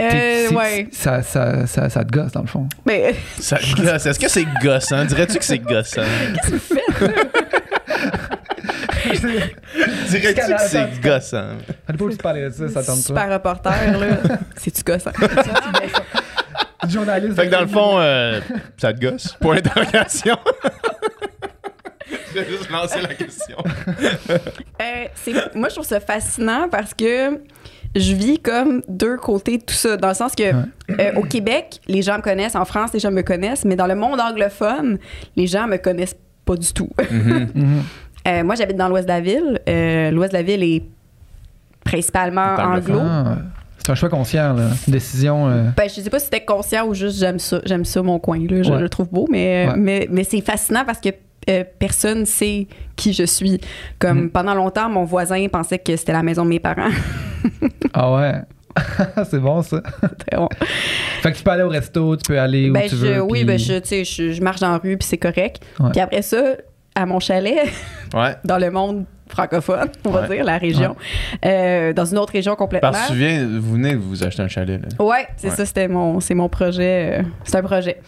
[0.00, 0.88] Euh, ouais.
[0.92, 2.68] Ça, ça, ça, ça te gosse, dans le fond.
[2.86, 4.06] Mais Ça gosse.
[4.06, 5.04] Est-ce que c'est gossant?
[5.04, 6.02] Dirais-tu que c'est gossant?
[10.08, 11.50] Dirais-tu que c'est gossant?
[11.88, 12.96] On n'est pas obligé de parler de ça, ça pas.
[12.96, 14.06] super reporter, là.
[14.56, 15.12] C'est-tu gossant?
[16.88, 17.34] Journaliste.
[17.36, 18.40] Fait que dans le fond, euh,
[18.76, 19.36] ça te gosse?
[19.40, 20.36] Point d'interrogation.
[22.34, 23.56] Je vais juste lancer la question.
[24.80, 25.04] Euh,
[25.54, 27.40] moi, je trouve ça fascinant parce que
[27.98, 29.96] je vis comme deux côtés de tout ça.
[29.96, 32.56] Dans le sens que euh, au Québec, les gens me connaissent.
[32.56, 33.64] En France, les gens me connaissent.
[33.64, 34.98] Mais dans le monde anglophone,
[35.36, 36.90] les gens me connaissent pas du tout.
[37.10, 37.48] Mhm.
[38.26, 39.58] Euh, moi, j'habite dans l'ouest de la ville.
[39.66, 40.82] Euh, l'ouest de la ville est
[41.84, 42.98] principalement anglo.
[43.00, 43.36] Ah,
[43.78, 44.64] c'est un choix conscient, là.
[44.86, 45.48] Une décision.
[45.48, 48.18] euh, Ben, je sais pas si c'était conscient ou juste j'aime ça, j'aime ça mon
[48.18, 48.80] coin là, je Ouais.
[48.80, 49.74] le trouve beau, mais Ouais.
[49.78, 51.08] mais, mais c'est fascinant parce que
[51.48, 53.60] euh, personne sait qui je suis.
[53.98, 54.30] Comme Mhm.
[54.30, 56.90] pendant longtemps, mon voisin pensait que c'était la maison de mes parents.
[57.94, 58.34] Ah ouais?
[59.30, 59.80] c'est bon, ça.
[59.80, 60.48] Très bon.
[61.22, 63.20] Fait que tu peux aller au resto, tu peux aller où Ben, tu je- veux.
[63.22, 65.60] oui, puis- ben, je, tu sais, je, je marche dans la rue puis c'est correct.
[65.80, 65.90] Ouais.
[65.92, 66.42] Puis après ça,
[66.94, 67.58] à mon chalet,
[68.14, 68.36] Ouais.
[68.44, 70.36] dans le monde francophone, on va Ouais.
[70.36, 70.96] dire, la région,
[71.44, 72.90] euh, dans une autre région complètement.
[72.92, 74.80] Parce que tu viens, vous venez vous acheter un chalet.
[74.80, 75.04] Là.
[75.04, 75.56] Ouais, c'est Ouais.
[75.56, 77.20] ça, c'était mon, c'est mon projet.
[77.20, 77.98] euh, c'est un projet.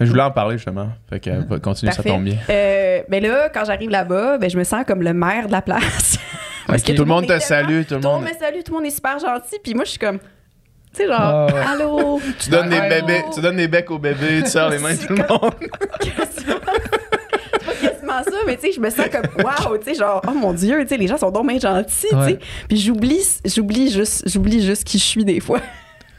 [0.00, 0.88] Je voulais en parler justement.
[1.08, 2.08] Fait que euh, continue, ça Parfait.
[2.10, 2.36] tombe bien.
[2.48, 5.62] Euh, mais là, quand j'arrive là-bas, ben, je me sens comme le maire de la
[5.62, 6.18] place.
[6.66, 6.88] Parce Ok.
[6.88, 8.78] que Tout le monde te salue, tout le Tout le monde me salue, tout le
[8.78, 9.56] monde est super gentil.
[9.62, 10.24] Puis moi, je suis comme, tu
[10.92, 11.60] sais, genre, Ah ouais.
[11.68, 12.20] allô?
[12.38, 13.06] Tu donnes des Allô?
[13.06, 15.54] bébés, tu donnes des becs aux bébés, tu sers les mains de tout le monde.
[16.00, 16.56] quasiment.
[17.52, 20.20] C'est pas quasiment ça, mais tu sais, je me sens comme, waouh, tu sais, genre,
[20.26, 22.26] oh mon Dieu, tu sais, les gens sont donc bien gentils, tu Ouais.
[22.30, 22.38] sais.
[22.68, 25.60] Puis j'oublie, j'oublie juste, j'oublie juste qui je suis des fois.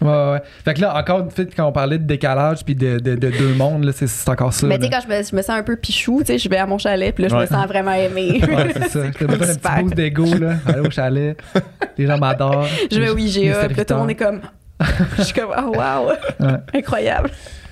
[0.01, 0.41] Ouais, ouais, ouais.
[0.65, 3.53] Fait que là, encore, fait, quand on parlait de décalage puis de, de, de deux
[3.53, 4.65] mondes, là, c'est, c'est encore ça.
[4.67, 6.49] mais tu sais, quand je me, je me sens un peu pichou, tu sais, je
[6.49, 7.41] vais à mon chalet, puis là, je Ouais.
[7.41, 8.41] me sens vraiment aimée.
[8.47, 8.99] Ouais, c'est ça.
[9.17, 9.71] T'as besoin d'un super.
[9.75, 10.53] petit boost d'ego, là.
[10.65, 11.37] Aller au chalet.
[11.97, 12.67] Les gens m'adorent.
[12.91, 14.41] Je vais au IGA, puis là, tout le monde est comme,
[15.17, 16.09] je suis comme, oh wow,
[16.47, 16.57] Ouais.
[16.79, 17.29] incroyable.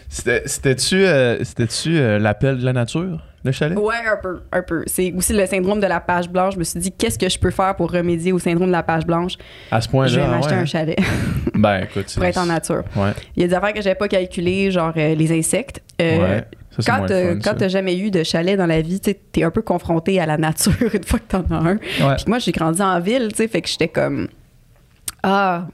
[0.08, 3.78] C'était- C'était-tu euh, c'était-tu, euh, l'appel de la nature, le chalet?
[3.78, 4.84] Ouais, un peu, un peu.
[4.88, 6.56] C'est aussi le syndrome de la page blanche.
[6.56, 8.84] Je me suis dit, qu'est-ce que je peux faire pour remédier au syndrome de la
[8.84, 9.34] page blanche?
[9.72, 10.12] À ce point-là.
[10.12, 11.00] je vais m'acheter ouais, un chalet
[11.56, 12.14] Ben, écoute.
[12.14, 12.84] pour être en nature.
[12.96, 13.12] Ouais.
[13.36, 15.82] Il y a des affaires que j'avais pas calculées, genre euh, les insectes.
[16.02, 16.44] Euh, ouais.
[16.80, 19.44] Ça, Quand, euh, fun, quand t'as jamais eu de chalet dans la vie, tu es
[19.44, 21.76] un peu confronté à la nature une fois que t'en as un.
[21.76, 22.16] Ouais.
[22.16, 24.28] Puis moi, j'ai grandi en ville, tu sais, fait que j'étais comme
[25.24, 25.68] ah,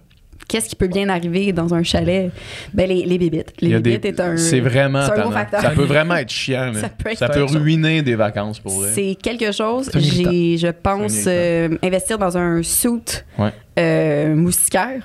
[0.48, 2.32] qu'est-ce qui peut bien arriver dans un chalet?
[2.74, 3.54] Ben les, les bébites.
[3.62, 5.06] Les bébites des- est un C'est vraiment.
[5.06, 5.62] c'est un gros facteur.
[5.62, 6.72] Ça peut vraiment être chiant.
[6.80, 8.90] Ça peut être Ça peut ruiner des vacances pour vrai.
[8.94, 9.90] C'est quelque chose.
[9.96, 13.52] J'ai, je pense, euh, investir dans un suit Ouais.
[13.80, 15.02] euh, moustiquaire,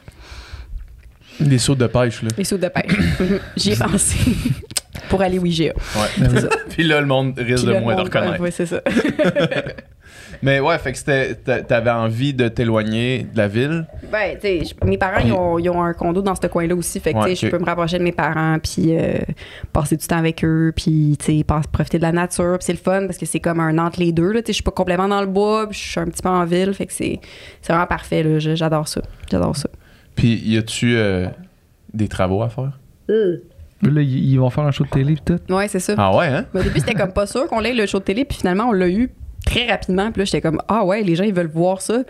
[1.40, 2.28] Des sauts de pêche, là.
[2.36, 2.92] les suits de pêche.
[3.56, 4.16] J'y ai pensé
[5.08, 5.72] pour aller au IGA.
[5.96, 6.28] Ouais.
[6.70, 8.40] Puis là, le monde risque Puis de moins de reconnaître.
[8.40, 8.80] Ouais, c'est ça.
[10.42, 13.86] Mais ouais, fait que T'avais envie de t'éloigner de la ville?
[14.10, 16.98] Ben, tu sais, mes parents, ils ont, ils ont un condo dans ce coin-là aussi.
[17.00, 17.52] Fait que, Ouais, tu sais, ok.
[17.52, 19.18] je peux me rapprocher de mes parents, puis euh,
[19.72, 22.56] passer du temps avec eux, puis, tu sais, profiter de la nature.
[22.58, 24.40] Puis c'est le fun parce que c'est comme un entre les deux, là.
[24.40, 26.28] Tu sais, je suis pas complètement dans le bois, puis je suis un petit peu
[26.30, 26.72] en ville.
[26.72, 27.20] Fait que c'est
[27.60, 28.38] c'est vraiment parfait, là.
[28.38, 29.02] J'adore ça.
[29.30, 29.68] J'adore ça.
[30.16, 31.26] Puis y a-tu euh,
[31.92, 32.78] des travaux à faire?
[33.82, 35.38] Là, ils ils vont faire un show de télé tout.
[35.48, 35.94] Ouais, c'est ça.
[35.96, 36.44] Ah ouais, hein?
[36.54, 38.64] Mais au début, c'était comme pas sûr qu'on l'ait le show de télé, puis finalement,
[38.68, 39.10] on l'a eu
[39.50, 40.10] très rapidement.
[40.12, 42.02] Puis là, j'étais comme, ah ouais, les gens, ils veulent voir ça.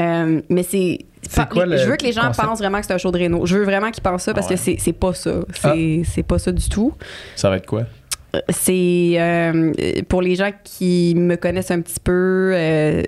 [0.00, 0.98] Euh, mais c'est.
[1.22, 2.48] C'est pas- quoi les- le je veux que les gens concept?
[2.48, 3.46] pensent vraiment que c'est un show de Réno.
[3.46, 4.56] Je veux vraiment qu'ils pensent ça parce Ah ouais.
[4.56, 5.34] que c'est c'est pas ça.
[5.54, 6.94] C'est c'est pas ça du tout.
[7.36, 7.82] Ça va être quoi?
[8.48, 9.72] C'est euh,
[10.08, 13.02] pour les gens qui me connaissent un petit peu, euh,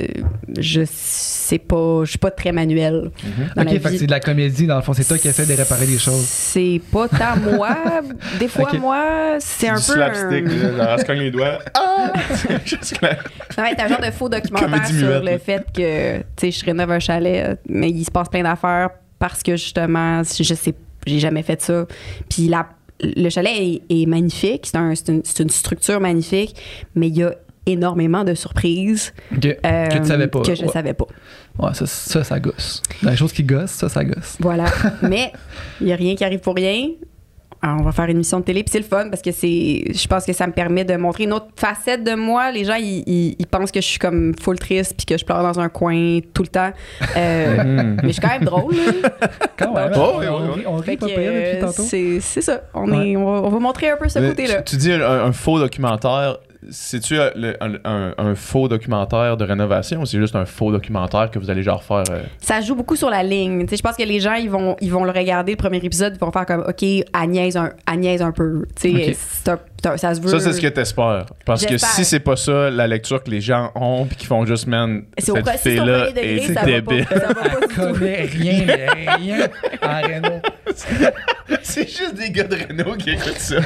[0.59, 2.53] je sais pas, je suis pas très
[3.57, 3.99] Ok, la fait que vie.
[4.01, 4.93] c'est de la comédie, dans le fond.
[4.93, 6.25] C'est toi qui essaie de réparer des choses.
[6.27, 7.75] C'est pas tant moi.
[8.39, 8.79] Des fois, Ok.
[8.79, 9.93] moi, c'est un Du peu.
[9.95, 11.59] slapstick, genre, se cogne les doigts.
[11.75, 12.13] Ah!
[12.67, 13.17] Juste là.
[13.51, 15.33] Ça va être un genre de faux documentaire sur muette, là.
[15.33, 18.91] le fait que, tu sais, je rénove un chalet, mais il se passe plein d'affaires
[19.19, 20.75] parce que justement, je sais,
[21.07, 21.87] j'ai jamais fait ça.
[22.29, 22.67] Puis la,
[23.17, 26.57] le chalet est, est magnifique, c'est un- c'est une, structure magnifique,
[26.95, 27.35] mais il y a
[27.67, 29.39] énormément de surprises euh,
[29.89, 30.43] que tu savais pas.
[30.43, 30.69] que je ouais.
[30.69, 31.07] savais pas.
[31.59, 32.83] Ouais, ça, ça, ça gosse.
[33.03, 34.37] Dans les choses qui gossent, ça, ça gosse.
[34.41, 34.67] Voilà.
[35.03, 35.33] mais
[35.81, 36.89] il y a rien qui arrive pour rien.
[37.67, 40.07] On va faire une émission de télé, puis c'est le fun parce que c'est, je
[40.07, 42.51] pense que ça me permet de montrer une autre facette de moi.
[42.53, 45.25] Les gens, ils, ils- ils pensent que je suis comme full triste puis que je
[45.25, 46.71] pleure dans un coin tout le temps.
[47.17, 47.97] Euh, Mhm.
[48.03, 48.75] mais je suis quand même drôle.
[48.75, 49.11] là.
[49.57, 49.93] Quand même.
[49.97, 51.83] Oh, on, oui, on oui, rit- on rit Fait pas que, pire depuis tantôt.
[51.85, 52.61] c'est, c'est ça.
[52.75, 53.11] On, Ouais.
[53.11, 54.63] est, on, va, on va montrer un peu ce Mais côté-là.
[54.63, 56.39] Tu, tu dis un, un faux documentaire.
[56.71, 61.31] C'est-tu euh, un, un- un faux documentaire de rénovation ou c'est juste un faux documentaire
[61.31, 62.05] que vous allez genre faire.
[62.11, 63.63] euh, Ça joue beaucoup sur la ligne.
[63.65, 65.79] Tu sais, je pense que les gens, ils vont, ils vont le regarder, le premier
[65.79, 68.65] épisode, ils vont faire comme, OK, Agnès un, Agnès un peu.
[68.81, 69.17] Tu sais, Ok.
[69.19, 70.29] c'est un- c'est un- ça se veut.
[70.29, 71.27] Ça, c'est ce que t'espères.
[71.45, 74.47] Parce que si c'est pas ça, la lecture que les gens ont puis qu'ils font
[74.47, 77.07] juste, man, C'est au, cette si c'est au fille-là est ça va pas, débile.
[77.11, 77.93] ça va pas du Elle tout.
[77.99, 78.67] connaît rien,
[79.19, 79.49] rien
[79.83, 80.41] en Renault.
[81.63, 83.57] C'est juste des gars de Renault qui écoutent ça.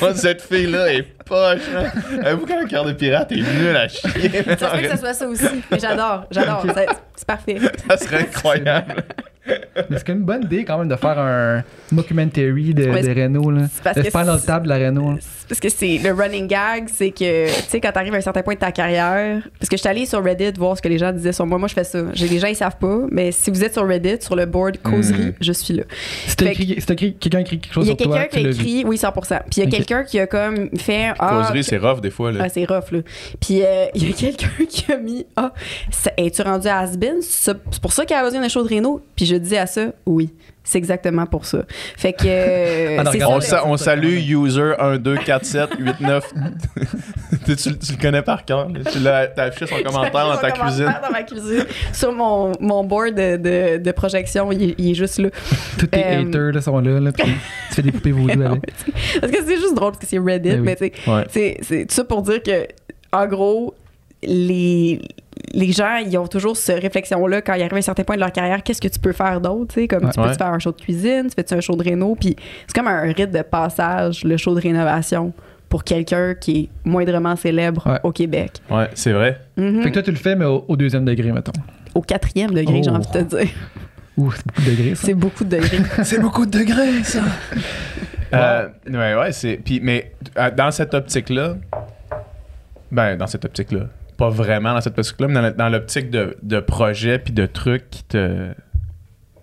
[0.00, 1.60] Moi, cette fille-là est poche.
[1.76, 1.90] hein.
[2.24, 4.10] Avoue qu'un cœur de pirate est nul à chier.
[4.58, 5.44] Ça se peut que ce soit ça aussi.
[5.70, 6.64] Mais j'adore, j'adore.
[7.16, 7.58] C'est parfait.
[7.88, 9.02] Ça serait incroyable.
[9.46, 11.62] Mais c'est quand même une bonne idée quand même de faire un
[11.92, 13.50] documentary de, Ouais, de Renault.
[13.50, 13.62] Là.
[13.72, 15.14] c'est parce De que se faire dans le table de la Renault.
[15.48, 18.42] Parce que c'est le running gag, c'est que, tu sais, quand t'arrives à un certain
[18.42, 20.98] point de ta carrière, parce que je suis allée sur Reddit voir ce que les
[20.98, 21.56] gens disaient sur moi.
[21.58, 22.00] Moi, je fais ça.
[22.12, 24.76] J'ai des gens, ils savent pas, mais si vous êtes sur Reddit, sur le board
[24.82, 25.32] causerie, Mm.
[25.40, 25.84] je suis là.
[26.26, 28.18] Si t'as Fait écrit, t'as écrit- quelqu'un écrit quelque chose Il y a sur toi,
[28.24, 29.38] quelqu'un qui a écrit, oui, 100%.
[29.50, 32.30] Puis il y a quelqu'un qui a comme fait, ah, Causerie, c'est rough des fois.
[32.32, 32.40] Là.
[32.44, 32.98] Ah, c'est rough, là.
[33.40, 35.52] Puis euh, il y a quelqu'un qui a mis Ah,
[36.18, 37.16] es-tu rendu à Asbin?
[37.22, 39.00] C'est c'est pour ça qu'elle a besoin d'un show de Renault?
[39.16, 40.32] Puis je disais à ça Oui,
[40.64, 41.64] c'est exactement pour ça.
[41.96, 42.24] Fait que.
[42.26, 46.32] euh, Ah On, ça, on salue user 124789.
[47.46, 48.68] tu, tu- tu le connais par cœur.
[48.68, 48.80] là.
[48.90, 50.84] Tu l'as t'as affiché son commentaire dans ta Son cuisine.
[50.86, 51.64] commentaire dans ma cuisine.
[51.92, 55.28] Sur mon, mon board de, de, de projection, il, est- il est juste là.
[55.78, 57.24] Tous tes Euh, haters là, sont là, là puis
[57.68, 58.62] tu fais des poupées Non, avec.
[59.20, 60.66] Parce que c'est juste drôle parce que c'est Reddit, Ben oui.
[60.66, 61.24] mais tu sais, Ouais.
[61.30, 62.66] c'est c'est tout ça pour dire que,
[63.12, 63.74] en gros,
[64.22, 65.00] les,
[65.52, 68.20] les gens, ils ont toujours cette réflexion-là quand ils arrivent à un certain point de
[68.20, 68.62] leur carrière.
[68.62, 69.74] Qu'est-ce que tu peux faire d'autre?
[69.74, 70.10] tu sais, Comme Ouais.
[70.10, 70.34] tu peux Ouais.
[70.34, 72.36] faire un show de cuisine, tu fais un show de réno, puis
[72.66, 75.32] c'est comme un rite de passage, le show de rénovation,
[75.68, 78.00] pour quelqu'un qui est moindrement célèbre Ouais.
[78.02, 78.52] au Québec.
[78.70, 79.40] Ouais, c'est vrai.
[79.56, 79.82] Mhm.
[79.82, 81.52] Fait que toi, tu le fais, mais au, au deuxième degré, mettons.
[81.94, 82.94] Au quatrième degré, j'ai Oh.
[82.94, 83.48] envie de te dire.
[84.16, 85.06] Ouh, c'est beaucoup de degrés, ça.
[85.06, 85.78] C'est beaucoup de degrés.
[86.04, 87.20] C'est beaucoup de degrés, ça.
[88.34, 89.56] Euh, ouais, ouais, c'est.
[89.56, 90.12] Puis, mais
[90.54, 91.54] dans cette optique-là,
[92.90, 93.86] ben, dans cette optique-là,
[94.18, 98.02] pas vraiment dans cette optique-là, mais dans, l'optique de, de projet puis de trucs qui
[98.04, 98.48] te.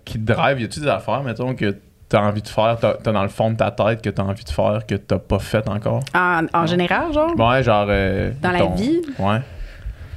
[0.04, 1.74] qui te drive, y a-tu des affaires, mettons, que
[2.08, 4.50] t'as envie de faire, t'as, dans le fond de ta tête que t'as envie de
[4.50, 6.04] faire, que t'as pas fait encore?
[6.14, 7.32] En, en général, genre?
[7.36, 7.86] Ouais, genre.
[7.88, 9.00] euh, Dans la vie?
[9.18, 9.38] Ouais.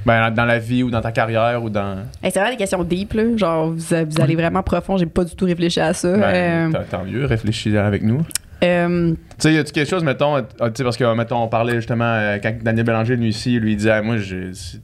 [0.06, 1.98] Ben, dans, la vie ou dans ta carrière ou dans.
[2.22, 3.36] Hey, c'est vraiment des questions deep, là.
[3.36, 4.96] Genre, vous, vous allez vraiment profond.
[4.96, 6.16] J'ai pas du tout réfléchi à ça.
[6.16, 8.22] Ben, Euh, tant- tant mieux, réfléchis avec nous.
[8.62, 10.42] Euh, Tu sais, y a-tu quelque chose, mettons, euh,
[10.74, 13.90] sais, parce que, mettons, on parlait justement, euh, quand Daniel Bélanger, lui ici, lui disait,
[13.92, 14.16] Ah, moi,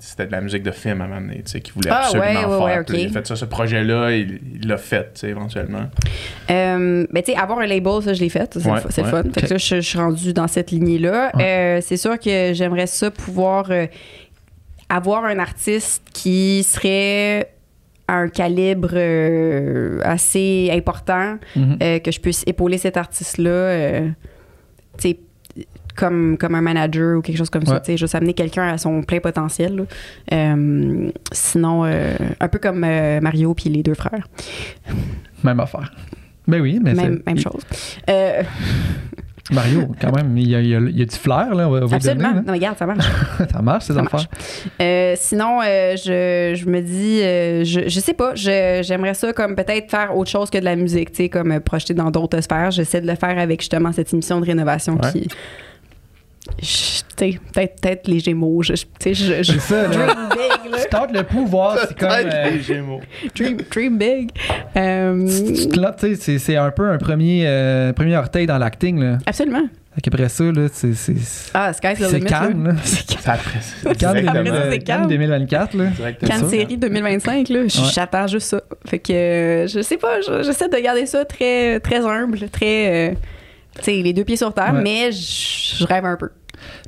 [0.00, 2.04] c'était de la musique de film à un moment donné, tu sais, qu'il voulait Ah,
[2.04, 2.84] absolument ouais, ouais, faire.
[2.88, 3.02] ouais.
[3.02, 5.90] Il a fait ça, ce projet-là, il l'a fait, tu sais, éventuellement.
[6.50, 8.58] Euh, ben, tu sais, avoir un label, ça, je l'ai fait.
[8.90, 9.22] C'est le fun.
[9.34, 11.32] Fait que là, je, je suis rendue dans cette lignée-là.
[11.38, 13.86] Euh, c'est sûr que j'aimerais ça pouvoir euh,
[14.88, 17.50] avoir un artiste qui serait
[18.09, 21.78] à un calibre euh, assez important, Mhm.
[21.82, 24.09] euh, que je puisse épauler cet artiste-là, euh,
[25.96, 28.76] comme, comme un manager ou quelque chose comme ça, tu sais, juste amener quelqu'un à
[28.76, 29.86] son plein potentiel.
[30.30, 34.28] Euh, sinon, un peu comme Mario puis les deux frères.
[35.42, 35.90] Même affaire.
[36.46, 37.62] Ben oui, mais Même, c'est- même chose.
[39.53, 41.68] Mario, quand même, il y a, il y a- il y a du flair, là.
[41.68, 42.28] On va, absolument.
[42.28, 43.05] donner, Non, mais regarde, ça marche.
[43.53, 44.26] Ça marche, ces Ça affaires.
[44.80, 49.55] Euh, sinon, euh, je, je me dis, euh, je, je sais pas, j'aimerais ça comme
[49.57, 52.70] peut-être faire autre chose que de la musique, tu sais, comme projeter dans d'autres sphères.
[52.70, 55.12] J'essaie de le faire avec justement cette émission de rénovation Ouais.
[55.12, 55.28] qui.
[56.57, 58.62] Peut-être peut-être les Gémeaux.
[58.62, 59.88] Je, je- tu sais, je, je, C'est ça, là.
[59.88, 60.78] dream big, là.
[60.82, 62.11] Tu tentes le pouvoir, c'est comme.
[62.11, 63.00] euh, les Gémeaux.
[63.34, 64.30] Dream, dream big.
[64.76, 65.28] Euh,
[65.76, 69.18] là, tu sais, c'est- c'est un peu un premier, euh, premier orteil dans l'acting, là.
[69.26, 69.66] absolument.
[70.02, 70.92] Qu'après ça, là, c'est.
[70.92, 72.26] c'est- Ah, Sky's the C'est limit.
[72.28, 72.72] Cannes, là.
[72.72, 72.78] là.
[73.32, 74.32] Après, c'est Cannes directement.
[74.44, 75.07] 2000, ça, c'est Cannes.
[75.09, 75.84] 2024, là.
[76.26, 78.61] Cannes série 2025, là, j'attends juste ça.
[78.86, 83.11] Fait que euh, je sais pas, je- j'essaie de garder ça très, très humble, très.
[83.11, 83.14] euh,
[83.78, 84.82] tu sais, les deux pieds sur terre, Ouais.
[84.82, 86.28] mais je rêve un peu.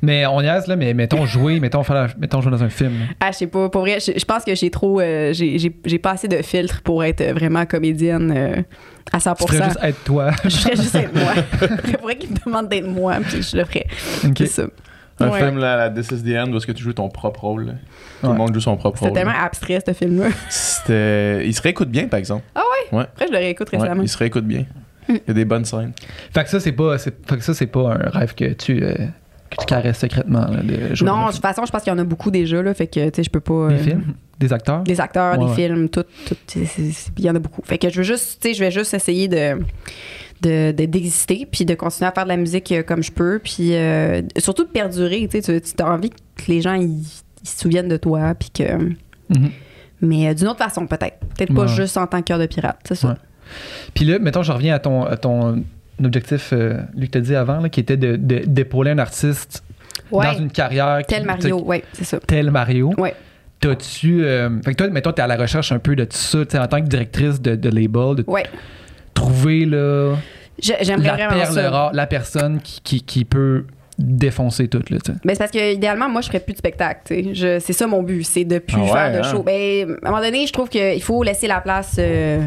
[0.01, 2.93] Mais on niaise, là, mais mettons jouer, mettons, faire la- mettons jouer dans un film.
[3.19, 4.99] Ah, je sais pas, pour vrai, je, je pense que j'ai trop.
[5.01, 8.61] euh, j'ai- j'ai j'ai pas assez de filtres pour être vraiment comédienne euh,
[9.11, 10.31] à 100% Tu ferais juste être toi.
[10.43, 11.33] Je ferais juste être moi.
[11.87, 13.85] Il faudrait qu'il me demande d'être moi, puis je le ferais.
[14.25, 14.33] Ok.
[14.37, 14.63] C'est ça.
[15.21, 15.39] Un Ouais.
[15.39, 17.65] film, là, la This is the End, où est-ce que tu joues ton propre rôle.
[17.65, 17.73] là?
[18.21, 18.31] Tout Ouais.
[18.33, 19.17] le monde joue son propre C'était rôle.
[19.17, 19.43] tellement là.
[19.43, 20.27] abstrait, ce film-là.
[20.49, 21.45] C'était...
[21.45, 22.43] Il se réécoute bien, par exemple.
[22.55, 24.01] Après, je le réécoute Ouais, récemment.
[24.03, 24.65] il se réécoute bien.
[25.09, 25.91] Il y a des bonnes scènes.
[26.33, 28.81] Fait que ça, c'est pas, c'est- fait que ça, c'est pas un rêve que tu,
[28.83, 28.93] euh,
[29.57, 31.99] tu caresses secrètement, là, de dans Non, de toute façon, je pense qu'il y en
[31.99, 32.73] a beaucoup déjà, là.
[32.73, 33.69] Fait que, tu sais, je peux pas.
[33.69, 34.03] Des euh, films,
[34.39, 34.83] des acteurs?
[34.83, 35.55] Des acteurs, Ouais, des ouais.
[35.67, 36.03] films, tout.
[36.27, 36.35] tout
[37.17, 37.61] Il y en a beaucoup.
[37.65, 39.59] Fait que je veux juste, tu sais, je vais juste essayer de
[40.41, 43.41] de- de- d'exister puis de continuer à faire de la musique euh, comme je peux
[43.43, 47.03] puis euh, surtout de perdurer tu sais tu as envie que les gens ils
[47.43, 49.49] se souviennent de toi puis que Mhm.
[49.99, 52.79] mais euh, d'une autre façon peut-être peut-être pas juste en tant que cœur de pirate
[52.85, 53.17] c'est ça.
[53.93, 55.61] Puis là, mettons, je reviens à ton, à ton
[56.05, 59.63] objectif, euh, Luc t'a dit avant, là, qui était de, de- d'épauler un artiste
[60.11, 60.99] ouais dans une carrière.
[61.07, 62.93] qui- tel Mario ouais c'est ça Tel Mario.
[62.97, 63.15] ouais
[63.61, 64.23] T'as-tu.
[64.23, 66.51] euh, fait que toi, mettons, t'es à la recherche un peu de tout ça, tu
[66.51, 68.45] sais, en tant que directrice de, de label, de ouais
[69.13, 70.15] trouver là,
[70.61, 73.65] Je- j'aimerais la perle rare, la personne qui, qui, qui peut
[73.97, 75.17] défoncer tout, là, tu sais.
[75.25, 77.01] Ben, c'est parce que idéalement, moi, je ferais plus de spectacle.
[77.03, 77.33] tu sais.
[77.33, 79.29] Je- C'est ça mon but, c'est de plus Ah ouais, faire de hein?
[79.29, 79.43] show.
[79.43, 82.39] Ben, à un moment donné, je trouve qu'il faut laisser la place euh,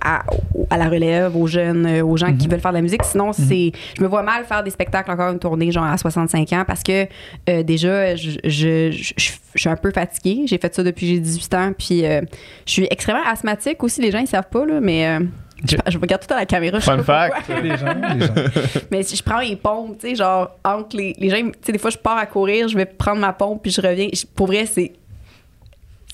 [0.00, 0.22] à,
[0.70, 2.50] à la relève, aux jeunes, euh, aux gens qui Mhm.
[2.52, 3.04] veulent faire de la musique.
[3.04, 6.52] Sinon, c'est, je me vois mal faire des spectacles encore une tournée, genre à 65
[6.52, 7.06] ans, parce que
[7.48, 10.42] euh, déjà, je, je, je- je- je suis un peu fatiguée.
[10.46, 12.20] J'ai fait ça depuis que j'ai 18 ans, puis euh,
[12.66, 14.00] je suis extrêmement asthmatique aussi.
[14.00, 15.06] Les gens, ils savent pas, là, mais.
[15.06, 15.20] euh,
[15.64, 16.80] je, je regarde tout à la caméra.
[16.80, 17.48] je sais Fun pas fact.
[17.62, 18.34] Les gens, les gens.
[18.90, 21.70] Mais si je prends les pompes, tu sais, genre, entre les, les gens, tu sais,
[21.70, 24.08] des fois, je pars à courir, je vais prendre ma pompe, puis je reviens.
[24.12, 24.90] Je- Pour vrai, c'est.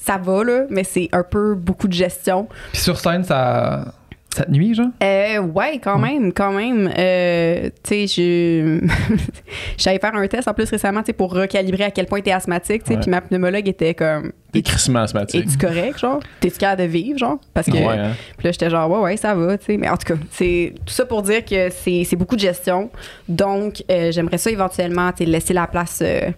[0.09, 2.49] Ça va, là, mais c'est un peu beaucoup de gestion.
[2.73, 3.93] Puis sur scène, ça,
[4.39, 4.89] ça te nuit, genre?
[5.03, 6.91] Euh, ouais, quand même, quand même.
[6.99, 8.81] Euh, tu sais, je.
[9.79, 12.33] J'allais faire un test en plus récemment, tu sais, pour recalibrer à quel point t'es
[12.33, 14.33] asthmatique, tu sais, puis ma pneumologue était comme.
[14.53, 15.47] Des crissements asthmatiques.
[15.47, 16.21] Es-tu correct, genre?
[16.41, 17.39] T'es-tu capable de vivre, genre?
[17.53, 17.73] Parce que.
[17.73, 18.13] Ouais, hein.
[18.39, 19.77] Puis là, j'étais genre, ouais, ouais, ça va, tu sais.
[19.77, 22.91] Mais en tout cas, c'est tout ça pour dire que c'est beaucoup de gestion.
[23.29, 26.31] Donc, euh, j'aimerais ça éventuellement, tu sais, laisser la place euh,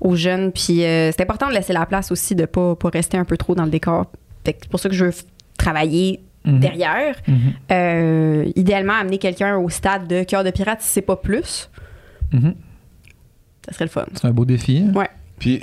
[0.00, 0.52] aux jeunes.
[0.52, 3.54] Puis c'est important de laisser la place aussi, de pas, pas rester un peu trop
[3.54, 4.06] dans le décor.
[4.44, 5.24] Fait que c'est pour ça que je veux f-
[6.46, 6.60] Mhm.
[6.60, 7.16] derrière.
[7.26, 7.36] Mhm.
[7.72, 11.70] Euh, idéalement, amener quelqu'un au stade de cœur de pirate, si c'est pas plus,
[12.32, 12.54] Mhm.
[13.66, 14.06] ça serait le fun.
[14.14, 14.84] C'est un beau défi.
[14.88, 14.92] hein?
[14.98, 15.08] Ouais.
[15.38, 15.62] Puis,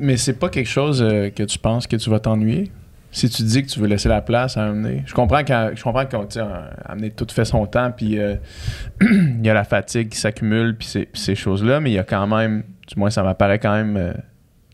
[0.00, 2.70] mais c'est pas quelque chose euh, que tu penses que tu vas t'ennuyer?
[3.12, 5.04] Si tu dis que tu veux laisser la place à amener?
[5.06, 8.18] Je comprends quand je comprends quand tu sais, euh, amener tout fait son temps, puis
[8.18, 8.34] euh,
[9.00, 11.98] il y a la fatigue qui s'accumule, puis ces, puis ces choses-là, mais il y
[11.98, 14.12] a quand même, du moins ça m'apparaît quand même euh,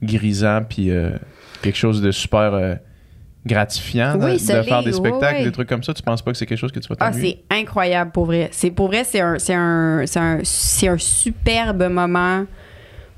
[0.02, 1.10] grisant, puis euh,
[1.60, 2.74] quelque chose de super euh,
[3.46, 5.94] gratifiant de- Oui, de, ça faire des spectacles, des trucs comme ça.
[5.94, 8.48] Tu penses pas que c'est quelque chose que tu vas Ah, c'est incroyable pour vrai.
[8.52, 12.44] C'est pour vrai, c'est un, c'est un, c'est un, c'est un superbe moment.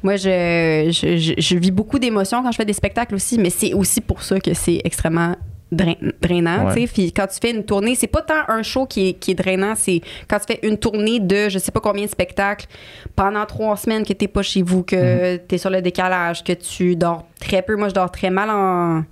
[0.03, 3.51] Moi, je, je, je- je vis beaucoup d'émotions quand je fais des spectacles aussi, mais
[3.51, 5.37] c'est aussi pour ça que c'est extrêmement
[5.70, 6.66] drain- drainant.
[6.66, 6.75] Ouais.
[6.75, 6.93] tu sais.
[6.93, 9.35] Puis quand tu fais une tournée, c'est pas tant un show qui est, qui est
[9.35, 12.66] drainant, c'est quand tu fais une tournée de je sais pas combien de spectacles
[13.14, 15.39] pendant trois semaines que t'es pas chez vous, que Mhm.
[15.49, 17.77] tu es sur le décalage, que tu dors très peu.
[17.77, 19.05] Moi, je dors très mal en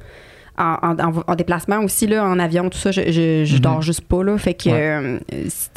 [0.61, 3.61] en, en- en- en déplacement aussi, là, en avion, tout ça, je, je, je Mhm.
[3.61, 4.23] dors juste pas.
[4.23, 4.81] Là, fait que Ouais.
[4.81, 5.19] euh,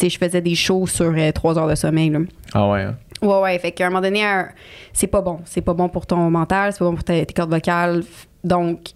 [0.02, 2.10] je faisais des shows sur euh, trois heures de sommeil.
[2.10, 2.20] Là.
[2.54, 2.82] Ah ouais.
[2.84, 2.96] hein.
[3.22, 3.60] Ouais, ouais.
[3.60, 4.24] Fait qu'à un moment donné,
[4.92, 5.40] c'est pas bon.
[5.46, 8.04] C'est pas bon pour ton mental, c'est pas bon pour tes, tes cordes vocales.
[8.44, 8.90] Donc,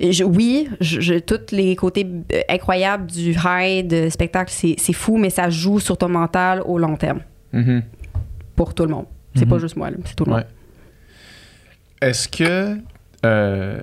[0.00, 5.16] je- oui, je, je- tous les côtés euh, incroyables du high de spectacle, c'est fou,
[5.18, 7.20] mais ça joue sur ton mental au long terme.
[7.52, 7.82] Mhm.
[8.54, 9.06] Pour tout le monde.
[9.34, 9.50] C'est Mhm.
[9.50, 10.44] pas juste moi, c'est tout le monde.
[12.00, 12.76] Est-ce que.
[13.26, 13.80] euh,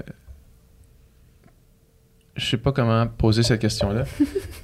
[2.37, 4.03] je sais pas comment poser cette question-là.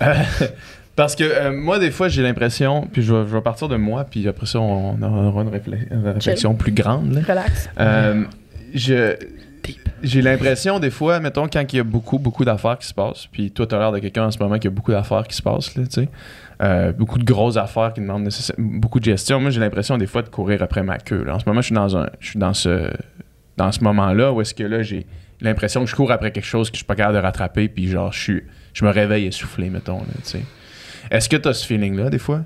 [0.01, 0.13] Euh,
[0.95, 3.75] parce que euh, moi, des fois, j'ai l'impression, puis je vais, je vais partir de
[3.75, 7.13] moi, puis après ça, on, on aura une, réflexion plus grande.
[7.13, 7.21] là.
[7.27, 7.69] Relax.
[7.79, 8.23] Euh,
[8.73, 9.15] je,
[10.01, 13.27] j'ai l'impression, des fois, mettons, quand il y a beaucoup, beaucoup d'affaires qui se passent,
[13.31, 15.35] puis toi, tu as l'air de quelqu'un en ce moment qui a beaucoup d'affaires qui
[15.35, 16.09] se passent, là, tu sais.
[16.61, 19.39] Euh, beaucoup de grosses affaires qui demandent beaucoup de gestion.
[19.39, 21.23] Moi, j'ai l'impression, des fois, de courir après ma queue.
[21.23, 21.35] là.
[21.35, 22.91] En ce moment, je suis dans un, je suis dans ce,
[23.57, 25.05] dans ce moment-là où est-ce que là, j'ai
[25.43, 27.87] l'impression que je cours après quelque chose que je suis pas capable de rattraper, puis
[27.87, 28.39] genre, je
[28.73, 30.01] je me réveille essoufflé, mettons.
[31.11, 32.43] Est-ce que tu as ce feeling-là, des fois?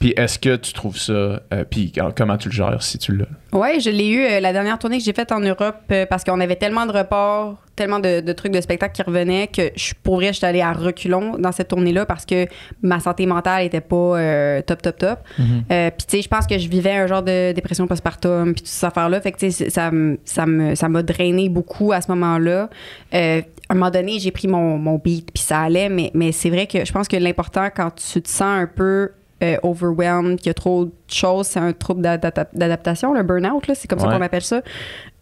[0.00, 3.26] Puis est-ce que tu trouves ça, euh, puis comment tu le gères si tu l'as?
[3.52, 6.24] Ouais, je l'ai eu euh, la dernière tournée que j'ai faite en Europe euh, parce
[6.24, 9.94] qu'on avait tellement de reports, tellement de, de trucs de spectacles qui revenaient que je
[10.02, 12.46] pourrais, je suis allée à reculons dans cette tournée-là parce que
[12.82, 15.18] ma santé mentale était pas euh, top, top, top.
[15.38, 15.64] Mhm.
[15.70, 18.62] Euh, puis tu sais, je pense que je vivais un genre de dépression postpartum puis
[18.62, 19.20] toutes ces affaires-là.
[19.20, 19.90] Fait que tu sais, ça,
[20.24, 20.46] ça
[20.88, 22.68] m'a drainé beaucoup à ce moment-là.
[23.14, 26.32] Euh, à un moment donné, j'ai pris mon, mon beat puis ça allait, mais, mais
[26.32, 29.10] c'est vrai que je pense que l'important quand tu te sens un peu
[29.42, 33.66] euh, overwhelmed, qu'il y a trop de choses, c'est un trouble d'adap- d'adaptation, le burn-out,
[33.66, 34.60] là, c'est comme ça qu'on appelle ça.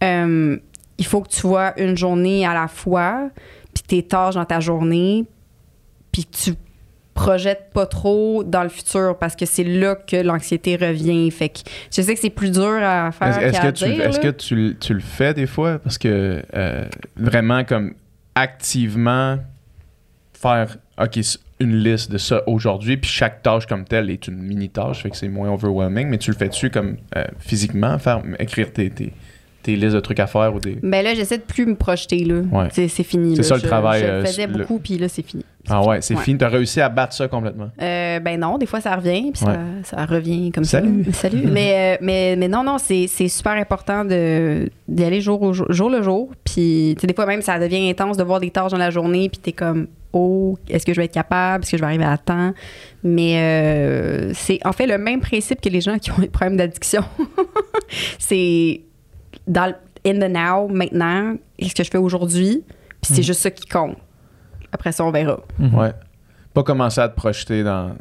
[0.03, 0.57] Euh,
[0.97, 3.29] il faut que tu vois une journée à la fois,
[3.73, 5.25] puis tes tâches dans ta journée,
[6.11, 6.53] puis que tu
[7.13, 11.29] projettes pas trop dans le futur parce que c'est là que l'anxiété revient.
[11.31, 11.59] Fait que
[11.93, 14.23] je sais que c'est plus dur à faire Est-ce que, tu, dire, est-ce là.
[14.31, 15.79] que tu, le- tu le fais des fois?
[15.79, 16.85] Parce que euh,
[17.17, 17.93] vraiment, comme
[18.35, 19.37] activement
[20.33, 21.19] faire, OK,
[21.59, 25.17] une liste de ça aujourd'hui, puis chaque tâche comme telle est une mini-tâche, fait que
[25.17, 29.11] c'est moins overwhelming, mais tu le fais-tu comme euh, physiquement, faire, écrire tes, tes,
[29.61, 30.77] tes listes de trucs à faire ou des.
[30.81, 32.35] Ben là, j'essaie de plus me projeter, là.
[32.49, 32.67] Ouais.
[32.71, 33.35] C'est, fini.
[33.35, 35.43] C'est ça, le Je- travail, Je euh, le faisais le- beaucoup, puis là, c'est fini.
[35.67, 36.21] Ah ouais, c'est Ouais.
[36.23, 36.37] fini.
[36.37, 37.69] T'as réussi à battre ça complètement?
[37.81, 39.53] Euh, ben non, des fois ça revient, puis Ouais.
[39.83, 41.03] ça, ça revient comme Salut.
[41.11, 41.11] ça.
[41.29, 41.43] Salut.
[41.45, 45.51] mais, euh, mais, mais non, non, c'est, c'est super important de, d'y aller jour, au
[45.51, 46.31] jour, jour le jour.
[46.45, 49.39] Puis, des fois même, ça devient intense de voir des tâches dans la journée, puis
[49.43, 51.63] t'es comme, oh, est-ce que je vais être capable?
[51.63, 52.53] Est-ce que je vais arriver à temps?
[53.03, 56.57] Mais euh, c'est en fait le même principe que les gens qui ont des problèmes
[56.57, 57.03] d'addiction.
[58.19, 58.81] c'est
[59.47, 59.75] dans le
[60.05, 62.63] in the now, maintenant, qu'est-ce que je fais aujourd'hui?
[63.01, 63.23] Puis c'est Mm.
[63.23, 63.97] juste ça qui compte.
[64.71, 65.39] Après ça, on verra.
[65.57, 65.75] Mhm.
[65.75, 65.91] Ouais.
[66.53, 67.95] Pas commencer à te projeter dans,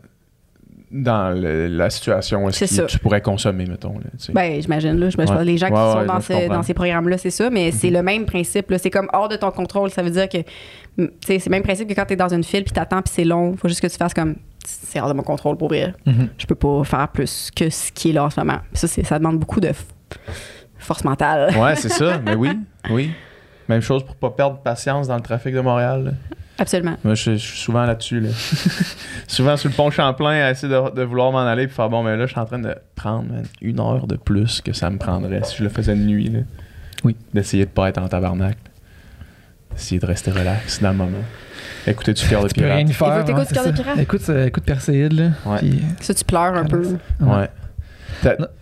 [0.90, 3.94] dans le- la situation où est-ce que tu pourrais consommer, mettons.
[3.98, 4.32] Là, tu.
[4.32, 5.10] Ben, j'imagine, là.
[5.10, 5.44] Je, Ouais.
[5.44, 8.02] des gens qui Ouais, sont dans, ce- dans ces programmes-là, c'est ça, mais c'est le
[8.02, 8.78] même principe, là.
[8.78, 9.90] C'est comme hors de ton contrôle.
[9.90, 12.44] Ça veut dire que, mm, tu c'est le même principe que quand t'es dans une
[12.44, 13.54] file puis t'attends puis c'est long.
[13.56, 15.94] Faut juste que tu fasses comme, c'est hors de mon contrôle pour vrai.
[16.06, 16.28] Mhm.
[16.38, 18.58] Je peux pas faire plus que ce qui est là en ce moment.
[18.72, 19.70] Ça, c'est- ça demande beaucoup de
[20.78, 21.54] force mentale.
[21.58, 22.18] Ouais, c'est ça.
[22.24, 22.50] Mais oui,
[22.90, 23.10] oui.
[23.68, 26.04] Même chose pour pas perdre patience dans le trafic de Montréal.
[26.04, 26.10] là.
[26.58, 26.96] Absolument.
[27.04, 28.20] Moi, je, je suis souvent là-dessus.
[28.20, 28.30] Là.
[29.28, 32.02] souvent sur le pont Champlain à essayer de, de vouloir m'en aller puis faire bon,
[32.02, 33.26] mais là, je suis en train de prendre
[33.62, 36.28] une heure de plus que ça me prendrait si je le faisais de nuit.
[36.30, 36.40] Là.
[37.04, 37.16] Oui.
[37.32, 38.56] D'essayer de pas être en tabarnak.
[39.72, 41.18] D'essayer de rester relax dans le moment.
[41.86, 42.90] Écoutez du cœur de Tu peux rien pirate.
[42.90, 43.24] y faire.
[43.24, 43.98] t'écoutes ouais, c'est Cœur de pirate.
[43.98, 45.30] Écoute, euh, écoute Perséide, là.
[45.46, 45.58] Ouais.
[45.58, 46.82] puis- Ça, tu pleures un peu.
[47.20, 47.48] Ouais.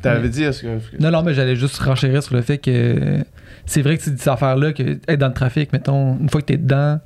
[0.03, 0.69] T'avais dit, est-ce que.
[1.01, 3.25] Non, non, mais j'allais juste renchérir sur le fait que
[3.65, 6.47] c'est vrai que c'est cette affaire-là, que être dans le trafic, mettons, une fois que
[6.47, 7.01] T'es dedans.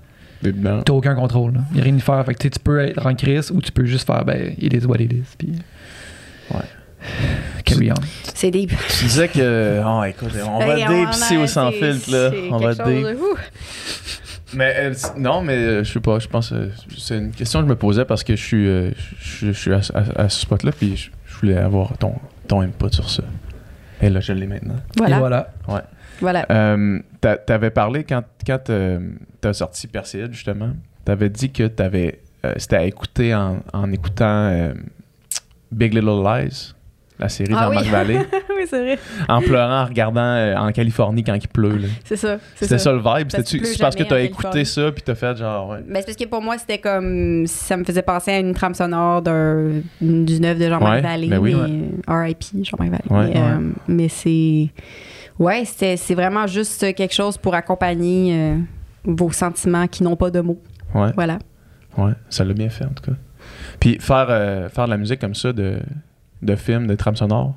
[0.84, 1.54] T'as aucun contrôle.
[1.70, 2.24] Il n'y a rien à faire.
[2.24, 4.86] Fait que tu peux être en crise ou tu peux juste faire, ben, it is
[4.86, 5.22] what it is.
[5.38, 5.52] Puis.
[6.52, 6.60] Ouais.
[7.64, 7.94] Carry on.
[8.34, 8.72] C'est deep.
[8.98, 9.82] Tu disais que.
[9.84, 12.30] Oh, écoute, on va Hey, a- au sans filtre, là.
[12.50, 13.12] On va quelque chose dé.
[13.12, 13.36] de fou.
[14.52, 17.66] Mais euh, non, mais euh, je sais pas, je pense euh, c'est une question que
[17.66, 18.90] je me posais parce que je suis, euh,
[19.20, 22.14] je, je suis à, à- à ce spot-là, puis je, je voulais avoir ton,
[22.48, 23.22] ton input sur ça.
[24.02, 24.74] Et là, je l'ai maintenant.
[24.96, 25.16] Voilà.
[25.16, 25.50] Et voilà.
[26.20, 26.46] Voilà.
[26.50, 28.98] Euh, t'a- T'avais parlé quand, quand euh,
[29.40, 30.70] t'as sorti Perséide, justement,
[31.04, 34.74] t'avais dit que t'avais, euh, c'était à écouter en, en écoutant euh,
[35.72, 36.74] Big Little Lies,
[37.18, 37.90] la série Ah Jean-Marc oui.
[37.90, 38.18] Vallée,
[38.56, 38.98] oui, c'est vrai.
[39.28, 41.80] en pleurant, en regardant en Californie quand il pleut.
[42.04, 42.38] C'est ça.
[42.56, 42.92] c'est C'était ça.
[42.92, 43.28] le vibe?
[43.30, 45.78] C'est parce que t'as écouté ça puis t'as fait genre, ouais.
[45.86, 47.46] Ben, c'est parce que pour moi, c'était comme.
[47.46, 51.28] Ça me faisait penser à une trame sonore d'un, du neuf de Jean-Marc Ouais, Vallée.
[51.28, 51.54] ben oui.
[51.54, 53.34] mais, RIP, Jean-Marc Vallée.
[53.86, 54.68] Mais c'est.
[55.40, 58.56] Ouais, c'était, c'est vraiment juste quelque chose pour accompagner euh,
[59.04, 60.60] vos sentiments qui n'ont pas de mots.
[60.94, 61.10] Ouais.
[61.16, 61.38] Voilà.
[61.98, 63.16] Ouais, ça l'a bien fait en tout cas.
[63.80, 65.80] Puis faire, euh, faire de la musique comme ça, de,
[66.42, 67.54] de film, de trame sonore,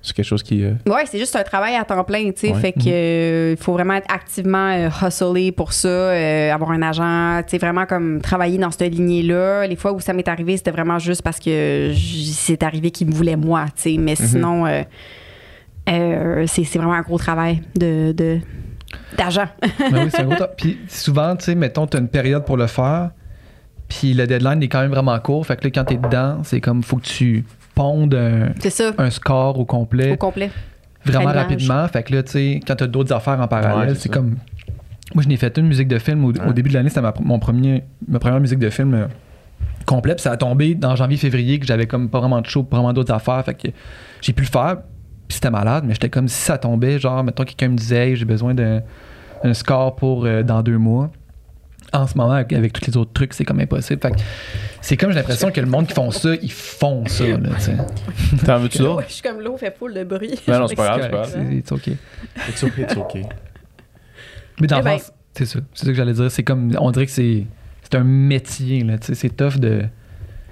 [0.00, 0.64] C'est quelque chose qui.
[0.64, 2.52] euh, Ouais, c'est juste un travail à temps plein, tu sais.
[2.52, 2.60] Ouais.
[2.60, 6.82] Fait que euh, il faut vraiment être activement euh, hustler pour ça, euh, avoir un
[6.82, 9.66] agent, tu sais, vraiment comme travailler dans cette lignée-là.
[9.66, 13.12] Les fois où ça m'est arrivé, c'était vraiment juste parce que c'est arrivé qu'il me
[13.12, 13.96] voulait moi, tu sais.
[13.98, 14.66] Mais sinon,
[15.88, 18.38] euh, c'est c'est vraiment un gros travail de de-
[19.16, 19.46] d'agent.
[19.90, 20.44] Ben oui, c'est un gros.
[20.56, 23.10] Puis souvent, tu sais, mettons, tu as une période pour le faire,
[23.88, 25.46] puis le deadline est quand même vraiment court.
[25.46, 27.44] Fait que là, quand tu es dedans, c'est comme, faut que tu
[27.74, 30.50] pondes un, c'est ça, un score au complet au complet.
[31.04, 31.86] vraiment rapidement.
[31.88, 34.36] Fait que là, tu sais, quand tu as d'autres affaires en parallèle, Ouais, c'est comme.
[35.14, 37.38] Moi, je n'ai fait une musique de film au, début de l'année, c'était ma, mon
[37.38, 39.06] premier, ma première musique de film euh,
[39.84, 40.16] complète.
[40.16, 42.94] Puis ça a tombé dans janvier-février que j'avais comme pas vraiment de show, pas vraiment
[42.94, 43.44] d'autres affaires.
[43.44, 43.68] Fait que
[44.22, 44.78] j'ai pu le faire.
[45.32, 48.16] Puis c'était malade, mais j'étais comme si ça tombait, genre, mettons, quelqu'un me disait, Hey,
[48.16, 48.82] j'ai besoin d'un
[49.42, 51.10] un score pour euh, dans deux mois.
[51.90, 53.98] En ce moment, avec, avec tous les autres trucs, c'est comme impossible.
[54.02, 54.12] Fait
[54.82, 57.60] c'est comme j'ai l'impression que le monde qui font ça, ils font ça, là, tu
[57.62, 57.76] sais.
[58.44, 59.04] T'en veux-tu d'autres?
[59.08, 60.38] je suis comme l'eau fait full de bruit.
[60.46, 61.52] Non, non, c'est pas grave, c'est pas C'est grave.
[61.54, 61.96] it's okay.
[62.50, 63.22] It's okay, it's okay.
[64.60, 64.98] Mais dans Eh le ben.
[65.32, 65.60] c'est ça.
[65.72, 66.30] C'est ça que j'allais dire.
[66.30, 67.46] C'est comme, on dirait que c'est,
[67.84, 68.98] c'est un métier, là.
[68.98, 69.84] Tu sais, c'est tough de.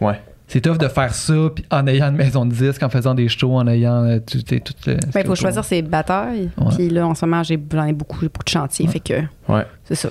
[0.00, 0.18] Ouais.
[0.52, 3.28] C'est tough de faire ça puis en ayant une maison de disques, en faisant des
[3.28, 6.50] shows, en ayant euh, tout, tout, tout le- Ben, il faut choisir ses batailles.
[6.58, 6.74] Ouais.
[6.76, 8.86] Puis là, en ce moment, j'ai- j'en ai beaucoup, de chantiers.
[8.86, 8.92] Ouais.
[8.92, 9.64] Fait que Ouais.
[9.84, 10.08] c'est ça.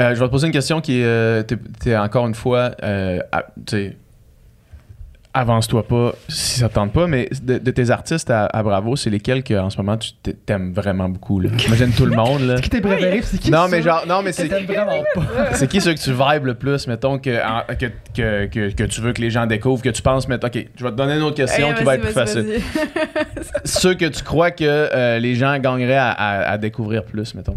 [0.00, 1.04] Euh, je vais te poser une question qui est.
[1.04, 2.72] euh, t'es- encore une fois.
[2.82, 3.44] euh, à-
[5.34, 8.96] avance-toi pas si ça te tente pas, mais de, de tes artistes à, à Bravo,
[8.96, 11.40] c'est lesquels que en ce moment tu t'a- t'aimes vraiment beaucoup?
[11.40, 11.48] Là?
[11.66, 12.42] Imagine tout le monde.
[12.42, 12.56] Là.
[12.58, 14.48] C'est qui tes préférés c'est qui Non, mais genre, non, mais c'est.
[14.48, 15.22] T'aimes vraiment pas.
[15.54, 18.82] C'est qui ceux que tu vibes le plus, mettons, que, en- que, que, que, que
[18.84, 21.14] tu veux que les gens découvrent, que tu penses, mais ok, je vais te donner
[21.16, 22.60] une autre question qui va être plus facile.
[23.64, 27.56] Ceux que tu crois que euh, les gens gagneraient à, à- à découvrir plus, mettons.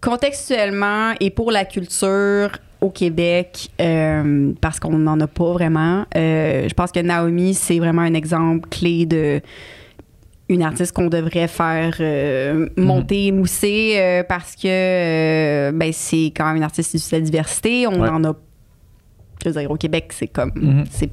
[0.00, 2.50] Contextuellement et pour la culture
[2.82, 7.78] au Québec, euh, parce qu'on n'en a pas vraiment, euh, je pense que Naomi, c'est
[7.78, 9.40] vraiment un exemple clé de
[10.48, 16.56] une artiste qu'on devrait faire euh, monter, mousser, euh, parce que ben, c'est quand même
[16.56, 17.86] une artiste issue de la diversité.
[17.86, 18.08] On Ouais.
[18.08, 18.34] en a,
[19.42, 20.52] je veux dire, au Québec, c'est comme...
[20.56, 20.84] Mhm.
[20.90, 21.08] c'est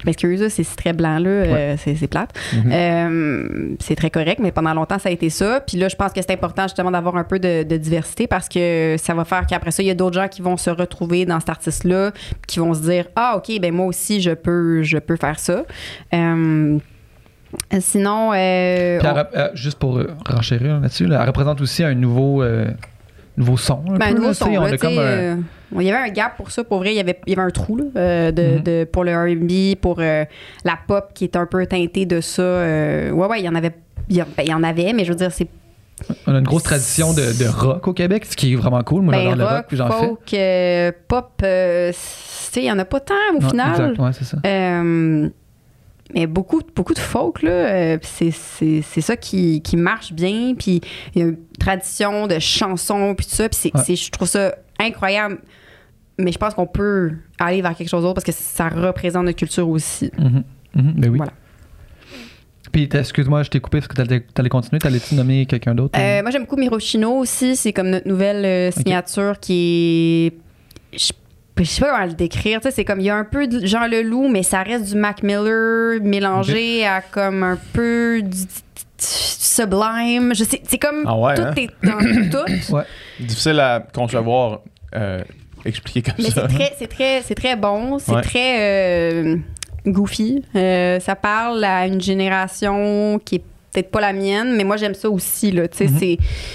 [0.00, 2.30] je m'excuse, là, c'est c'est très blanc, là, euh, c'est c'est plate.
[2.54, 2.72] Mhm.
[2.72, 5.60] Euh, c'est très correct, mais pendant longtemps, ça a été ça.
[5.60, 8.48] Puis là, je pense que c'est important justement d'avoir un peu de, de diversité parce
[8.48, 11.24] que ça va faire qu'après ça, il y a d'autres gens qui vont se retrouver
[11.26, 12.12] dans cet artiste-là,
[12.46, 15.64] qui vont se dire Ah, OK, ben moi aussi, je peux, je peux faire ça.
[16.14, 16.78] Euh,
[17.80, 22.42] sinon, Puis elle on- rep- juste pour renchérir là-dessus, là, elle représente aussi un nouveau,
[23.36, 23.82] nouveau son.
[23.90, 24.44] Un Ben, peu, nouveau là, son.
[24.46, 25.36] tu sais, on là, a comme un- euh,
[25.72, 26.64] il y avait un gap pour ça.
[26.64, 28.62] Pour vrai, il y avait, il y avait un trou là, euh, de, Mhm.
[28.62, 30.24] de- pour le R&B, pour euh,
[30.64, 32.42] la pop qui est un peu teintée de ça.
[32.42, 33.72] euh, ouais, ouais, il y en avait.
[34.08, 35.48] Il y, a- ben, il y en avait, mais je veux dire, c'est
[36.26, 39.00] on a une grosse tradition de, de rock au Québec, ce qui est vraiment cool.
[39.02, 40.06] Moi, ben, j'adore le rock, j'en fais.
[40.06, 41.32] folk, euh, pop.
[41.38, 43.70] tu sais, il y en a pas tant au Ouais, final.
[43.70, 44.36] exact, ouais, c'est ça.
[46.10, 48.30] Euh, mais beaucoup, beaucoup de folk, là, euh, c'est,
[49.00, 50.54] ça qui, qui marche bien.
[50.58, 50.80] Puis
[51.14, 53.48] il y a une tradition de chansons, puis tout ça.
[53.48, 53.96] Puis Ouais.
[53.96, 55.38] je trouve ça incroyable.
[56.18, 59.38] Mais je pense qu'on peut aller vers quelque chose d'autre parce que ça représente notre
[59.38, 60.10] culture aussi.
[60.74, 61.16] Ben oui.
[61.16, 61.32] Voilà.
[62.72, 64.78] Puis, excuse-moi, je t'ai coupé parce que t'allais, t'allais continuer.
[64.78, 65.98] T'allais-tu nommer quelqu'un d'autre?
[65.98, 67.56] Euh, moi, j'aime beaucoup Mirochino aussi.
[67.56, 70.32] C'est comme notre nouvelle euh, signature qui
[70.92, 70.98] est.
[70.98, 71.12] Je,
[71.64, 72.60] je sais pas comment le décrire.
[72.60, 74.84] Tu sais, c'est comme il y a un peu de Jean Leloup, mais ça reste
[74.92, 78.46] du Mac Miller mélangé à comme un peu du, du
[78.98, 80.34] sublime.
[80.34, 81.54] Je sais, c'est comme Ah ouais, tout hein?
[81.56, 81.98] est dans
[82.30, 82.76] tout.
[83.20, 84.60] Difficile à concevoir,
[84.94, 85.20] euh,
[85.64, 86.46] expliquer comme Mais ça.
[86.48, 87.98] c'est très, c'est très, c'est très bon.
[87.98, 88.22] C'est Ouais.
[88.22, 89.36] très euh,
[89.86, 90.42] goofy.
[90.54, 93.44] Euh, ça parle à une génération qui est
[93.76, 95.68] peut-être pas la mienne, mais moi j'aime ça aussi là.
[95.68, 95.98] Tu sais, Mhm.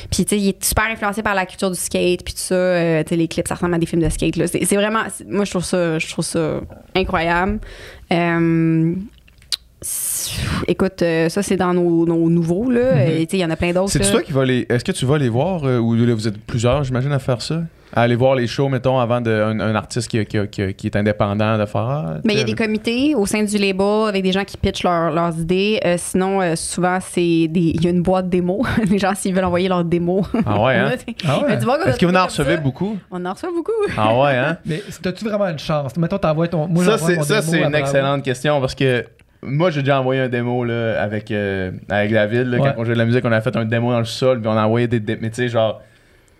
[0.10, 2.56] puis tu sais, il est super influencé par la culture du skate, puis tout ça.
[2.56, 4.48] euh, tu sais, les clips, ça ressemble à des films de skate là.
[4.48, 6.62] C'est, c'est vraiment, moi je trouve ça, je trouve ça
[6.96, 7.60] incroyable.
[8.12, 8.94] Euh,
[10.68, 12.96] écoute, euh, ça c'est dans nos, nos nouveaux là.
[12.96, 13.26] Mhm.
[13.32, 13.92] Il y en a plein d'autres.
[13.92, 14.66] C'est toi qui vas les.
[14.70, 17.62] Est-ce que tu vas les voir euh, ou vous êtes plusieurs, j'imagine, à faire ça?
[17.94, 20.88] À aller voir les shows, mettons, avant de, un, un artiste qui, qui- qui- qui
[20.88, 21.82] est indépendant de faire.
[21.82, 24.56] ah, Mais il y a des comités au sein du label avec des gens qui
[24.58, 25.80] pitchent leur- leurs idées.
[25.86, 28.64] Euh, sinon, euh, souvent, c'est des, il y a une boîte démo.
[28.90, 30.26] les gens, s'ils veulent envoyer leurs démos.
[30.46, 30.92] Ah ouais, hein?
[31.28, 31.54] Ah ouais?
[31.54, 32.98] Est-ce que vous en recevez beaucoup?
[33.12, 33.72] On en reçoit beaucoup.
[33.98, 34.58] Ah ouais, hein?
[34.66, 35.96] Mais t'as-tu vraiment une chance?
[35.98, 36.68] Mettons, t'envoies ton.
[36.68, 37.76] Moi, ça, c'est, ça, démo une Bravo.
[37.86, 39.06] excellente question parce que
[39.44, 42.48] moi, j'ai déjà envoyé un démo là, avec, euh, avec David.
[42.48, 42.70] Là, Ouais.
[42.76, 44.48] Quand on jouait de la musique, on a fait un démo dans le sol, puis
[44.48, 45.00] on a envoyé des.
[45.00, 45.82] dé- Mais tu sais, genre,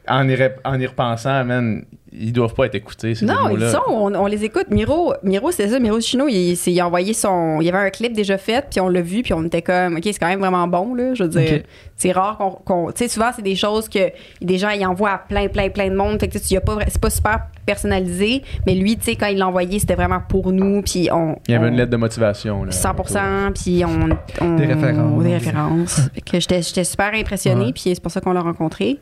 [0.08, 3.80] en y, en y repensant, man, ils doivent pas être écoutés, ces Non, ils sont,
[3.90, 4.68] on, on les écoute.
[4.70, 7.60] Miro, Miro c'est ça, Miro Chino, il, il a envoyé son.
[7.62, 9.96] Il y avait un clip déjà fait, puis on l'a vu, puis on était comme,
[9.96, 11.14] OK, c'est quand même vraiment bon, là.
[11.14, 11.62] Je veux dire,
[11.96, 12.88] c'est rare qu'on.
[12.92, 14.12] tu sais, souvent, c'est des choses que
[14.42, 16.20] des gens, ils envoient à plein, plein, plein de monde.
[16.20, 19.48] Fait que tu pas, c'est pas super personnalisé, mais lui, tu sais, quand il l'a
[19.48, 21.38] envoyé, c'était vraiment pour nous, puis on.
[21.48, 22.64] Il y avait on- une lettre de motivation.
[22.66, 24.10] Là, 100%, puis on,
[24.44, 25.24] on- Des références.
[25.24, 26.02] Des références.
[26.14, 27.72] Fait que j'étais, j'étais super impressionnée, Ouais.
[27.72, 29.00] puis c'est pour ça qu'on l'a rencontré.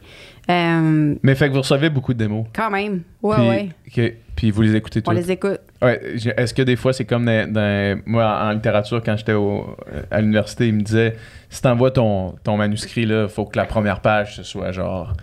[0.49, 2.45] Euh, Mais fait que vous recevez beaucoup de démos.
[2.55, 2.98] quand même.
[3.21, 3.69] Ouais, puis, ouais.
[4.09, 5.19] ok, puis vous les écoutez On toutes.
[5.19, 5.59] les écoute.
[5.81, 6.01] Ouais,
[6.37, 9.75] Est-ce que des fois, c'est comme dans, dans- moi en, en littérature, quand j'étais au-
[10.11, 11.15] à l'université, il me disait
[11.49, 15.13] si t'envoies ton, ton manuscrit, là, faut que la première page, ce soit genre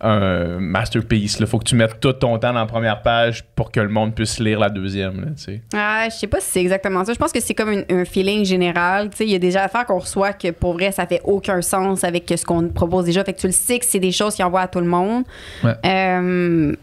[0.00, 1.38] un masterpiece.
[1.40, 3.88] Il faut que tu mettes tout ton temps dans la première page pour que le
[3.88, 5.20] monde puisse lire la deuxième.
[5.20, 5.62] Là, tu sais.
[5.74, 7.14] Ah, je sais pas si c'est exactement ça.
[7.14, 9.08] Je pense que c'est comme une- un feeling général.
[9.10, 11.62] Tu sais, il y a des affaires qu'on reçoit que pour vrai, ça fait aucun
[11.62, 13.24] sens avec ce qu'on propose déjà.
[13.24, 15.24] Fait que tu le sais que c'est des choses qui envoient à tout le monde.
[15.62, 15.72] Ouais.
[15.86, 16.74] Euh,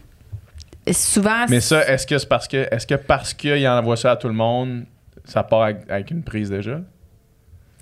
[0.90, 1.46] souvent.
[1.48, 4.28] Mais ça, est-ce que c'est parce que est-ce que parce qu'il envoie ça à tout
[4.28, 4.84] le monde,
[5.24, 6.80] ça part avec, une prise déjà?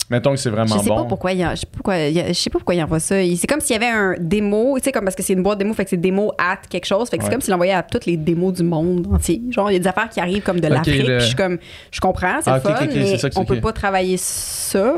[0.09, 0.95] Mettons que c'est je vraiment sais bon.
[0.97, 2.75] pas pourquoi il a- je sais pas pourquoi il y a- je sais pas pourquoi
[2.75, 3.15] il envoie ça.
[3.37, 5.57] C'est comme s'il y avait un démo, tu sais comme parce que c'est une boîte
[5.59, 7.81] démo, fait que c'est démo at quelque chose, fait que c'est comme s'il envoyait à
[7.81, 9.41] toutes les démos du monde entier.
[9.51, 11.57] Genre il y a des affaires qui arrivent comme de l'Afrique, le- je suis comme
[11.91, 14.17] je comprends, c'est Ah, le ok, fun, ok, ok, mais ça on peut pas travailler
[14.17, 14.95] ça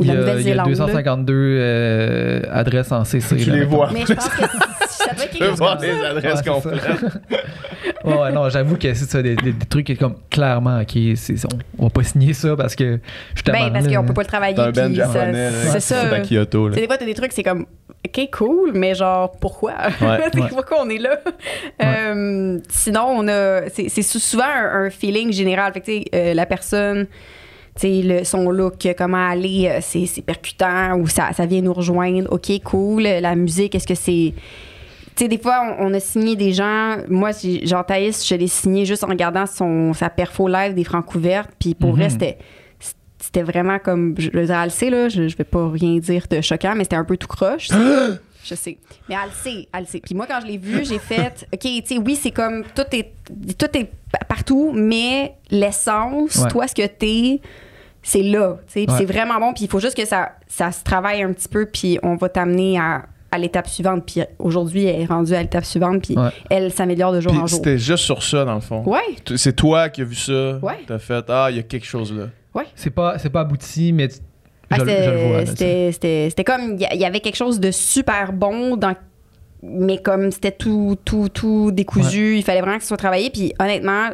[0.00, 0.66] ou Il la y a, il y a Nouvelle-Zélande.
[0.66, 0.70] là.
[0.72, 3.36] 252 euh, adresses en CC.
[3.36, 3.90] Tu là, les vois.
[3.92, 4.40] Mais je pense que
[4.88, 6.08] ça doit être quelque chose voir comme les ça.
[6.08, 6.82] adresses Ouais, c'est complètes.
[8.04, 10.98] Ouais, non, j'avoue que c'est ça, des, des- des trucs qui est comme clairement, ok,
[11.16, 12.98] c'est, on, on va pas signer ça parce que
[13.34, 13.58] justement.
[13.58, 14.54] Ben, parce qu'on peut pas le travailler.
[14.54, 16.00] T'as un ça- japonais, là, C'est ça.
[16.14, 16.64] à Kyoto.
[16.64, 16.74] Tu Là.
[16.76, 17.66] sais, des fois, t'as des trucs, c'est comme,
[18.06, 19.74] OK, cool, mais genre, pourquoi?
[20.00, 20.06] Ouais.
[20.34, 20.48] Ouais.
[20.48, 21.18] pourquoi on est là?
[21.82, 23.68] Euh, sinon, on a.
[23.68, 25.72] C'est c'est sou- souvent un, un feeling général.
[25.74, 27.06] Fait que, tu sais, euh, la personne.
[27.76, 31.62] Tu sais, le, son look, comment aller, euh, c'est c'est percutant ou ça, ça vient
[31.62, 32.32] nous rejoindre.
[32.32, 33.02] OK, cool.
[33.02, 34.34] La musique, est-ce que c'est.
[35.16, 36.96] Tu sais, des fois, on, on a signé des gens.
[37.08, 37.30] Moi,
[37.64, 41.50] genre Thaïs, je l'ai signé juste en regardant son, sa perfo live des francs couvertes.
[41.58, 42.10] Puis pour vrai, Mhm.
[42.10, 46.84] c'était vraiment comme je le là je, je vais pas rien dire de choquant mais
[46.84, 47.68] c'était un peu tout croche.
[48.44, 50.84] je sais mais elle le sait elle le sait puis moi quand je l'ai vu
[50.84, 53.12] j'ai fait ok tu sais oui c'est comme tout est
[53.58, 56.48] tout est pa- partout mais l'essence Ouais.
[56.48, 57.40] toi ce que t'es
[58.02, 58.98] c'est là tu sais puis Ouais.
[59.00, 61.66] c'est vraiment bon puis il faut juste que ça ça se travaille un petit peu
[61.66, 65.64] puis on va t'amener à à l'étape suivante puis aujourd'hui elle est rendue à l'étape
[65.64, 66.30] suivante puis Ouais.
[66.48, 68.82] elle s'améliore de jour Puis en jour c'était juste sur ça, dans le fond.
[68.86, 68.98] ouais
[69.36, 70.58] C'est toi qui as vu ça.
[70.60, 70.78] Ouais.
[70.86, 72.24] T'as fait Ah, il y a quelque chose là.
[72.74, 74.16] C'est pas, c'est pas abouti, mais tu-
[74.70, 74.76] Ah,
[75.46, 78.94] c'était- comme, il y, avait quelque chose de super bon dans
[79.62, 83.28] mais comme c'était tout, tout, tout décousu, il fallait vraiment que ce soit travaillé.
[83.28, 84.08] Puis honnêtement,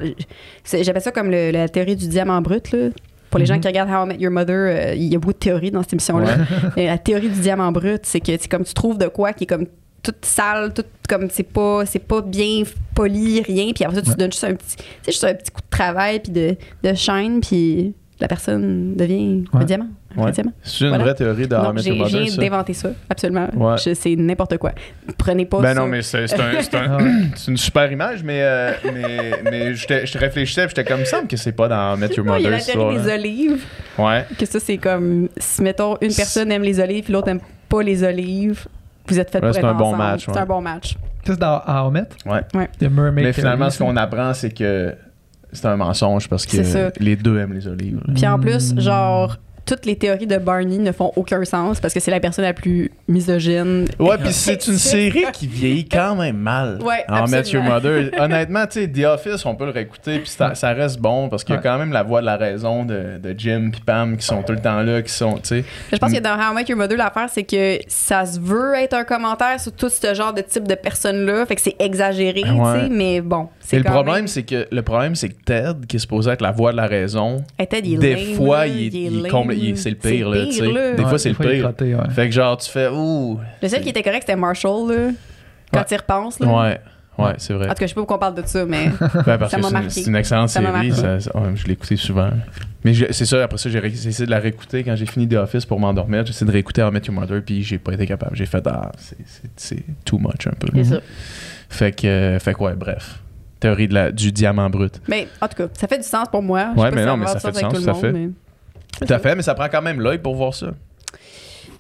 [0.65, 2.73] j'appelle ça comme le- la théorie du diamant brut.
[2.73, 2.89] Là.
[3.31, 3.61] Pour les gens Mhm.
[3.61, 5.83] qui regardent How I Met Your Mother, euh, il y a beaucoup de théories dans
[5.83, 6.27] cette émission-là.
[6.77, 9.47] La théorie du diamant brut, c'est que c'est comme tu trouves de quoi qui est
[9.47, 9.67] comme
[10.03, 12.63] toute sale, tout comme c'est pas c'est pas bien
[12.97, 13.71] poli, rien.
[13.73, 14.17] Puis après ça, tu Ouais.
[14.17, 14.77] donnes juste un petit,
[15.07, 19.59] juste un petit coup de travail puis de, de shine, puis la personne devient un
[19.59, 19.65] Ouais.
[19.67, 19.89] diamant.
[20.17, 20.31] Un Ouais.
[20.33, 20.53] diamant.
[20.63, 21.05] C'est une Voilà.
[21.05, 22.41] vraie théorie de How Met j'ai Mother, viens ça.
[22.41, 23.49] d'inventer ça, absolument.
[23.55, 23.77] Ouais.
[23.95, 24.73] C'est n'importe quoi.
[25.19, 25.81] Prenez pas Ben ça.
[25.81, 26.33] non, mais c'est
[26.75, 26.99] un- un-
[27.49, 31.29] une super image, mais, euh, mais, mais j'étais- je réfléchissais, j'étais comme ça, me semble
[31.29, 32.67] que c'est pas dans Met Your Non, il y a Mother.
[32.67, 33.65] la théorie des olives,
[33.99, 34.25] Ouais.
[34.39, 38.03] que ça, c'est comme si, mettons, une personne aime les olives l'autre aime pas les
[38.03, 38.67] olives,
[39.09, 39.99] vous êtes fait Ouais, pour c'est être un bon ensemble.
[40.03, 40.39] match, C'est ouais.
[40.39, 40.93] un bon match.
[41.27, 42.05] Ça, c'est dans à Homet.
[42.25, 42.41] Ouais.
[42.79, 43.25] The Mermaid.
[43.27, 44.95] Mais finalement, ce qu'on apprend, c'est que
[45.57, 46.57] c'est un mensonge parce que
[47.03, 48.01] les deux aiment les olives.
[48.15, 48.81] Puis en plus, Mm.
[48.81, 52.45] genre, toutes les théories de Barney ne font aucun sens parce que c'est la personne
[52.45, 53.87] la plus misogyne.
[53.99, 56.79] Ouais, puis c'est une série qui vieillit quand même mal.
[56.83, 57.71] Ouais, En Met Your absolument.
[57.75, 58.11] Mother.
[58.21, 61.43] Honnêtement, tu sais, The Office, on peut le réécouter, puis ça, ça reste bon parce
[61.43, 64.17] qu'il y a quand même la voix de la raison de, de Jim puis Pam
[64.17, 65.65] qui sont tout le temps là, qui sont, tu sais.
[65.93, 68.75] Je pense que dans How I Met Your Mother, l'affaire, c'est que ça se veut
[68.77, 71.45] être un commentaire sur tout ce genre de type de personnes-là.
[71.45, 72.83] Fait que c'est exagéré, tu Ouais.
[72.83, 73.49] sais, mais bon.
[73.67, 76.31] Et C'est le problème, même- c'est que le problème, c'est que Ted, qui est supposé
[76.31, 78.87] être la voix de la raison, Hey, Ted, il est des lame, fois, il est,
[78.93, 80.61] il c'est le pire, là, tu sais.
[80.63, 80.69] Des
[81.03, 81.63] Ouais, fois, c'est le pire.
[81.65, 82.11] crotté, ouais.
[82.11, 83.41] Fait que genre, tu fais, ouh.
[83.61, 85.11] Le seul qui était correct, c'était Marshall, là.
[85.73, 85.85] Quand Ouais.
[85.91, 86.47] il repense, là.
[86.47, 86.81] Ouais,
[87.19, 87.67] ouais, c'est vrai.
[87.67, 88.87] En tout cas, je sais pas pourquoi on parle de ça, mais.
[88.87, 88.91] Ouais,
[89.39, 89.91] parce Ça que m'a c'est une, marqué.
[89.91, 90.73] c'est une excellente Ça série.
[90.73, 90.93] marqué.
[90.93, 92.31] ça- ça- ouais, je l'ai écouté souvent.
[92.85, 95.07] Mais je- c'est ça, après ça, j'ai ré- j'ai essayé de la réécouter quand j'ai
[95.07, 96.25] fini The Office pour m'endormir.
[96.25, 98.37] J'ai essayé de réécouter How I Met Your Mother, puis j'ai pas été capable.
[98.37, 100.69] J'ai fait, ah, c'est- c'est c'est too much un peu.
[100.77, 101.01] c'est ça.
[101.69, 103.19] Fait que, euh, fait que ouais, bref.
[103.61, 105.01] Théorie de la, du diamant brut.
[105.09, 106.73] Mais en tout cas, ça fait du sens pour moi.
[106.77, 108.13] Pas mais non, mais ça fait du sens, tout à fait.
[108.13, 110.69] Tout à fait, mais ça prend quand même l'œil pour voir ça.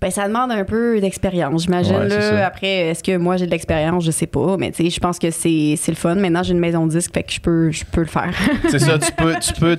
[0.00, 1.96] Ben, ça demande un peu d'expérience, j'imagine.
[1.96, 2.46] Ouais, ça.
[2.46, 4.04] Après, est-ce que moi j'ai de l'expérience?
[4.04, 4.56] Je sais pas.
[4.58, 6.14] Mais tu sais, je pense que c'est le fun.
[6.16, 8.34] Maintenant, j'ai une maison de disque, fait que je peux, je peux le faire.
[8.68, 9.76] C'est ça, tu peux, tu peux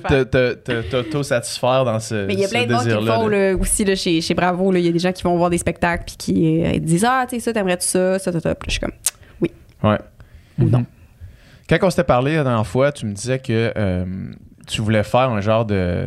[0.90, 3.54] t'auto-satisfaire dans ce, Mais il y a plein de gens qui le font là.
[3.56, 4.72] aussi là, chez, chez Bravo.
[4.74, 7.24] Il y a des gens qui vont voir des spectacles puis qui euh, disent Ah,
[7.28, 8.54] tu sais, ça, t'aimerais-tu ça, ça, ça, ça.
[8.54, 8.92] Puis je suis comme
[9.82, 9.98] Ouais.
[10.58, 10.84] Ou non.
[11.68, 14.04] Quand on s'était parlé la dernière fois, tu me disais que euh,
[14.66, 16.06] tu voulais faire un genre de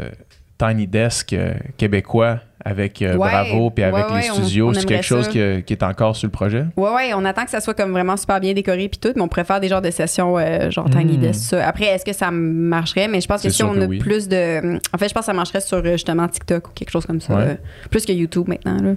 [0.57, 4.69] Tiny Desk euh, québécois avec euh, Ouais, Bravo puis avec ouais, les on- studios.
[4.69, 6.65] on C'est quelque chose que- qui est encore sur le projet?
[6.77, 9.21] Ouais, ouais, on attend que ça soit comme vraiment super bien décoré puis tout, mais
[9.23, 11.21] on préfère des genres de sessions euh, genre Tiny Mm.
[11.21, 11.39] Desk.
[11.41, 11.67] ça.
[11.67, 13.07] Après, est-ce que ça marcherait?
[13.07, 13.97] Mais je pense que si on que a oui.
[13.97, 14.77] plus de.
[14.93, 17.35] En fait, je pense que ça marcherait sur justement TikTok ou quelque chose comme ça.
[17.35, 17.57] Ouais.
[17.89, 18.77] plus que YouTube maintenant.
[18.81, 18.91] Là.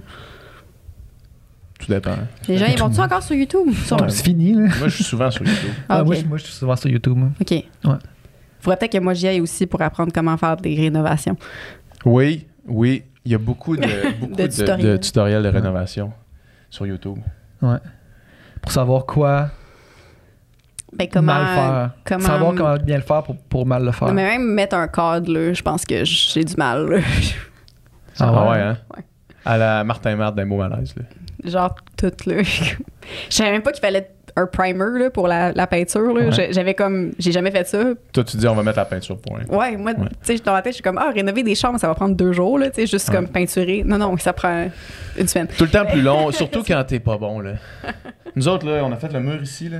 [1.85, 2.15] Tout dépend.
[2.47, 3.71] Les gens, ils vont-tu encore sur YouTube?
[3.85, 4.09] Sur- Ouais.
[4.09, 4.61] C'est fini, là.
[4.79, 5.69] Moi, je suis souvent sur YouTube.
[5.89, 7.15] Ah, Ah, moi, je, moi, je suis souvent sur YouTube.
[7.15, 7.29] moi.
[7.39, 7.63] OK.
[8.59, 11.37] Faudrait peut-être que moi j'y aille aussi pour apprendre comment faire des rénovations.
[12.03, 13.03] Oui, oui.
[13.23, 13.83] Il y a beaucoup de,
[14.19, 14.87] beaucoup De de, tutoriels.
[14.87, 16.11] de tutoriels de rénovation
[16.71, 17.19] sur YouTube.
[17.61, 17.77] Ouais.
[18.61, 19.49] Pour savoir quoi
[20.93, 21.33] Ben, comment.
[21.33, 21.91] mal faire.
[22.05, 24.07] comment- Savoir comment bien le faire pour, pour mal le faire.
[24.07, 26.87] Non, mais même mettre un cadre, là, je pense que j'ai du mal.
[26.89, 26.99] là.
[28.19, 28.49] Ah Ah ouais?
[28.51, 28.77] ouais, hein?
[28.97, 29.03] Ouais.
[29.45, 30.95] À la Martin Marthe d'un beau malaise.
[30.97, 31.03] Là.
[31.45, 32.41] Genre tout, là.
[32.43, 32.75] Je
[33.29, 36.13] savais même pas qu'il fallait un primer là, pour la, la peinture.
[36.13, 36.29] Là.
[36.29, 36.47] Ouais.
[36.51, 37.11] J'avais comme.
[37.19, 37.83] J'ai jamais fait ça.
[38.11, 39.41] Toi, tu dis, on va mettre la peinture point.
[39.49, 40.07] Ouais, moi, Ouais.
[40.25, 42.15] tu sais, dans ma tête, je suis comme, ah, rénover des chambres, ça va prendre
[42.15, 43.15] deux jours, là, tu sais, juste Ouais.
[43.15, 43.83] comme peinturer.
[43.85, 44.67] Non, non, ça prend
[45.17, 45.47] une semaine.
[45.57, 47.39] Tout le temps plus long, surtout quand t'es pas bon.
[47.39, 47.53] Là.
[48.35, 49.69] Nous autres, là, on a fait le mur ici.
[49.69, 49.77] Là.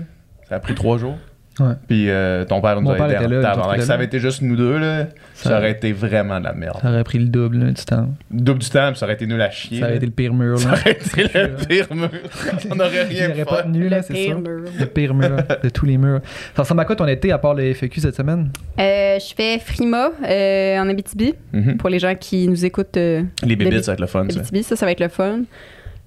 [0.48, 1.18] Ça a pris trois jours.
[1.60, 1.74] Ouais.
[1.88, 4.58] Puis euh, ton père nous Mon a aidé là, Si ça avait été juste nous
[4.58, 6.78] deux, là, ça, Ça- aurait été vraiment de la merde.
[6.82, 8.10] Ça aurait pris le double là, du temps.
[8.30, 9.80] Double du temps, puis ça aurait été nul à chier.
[9.80, 10.60] Ça aurait été le pire mur.
[10.60, 10.76] Ça Là.
[10.78, 12.10] aurait été le pire mur.
[12.72, 13.46] on n'aurait rien fait.
[13.46, 14.42] pas tenu, là, Le c'est pire ça.
[14.42, 14.62] mur.
[14.80, 16.20] Le pire mur de tous les murs.
[16.56, 18.50] Ça ressemble à quoi ton été à part le FAQ cette semaine?
[18.80, 21.78] Euh, je fais Frima euh, en Abitibi Mhm.
[21.78, 22.98] pour les gens qui nous écoutent.
[22.98, 24.26] euh, Les bébites, ça va être le fun.
[24.30, 24.40] Ça.
[24.40, 25.40] Abitibi, ça, ça va être le fun.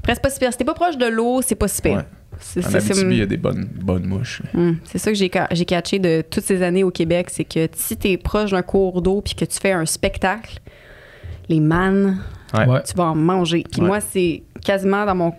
[0.06, 0.52] C'est pas super.
[0.52, 1.96] Si t'es pas proche de l'eau, c'est pas super.
[1.96, 2.02] Ouais.
[2.40, 4.42] C'est En Abitibi, il y a des bonnes, bonnes mouches.
[4.54, 7.44] Hum, c'est ça que j'ai ca- j'ai catché de toutes ces années au Québec, c'est
[7.44, 10.58] que si t'es proche d'un cours d'eau puis que tu fais un spectacle,
[11.48, 12.18] les mannes,
[12.54, 12.82] Ouais.
[12.82, 13.62] Tu vas en manger.
[13.70, 13.86] Puis Ouais.
[13.88, 15.34] moi, c'est quasiment dans mon...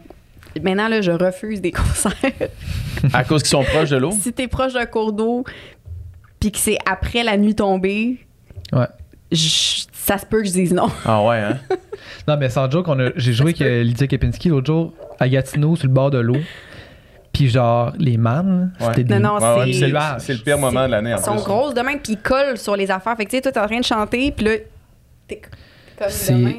[0.62, 2.14] Maintenant, là, je refuse des concerts.
[3.14, 4.12] À cause qu'ils sont proches de l'eau?
[4.12, 5.44] si t'es proche d'un cours d'eau
[6.40, 8.18] puis que c'est après la nuit tombée,
[8.72, 8.86] Ouais.
[9.32, 10.90] je- ça se peut que je dise non.
[11.04, 11.58] Ah ouais, hein?
[12.28, 15.28] Non, mais sans joke, on a- j'ai joué avec euh, Lydia Kepinski l'autre jour à
[15.28, 16.38] Gatineau sur le bord de l'eau.
[17.40, 18.88] Puis genre, les mannes, Ouais.
[18.88, 19.18] c'était des...
[19.20, 21.44] Non, non, Ouais, c'est- c'est le- c'est pire moment de l'année en Ils sont plus.
[21.44, 23.16] grosses de même puis ils collent sur les affaires.
[23.16, 24.52] Fait que tu sais, toi, t'es en train de chanter puis là,
[25.26, 25.42] t'es
[25.98, 26.54] comme C'est- de même.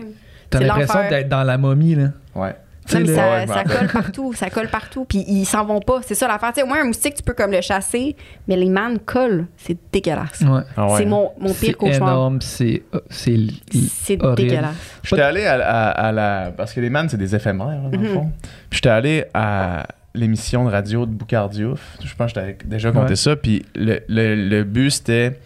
[0.48, 1.10] T'as c'est l'impression l'enfer.
[1.10, 2.08] d'être dans la momie, là.
[2.34, 2.54] Ouais.
[2.94, 6.00] Non, mais ça, Ouais, colle partout, ça colle partout, puis ils s'en vont pas.
[6.04, 6.48] C'est ça l'affaire.
[6.54, 8.16] Tu sais, au moins un moustique, tu peux comme le chasser,
[8.48, 9.46] mais les mannes collent.
[9.58, 10.40] C'est dégueulasse.
[10.40, 10.62] Ouais.
[10.76, 11.08] Ah ouais, c'est hein?
[11.08, 12.08] mon, mon C'est pire cauchemar.
[12.08, 12.82] énorme, c'est...
[12.94, 13.36] euh, C'est...
[13.70, 14.74] C'est dégueulasse.
[15.04, 16.52] J'étais allé à, à- à la.
[16.56, 18.14] Parce que les man, c'est des éphémères, là, dans le Mhm.
[18.14, 18.30] fond.
[18.70, 21.96] Puis j'étais allé à l'émission de radio de Boucard Diouf.
[22.04, 23.16] Je pense que je t'avais déjà compté Ouais.
[23.16, 23.36] ça.
[23.36, 25.38] Puis le, le- le but, c'était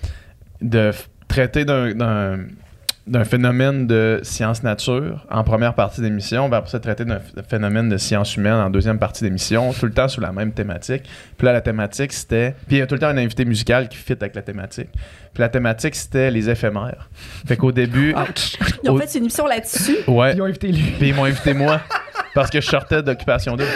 [0.63, 0.91] de
[1.29, 2.39] traiter d'un-
[3.25, 7.99] phénomène de science-nature en première partie d'émission, puis après ça, traiter d'un ph- phénomène de
[7.99, 11.03] science humaine en deuxième partie d'émission, tout le temps sous la même thématique.
[11.37, 12.55] Puis là, la thématique, c'était...
[12.67, 14.89] Puis il y a tout le temps un invité musical qui fit avec la thématique.
[15.35, 17.09] Puis la thématique, c'était les éphémères.
[17.47, 18.15] Fait qu'au début...
[18.85, 19.97] Ils ont Au- fait une émission là-dessus?
[20.07, 20.35] Ouais.
[20.35, 20.95] Ils ont invité lui.
[20.99, 21.81] Puis ils m'ont invité moi
[22.35, 23.69] parce que je sortais d'occupation double.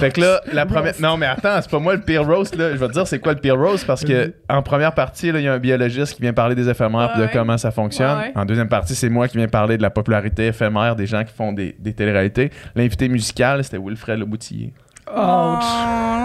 [0.00, 0.94] Fait que là, la première.
[1.00, 2.70] Non, mais attends, c'est pas moi le pire roast, là.
[2.72, 5.40] Je vais te dire c'est quoi le pire roast parce que en première partie, il
[5.40, 7.30] y a un biologiste qui vient parler des éphémères puis de Ouais.
[7.32, 8.18] comment ça fonctionne.
[8.18, 8.32] Ouais.
[8.34, 11.32] En deuxième partie, c'est moi qui viens parler de la popularité éphémère des gens qui
[11.32, 12.50] font des, des téléréalités.
[12.74, 14.72] L'invité musical, c'était Wilfred Leboutillier.
[15.08, 15.16] Ouch.
[15.16, 16.21] Oh.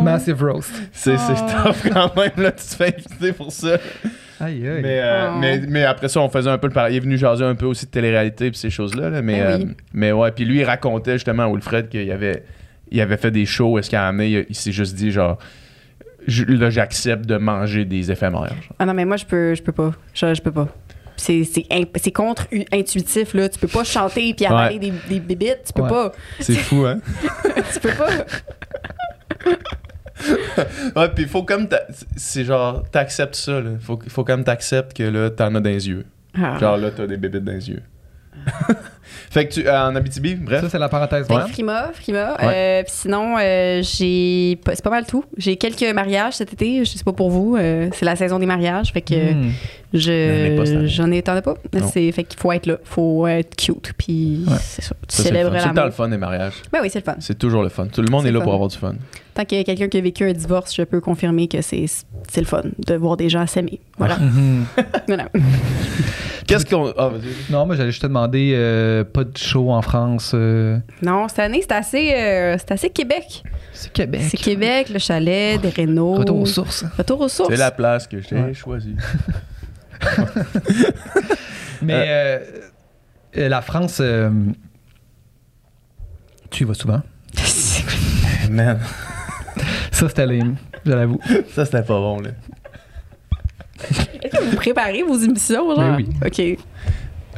[0.00, 0.70] Massive roast.
[0.92, 1.68] C'est c'est Oh.
[1.68, 2.52] tough quand même, là.
[2.52, 3.76] Tu te fais inviter pour ça.
[4.40, 4.80] Aïe, aïe.
[4.82, 5.38] Mais, euh, Oh.
[5.38, 6.94] mais, mais après ça, on faisait un peu le pareil.
[6.94, 9.10] Il est venu jaser un peu aussi de télé-réalité puis ces choses-là.
[9.10, 9.22] là.
[9.22, 9.66] Mais, Ben oui.
[9.70, 12.42] euh, mais ouais, puis lui, il racontait justement à Wilfred qu'il avait,
[12.90, 13.78] il avait fait des shows.
[13.78, 15.38] Est-ce qu'il a amené, il, il s'est juste dit genre,
[16.26, 18.48] je- là, j'accepte de manger des éphémères.
[18.48, 18.76] genre.
[18.78, 19.92] Ah non, mais moi, je peux, je peux pas.
[20.14, 20.68] Je, je peux pas.
[21.16, 21.44] C'est,
[22.12, 23.48] contre-intuitif, là.
[23.48, 25.60] Tu peux pas chanter puis avaler des, des bébites.
[25.66, 25.88] Tu peux Ouais.
[25.88, 26.12] pas.
[26.40, 26.98] C'est fou, hein?
[27.72, 28.08] Tu peux pas.
[30.96, 31.68] ouais, puis il faut comme.
[32.16, 33.70] C'est genre, t'acceptes ça, là.
[33.80, 36.04] Faut, faut comme t'acceptes que là, t'en as dans les yeux.
[36.40, 36.58] Ah.
[36.58, 37.82] Genre là, t'as des bébites dans les yeux.
[39.30, 39.68] fait que tu.
[39.68, 40.62] euh, en Abitibi, bref.
[40.62, 41.26] Ça, c'est la parenthèse.
[41.26, 41.48] Fait Ouais.
[41.48, 42.36] Frima, Frima.
[42.42, 44.58] Euh, puis sinon, euh, j'ai.
[44.66, 45.24] C'est pas mal tout.
[45.36, 46.84] J'ai quelques mariages cet été.
[46.84, 47.56] Je sais pas pour vous.
[47.56, 48.92] euh, c'est la saison des mariages.
[48.92, 49.50] Fait que Hmm.
[49.94, 51.22] J'en ai pas cette je, j'en ai.
[51.22, 51.54] T'en as pas?
[51.92, 52.78] C'est, fait qu'il faut être là.
[52.84, 53.92] Faut être cute.
[53.98, 54.56] Puis Ouais.
[54.60, 54.94] c'est ça.
[55.06, 55.58] Tu Ça, c'est le célèbres fun.
[55.60, 55.94] C'est le le l'amour.
[55.94, 56.54] fun des mariages.
[56.72, 57.16] Ben oui, c'est le fun.
[57.20, 57.86] C'est toujours le fun.
[57.92, 58.94] Tout le monde est là pour avoir du fun.
[59.34, 61.86] Tant qu'il y a quelqu'un qui a vécu un divorce, je peux confirmer que c'est,
[62.30, 63.80] c'est le fun de voir des gens s'aimer.
[63.98, 64.18] Voilà.
[64.18, 64.64] Mhm.
[65.08, 65.28] Voilà.
[66.46, 66.92] Qu'est-ce qu'on.
[66.98, 67.52] Ah, vas-y.
[67.52, 70.32] Non, moi, j'allais juste te demander, euh, pas de show en France.
[70.34, 73.42] euh, Non, cette année, c'est assez, euh, c'est assez Québec.
[73.72, 74.20] C'est Québec.
[74.28, 76.14] C'est Québec, le chalet, des rénaux.
[76.14, 76.84] Retour aux sources.
[76.98, 77.48] Retour aux sources.
[77.50, 78.52] C'est la place que j'ai Ouais.
[78.54, 78.96] choisie.
[81.82, 82.38] Mais euh,
[83.38, 84.30] euh, la France, euh,
[86.50, 87.00] tu y vas souvent?
[88.50, 88.78] Man.
[90.02, 90.56] Ça, c'était lame.
[90.84, 91.20] Je l'avoue.
[91.50, 92.30] Ça, c'était pas bon, là.
[94.22, 95.76] Est-ce que vous préparez vos émissions, genre?
[95.78, 96.08] Ben oui.
[96.26, 96.58] OK.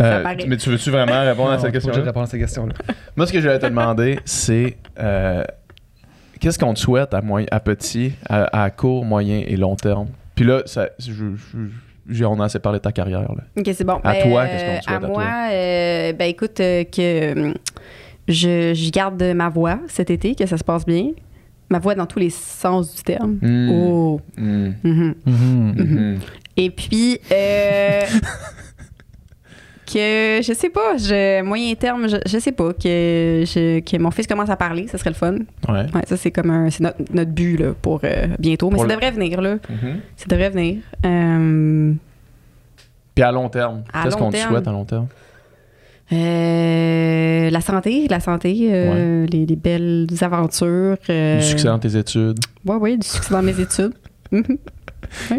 [0.00, 2.02] Euh, mais tu veux-tu vraiment répondre à cette je question-là?
[2.02, 2.72] réponde à cette question-là.
[3.16, 5.44] Moi, ce que je vais te demander, c'est euh,
[6.40, 10.08] qu'est-ce qu'on te souhaite à, moyen, à petit, à, à court, moyen et long terme?
[10.34, 11.68] Puis là, ça, je, je-
[12.08, 13.20] je- on a assez parlé de ta carrière.
[13.20, 13.44] Là.
[13.58, 14.00] OK, c'est bon.
[14.02, 15.48] À Ben, toi, euh, qu'est-ce qu'on te souhaite À à moi, toi?
[15.52, 17.54] euh, ben écoute, euh, que
[18.26, 21.10] je, je garde ma voix cet été, que ça se passe bien.
[21.70, 23.38] Ma voix dans tous les sens du terme.
[23.40, 23.70] Mm.
[23.70, 24.20] Oh.
[24.36, 24.68] Mm.
[24.84, 25.14] Mhm.
[25.26, 25.74] Mhm.
[25.76, 26.18] Mhm.
[26.56, 28.02] Et puis, euh,
[29.86, 34.10] que je sais pas, je, moyen terme, je, je sais pas, que, je- que mon
[34.10, 35.34] fils commence à parler, ça serait le fun.
[35.68, 35.86] Ouais.
[35.94, 38.70] Ouais, ça, c'est comme un, c'est notre, notre but là, pour euh, bientôt.
[38.70, 39.56] Mais Pour ça le- devrait venir, là.
[40.16, 40.78] Ça devrait venir.
[41.04, 41.92] Euh,
[43.14, 45.06] Puis à long terme, À qu'est-ce long qu'on te souhaite à long terme?
[46.12, 50.96] Euh, la santé, la santé, euh, les, les belles aventures.
[51.10, 52.38] euh, Du succès dans tes études.
[52.64, 53.92] Ouais, oui, du succès dans mes études.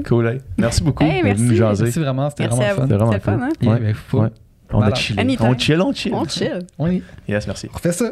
[0.08, 0.38] Cool, hey.
[0.60, 1.58] Merci beaucoup Hey, d'être venu merci.
[1.58, 1.84] jaser.
[1.86, 2.82] Merci vraiment, c'était Merci vraiment fun.
[2.84, 3.50] C'était vraiment fun, hein?
[3.68, 3.80] Ouais.
[3.80, 4.24] ben, faut-.
[4.72, 5.38] On a chillé.
[5.42, 6.14] On chill, on chill.
[6.14, 6.60] On chill.
[6.78, 7.68] On y Yes, merci.
[7.74, 8.12] On fait ça.